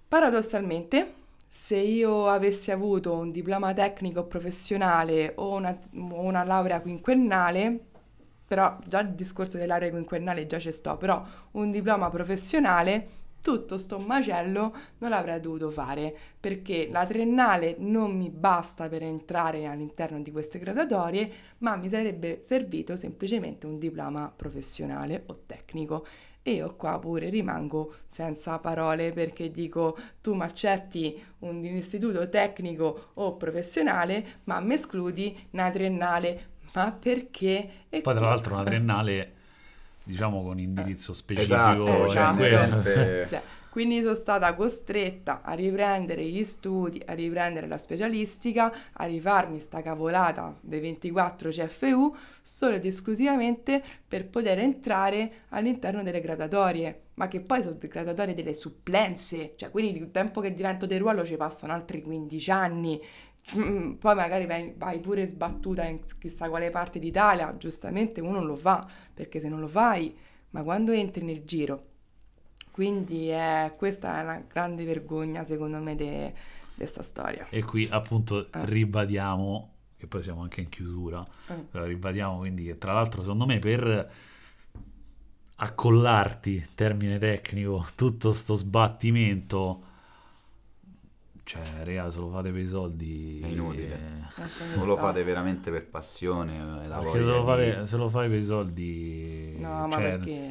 Paradossalmente, 0.06 1.14
se 1.48 1.78
io 1.78 2.28
avessi 2.28 2.70
avuto 2.70 3.16
un 3.16 3.32
diploma 3.32 3.72
tecnico 3.72 4.22
professionale 4.26 5.32
o 5.34 5.56
una, 5.56 5.76
una 5.94 6.44
laurea 6.44 6.80
quinquennale, 6.82 7.80
però 8.46 8.78
già 8.86 9.00
il 9.00 9.10
discorso 9.14 9.56
delle 9.56 9.66
lauree 9.66 9.90
quinquennali 9.90 10.46
già 10.46 10.60
ci 10.60 10.70
sto, 10.70 10.96
però 10.96 11.20
un 11.50 11.72
diploma 11.72 12.08
professionale, 12.10 13.08
tutto 13.40 13.78
sto 13.78 13.98
macello 13.98 14.74
non 14.98 15.10
l'avrei 15.10 15.40
dovuto 15.40 15.70
fare 15.70 16.14
perché 16.38 16.88
la 16.90 17.06
triennale 17.06 17.76
non 17.78 18.16
mi 18.16 18.30
basta 18.30 18.88
per 18.88 19.02
entrare 19.02 19.66
all'interno 19.66 20.20
di 20.20 20.30
queste 20.30 20.58
graduatorie, 20.58 21.30
ma 21.58 21.76
mi 21.76 21.88
sarebbe 21.88 22.40
servito 22.42 22.96
semplicemente 22.96 23.66
un 23.66 23.78
diploma 23.78 24.32
professionale 24.34 25.24
o 25.26 25.42
tecnico. 25.46 26.06
E 26.42 26.52
io 26.52 26.74
qua 26.74 26.98
pure 26.98 27.28
rimango 27.28 27.92
senza 28.06 28.58
parole 28.58 29.12
perché 29.12 29.50
dico 29.50 29.96
tu 30.22 30.34
mi 30.34 30.42
accetti 30.42 31.22
un 31.40 31.62
istituto 31.64 32.28
tecnico 32.30 33.10
o 33.14 33.36
professionale, 33.36 34.40
ma 34.44 34.60
mi 34.60 34.74
escludi 34.74 35.48
una 35.50 35.70
triennale. 35.70 36.48
Ma 36.72 36.92
perché? 36.92 37.86
E 37.90 38.00
Poi, 38.00 38.14
tra 38.14 38.24
l'altro, 38.24 38.54
una 38.54 38.64
triennale, 38.64 39.34
diciamo, 40.04 40.42
con 40.42 40.58
indirizzo 40.58 41.12
specifico. 41.12 41.54
Esatto, 41.54 42.08
cioè, 42.08 42.34
cioè, 42.34 42.50
niente- 42.66 43.26
Cioè, 43.30 43.42
quindi 43.70 44.02
sono 44.02 44.16
stata 44.16 44.52
costretta 44.54 45.42
a 45.44 45.52
riprendere 45.52 46.24
gli 46.24 46.42
studi, 46.42 47.00
a 47.06 47.12
riprendere 47.12 47.68
la 47.68 47.78
specialistica, 47.78 48.72
a 48.92 49.04
rifarmi 49.04 49.60
sta 49.60 49.80
cavolata 49.80 50.56
dei 50.60 50.80
24 50.80 51.50
CFU 51.50 52.16
solo 52.42 52.74
ed 52.74 52.84
esclusivamente 52.84 53.80
per 54.08 54.26
poter 54.26 54.58
entrare 54.58 55.30
all'interno 55.50 56.02
delle 56.02 56.20
graduatorie. 56.20 57.02
Ma 57.14 57.28
che 57.28 57.42
poi 57.42 57.62
sono 57.62 57.76
graduatorie 57.78 58.34
delle 58.34 58.54
supplenze, 58.54 59.52
cioè 59.56 59.70
quindi 59.70 60.00
il 60.00 60.10
tempo 60.10 60.40
che 60.40 60.52
divento 60.52 60.86
del 60.86 60.98
ruolo 60.98 61.24
ci 61.24 61.36
passano 61.36 61.72
altri 61.72 62.02
15 62.02 62.50
anni. 62.50 63.00
Mm, 63.56 63.94
Poi 63.94 64.14
magari 64.14 64.46
vai, 64.46 64.72
vai 64.76 65.00
pure 65.00 65.26
sbattuta 65.26 65.84
in 65.84 66.00
chissà 66.18 66.48
quale 66.48 66.70
parte 66.70 66.98
d'Italia, 67.00 67.56
giustamente 67.58 68.20
uno 68.20 68.42
lo 68.44 68.54
fa, 68.56 68.86
perché 69.12 69.40
se 69.40 69.48
non 69.48 69.60
lo 69.60 69.66
fai, 69.68 70.14
ma 70.50 70.62
quando 70.62 70.92
entri 70.92 71.24
nel 71.24 71.44
giro 71.44 71.86
quindi 72.70 73.28
è- 73.28 73.72
questa 73.76 74.18
è 74.20 74.22
una 74.22 74.42
grande 74.50 74.84
vergogna 74.84 75.44
secondo 75.44 75.78
me 75.78 75.96
di 75.96 76.32
questa 76.76 77.02
storia. 77.02 77.46
E 77.50 77.62
qui, 77.64 77.86
appunto, 77.90 78.46
Ah. 78.52 78.64
ribadiamo, 78.64 79.70
che 79.98 80.06
poi 80.06 80.22
siamo 80.22 80.42
anche 80.42 80.60
in 80.62 80.68
chiusura, 80.68 81.26
Mm. 81.52 81.60
però 81.70 81.84
ribadiamo 81.84 82.38
quindi 82.38 82.64
che, 82.64 82.78
tra 82.78 82.92
l'altro, 82.92 83.22
secondo 83.22 83.44
me, 83.46 83.58
per 83.58 84.10
accollarti, 85.56 86.68
termine 86.74 87.18
tecnico, 87.18 87.86
tutto 87.94 88.32
sto 88.32 88.54
sbattimento, 88.54 89.82
cioè, 91.50 91.62
raga, 91.82 92.10
se 92.10 92.18
lo 92.20 92.30
fate 92.30 92.50
per 92.52 92.60
i 92.60 92.66
soldi... 92.66 93.40
È 93.42 93.46
inutile. 93.48 93.94
eh, 93.94 94.76
Non 94.76 94.86
lo 94.86 94.96
fate 94.96 95.24
veramente 95.24 95.72
per 95.72 95.84
passione, 95.88 96.56
eh, 96.84 96.86
la 96.86 96.98
Perché 96.98 97.18
se 97.18 97.24
lo, 97.24 97.44
fate, 97.44 97.80
di- 97.80 97.86
se 97.88 97.96
lo 97.96 98.08
fai 98.08 98.28
per 98.28 98.38
i 98.38 98.42
soldi... 98.44 99.56
No, 99.58 99.86
ma 99.88 99.96
cioè, 99.96 100.10
perché? 100.10 100.48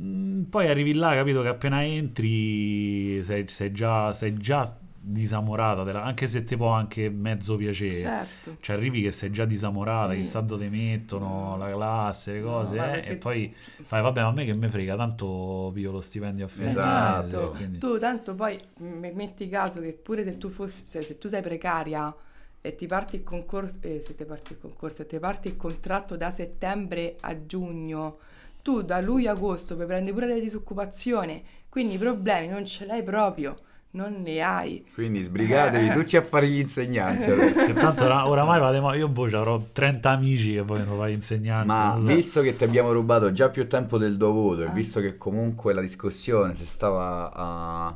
mm, 0.00 0.42
poi 0.42 0.66
arrivi 0.68 0.92
là, 0.94 1.14
capito 1.14 1.42
che 1.42 1.48
appena 1.48 1.84
entri 1.84 3.22
sei, 3.24 3.46
sei 3.46 3.70
già, 3.70 4.10
sei 4.10 4.36
già 4.38 4.76
disamorata, 5.02 5.82
della- 5.82 6.02
anche 6.04 6.26
se 6.26 6.44
ti 6.44 6.56
può 6.56 6.68
anche 6.68 7.08
mezzo 7.08 7.56
piacere. 7.56 7.96
Certo. 7.96 8.56
Cioè 8.60 8.76
arrivi 8.76 9.00
che 9.02 9.10
sei 9.12 9.30
già 9.30 9.44
disamorata, 9.46 10.12
Sì. 10.12 10.18
chissà 10.18 10.40
dove 10.40 10.68
mettono, 10.68 11.56
la 11.56 11.70
classe, 11.70 12.32
le 12.34 12.40
No, 12.40 12.50
cose, 12.50 12.76
ma 12.76 12.88
eh, 12.88 12.90
perché- 12.92 13.08
e 13.10 13.16
poi 13.16 13.54
fai, 13.84 14.02
vabbè, 14.02 14.20
ma 14.22 14.28
a 14.28 14.32
me 14.32 14.44
che 14.44 14.54
me 14.54 14.68
frega, 14.68 14.96
tanto 14.96 15.70
piglio 15.72 15.90
lo 15.92 16.00
stipendio 16.02 16.44
a 16.44 16.48
fine 16.48 16.68
Esatto. 16.68 17.50
quindi- 17.56 17.78
Tu 17.78 17.98
tanto 17.98 18.34
poi 18.34 18.60
metti 18.78 19.48
caso 19.48 19.80
che 19.80 19.92
pure 19.94 20.22
se 20.22 20.36
tu 20.36 20.48
fossi, 20.50 20.86
se, 20.86 21.02
se 21.02 21.16
tu 21.18 21.28
sei 21.28 21.40
precaria 21.42 22.14
e 22.60 22.74
ti 22.76 22.86
parti 22.86 23.16
il 23.16 23.22
concorso, 23.24 23.76
eh, 23.80 24.02
se 24.04 24.14
ti 24.14 24.24
parti 24.26 24.52
il 24.52 24.58
concorso 24.60 25.02
e 25.02 25.06
ti 25.06 25.18
parti 25.18 25.48
il 25.48 25.56
contratto 25.56 26.16
da 26.16 26.30
settembre 26.30 27.16
a 27.20 27.46
giugno, 27.46 28.18
tu 28.62 28.82
da 28.82 29.00
luglio 29.00 29.30
a 29.30 29.32
agosto 29.32 29.74
puoi 29.76 29.86
prendere 29.86 30.12
pure 30.12 30.28
la 30.28 30.38
disoccupazione, 30.38 31.42
quindi 31.70 31.94
i 31.94 31.98
problemi 31.98 32.48
non 32.48 32.66
ce 32.66 32.84
l'hai 32.84 33.02
proprio, 33.02 33.56
non 33.92 34.22
ne 34.22 34.40
hai. 34.40 34.84
Quindi 34.94 35.22
sbrigatevi 35.22 35.90
tutti 35.90 36.16
a 36.16 36.22
fare 36.22 36.46
gli 36.48 36.58
insegnanti. 36.60 37.24
Che 37.26 37.72
tanto 37.74 38.04
ora- 38.04 38.28
oramai 38.28 38.60
vado, 38.60 38.80
ma 38.80 38.94
io 38.94 39.08
boh, 39.08 39.24
avrò 39.26 39.60
30 39.72 40.10
amici 40.10 40.52
che 40.52 40.62
vogliono 40.62 40.96
fare 40.96 41.12
insegnanti. 41.12 41.66
Ma 41.66 41.94
so. 41.96 42.02
visto 42.04 42.40
che 42.42 42.54
ti 42.54 42.64
abbiamo 42.64 42.92
rubato 42.92 43.32
già 43.32 43.48
più 43.50 43.66
tempo 43.66 43.98
del 43.98 44.16
dovuto 44.16 44.62
e 44.62 44.66
Ah. 44.66 44.70
visto 44.70 45.00
che 45.00 45.16
comunque 45.16 45.72
la 45.72 45.80
discussione 45.80 46.54
si 46.54 46.66
stava 46.66 47.32
a, 47.32 47.86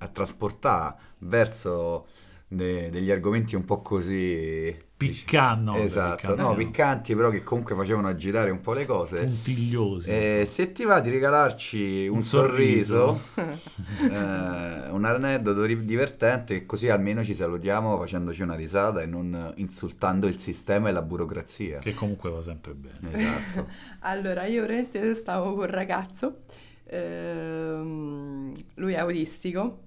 a 0.00 0.06
trasportare 0.08 0.94
verso 1.20 2.06
de- 2.46 2.90
degli 2.90 3.10
argomenti 3.10 3.54
un 3.56 3.64
po' 3.64 3.80
così... 3.80 4.76
Piccanno. 4.98 5.76
esatto, 5.76 6.34
no, 6.34 6.54
piccanti 6.56 7.14
però 7.14 7.30
che 7.30 7.44
comunque 7.44 7.76
facevano 7.76 8.08
aggirare 8.08 8.50
un 8.50 8.60
po' 8.60 8.72
le 8.72 8.84
cose. 8.84 9.20
puntigliosi. 9.20 10.10
Eh, 10.10 10.44
se 10.44 10.72
ti 10.72 10.82
va 10.84 10.98
di 10.98 11.08
regalarci 11.10 12.08
un, 12.08 12.16
Un 12.16 12.22
sorriso, 12.22 13.20
eh, 13.36 14.90
un 14.90 15.04
aneddoto 15.04 15.64
divertente, 15.66 16.66
così 16.66 16.88
almeno 16.88 17.22
ci 17.22 17.34
salutiamo 17.34 17.96
facendoci 17.96 18.42
una 18.42 18.56
risata 18.56 19.00
e 19.00 19.06
non 19.06 19.52
insultando 19.58 20.26
il 20.26 20.36
sistema 20.40 20.88
e 20.88 20.92
la 20.92 21.02
burocrazia. 21.02 21.78
Che 21.78 21.94
comunque 21.94 22.30
va 22.30 22.42
sempre 22.42 22.74
bene. 22.74 23.12
Esatto. 23.12 23.66
Allora, 24.00 24.46
io 24.46 24.62
veramente 24.62 25.14
stavo 25.14 25.50
con 25.54 25.60
un 25.60 25.70
ragazzo, 25.70 26.38
ehm, 26.86 28.52
lui 28.74 28.92
è 28.94 28.98
autistico. 28.98 29.78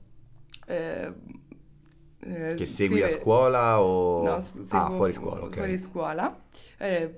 eh, 0.67 1.11
eh, 2.23 2.55
Che 2.55 2.65
segui 2.65 3.01
a 3.01 3.07
scrive- 3.07 3.21
scuola 3.21 3.81
o... 3.81 4.23
No, 4.23 4.33
ah, 4.33 4.39
s- 4.41 4.61
seguo 4.61 4.91
fuori 4.91 5.13
scuola, 5.13 5.43
ok. 5.43 5.55
fuori 5.55 5.77
scuola. 5.77 6.39
Eh, 6.77 7.15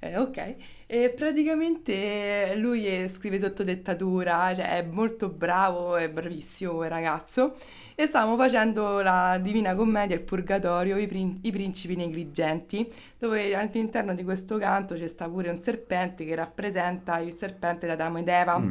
eh, 0.00 0.16
ok, 0.16 0.54
e 0.86 1.10
praticamente 1.10 2.54
lui 2.56 3.08
scrive 3.08 3.36
sotto 3.40 3.64
dettatura, 3.64 4.54
cioè 4.54 4.78
è 4.78 4.82
molto 4.88 5.28
bravo, 5.28 5.96
è 5.96 6.08
bravissimo 6.08 6.84
ragazzo. 6.84 7.54
E 7.96 8.06
stavamo 8.06 8.36
facendo 8.36 9.00
la 9.00 9.40
Divina 9.42 9.74
Commedia, 9.74 10.14
il 10.14 10.22
Purgatorio, 10.22 10.96
i, 10.98 11.08
prin- 11.08 11.40
i 11.42 11.50
principi 11.50 11.96
negligenti, 11.96 12.88
dove 13.18 13.56
all'interno 13.56 14.14
di 14.14 14.22
questo 14.22 14.56
canto 14.56 14.94
c'è 14.94 15.08
sta 15.08 15.28
pure 15.28 15.48
un 15.48 15.60
serpente 15.60 16.24
che 16.24 16.36
rappresenta 16.36 17.18
il 17.18 17.34
serpente 17.34 17.86
di 17.86 17.92
Adamo 17.92 18.18
ed 18.18 18.28
Eva. 18.28 18.58
Mm. 18.60 18.70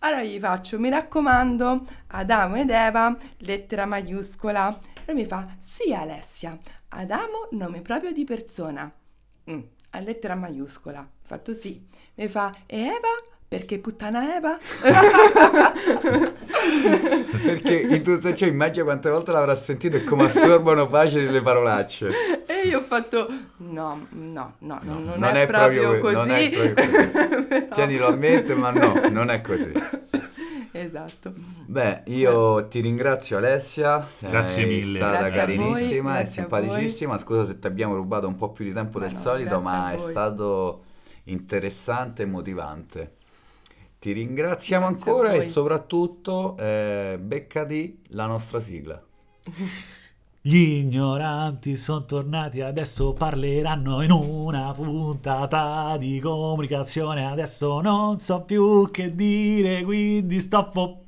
Allora 0.00 0.22
gli 0.22 0.38
faccio, 0.38 0.78
mi 0.78 0.88
raccomando, 0.90 1.84
Adamo 2.08 2.56
ed 2.56 2.70
Eva, 2.70 3.16
lettera 3.38 3.86
maiuscola. 3.86 4.78
E 5.04 5.12
mi 5.12 5.24
fa, 5.24 5.54
sì 5.58 5.94
Alessia, 5.94 6.58
Adamo 6.88 7.48
nome 7.52 7.80
proprio 7.82 8.12
di 8.12 8.24
persona. 8.24 8.92
Mm, 9.50 9.60
a 9.90 9.98
lettera 10.00 10.34
maiuscola. 10.34 11.08
Fatto 11.22 11.52
sì. 11.54 11.86
Mi 12.14 12.28
fa, 12.28 12.54
e 12.66 12.78
Eva 12.78 13.33
Perché 13.54 13.78
puttana 13.78 14.34
Eva? 14.36 14.58
Perché 17.44 17.76
in 17.76 18.02
tutto 18.02 18.34
ciò 18.34 18.46
immagina 18.46 18.82
quante 18.82 19.08
volte 19.08 19.30
l'avrà 19.30 19.54
sentito 19.54 19.96
e 19.96 20.02
come 20.02 20.24
assorbono 20.24 20.88
facili 20.88 21.30
le 21.30 21.40
parolacce. 21.40 22.08
E 22.46 22.66
io 22.66 22.80
ho 22.80 22.82
fatto, 22.82 23.28
no, 23.58 24.08
no, 24.10 24.54
no, 24.58 24.80
No, 24.80 24.80
non, 24.82 25.12
non 25.14 25.36
è, 25.36 25.46
proprio 25.46 26.00
così. 26.00 26.14
Non 26.14 26.30
è 26.32 26.50
proprio 26.50 26.74
così. 26.74 27.06
Però- 27.46 27.74
Tienilo 27.74 28.08
a 28.08 28.16
mente, 28.16 28.54
ma 28.56 28.72
no, 28.72 29.00
non 29.08 29.30
è 29.30 29.40
così. 29.40 29.70
Esatto. 30.76 31.32
Beh, 31.66 32.02
io 32.06 32.66
ti 32.66 32.80
ringrazio 32.80 33.36
Alessia, 33.36 34.04
sei 34.10 34.28
Grazie 34.30 34.64
mille. 34.66 34.98
stata 34.98 35.18
Grazie 35.28 35.38
carinissima 35.38 36.18
e 36.18 36.26
simpaticissima. 36.26 37.16
Scusa 37.18 37.44
se 37.44 37.60
ti 37.60 37.68
abbiamo 37.68 37.94
rubato 37.94 38.26
un 38.26 38.34
po' 38.34 38.50
più 38.50 38.64
di 38.64 38.72
tempo 38.72 38.98
Ma 38.98 39.04
del 39.04 39.14
no, 39.14 39.20
solito, 39.20 39.60
ma 39.60 39.92
è 39.92 39.98
stato 39.98 40.82
interessante 41.26 42.24
e 42.24 42.26
motivante. 42.26 43.12
Ti 44.04 44.12
ringraziamo 44.12 44.86
Grazie 44.88 45.10
ancora 45.10 45.32
e 45.32 45.40
soprattutto 45.44 46.58
eh, 46.58 47.18
beccati 47.18 48.02
la 48.08 48.26
nostra 48.26 48.60
sigla. 48.60 49.02
Gli 50.42 50.56
ignoranti 50.58 51.78
sono 51.78 52.04
tornati, 52.04 52.60
adesso 52.60 53.14
parleranno 53.14 54.02
in 54.02 54.10
una 54.10 54.74
puntata 54.74 55.96
di 55.96 56.20
comunicazione. 56.20 57.24
Adesso 57.24 57.80
non 57.80 58.20
so 58.20 58.42
più 58.42 58.90
che 58.90 59.14
dire, 59.14 59.82
quindi 59.84 60.38
stoppo. 60.38 61.03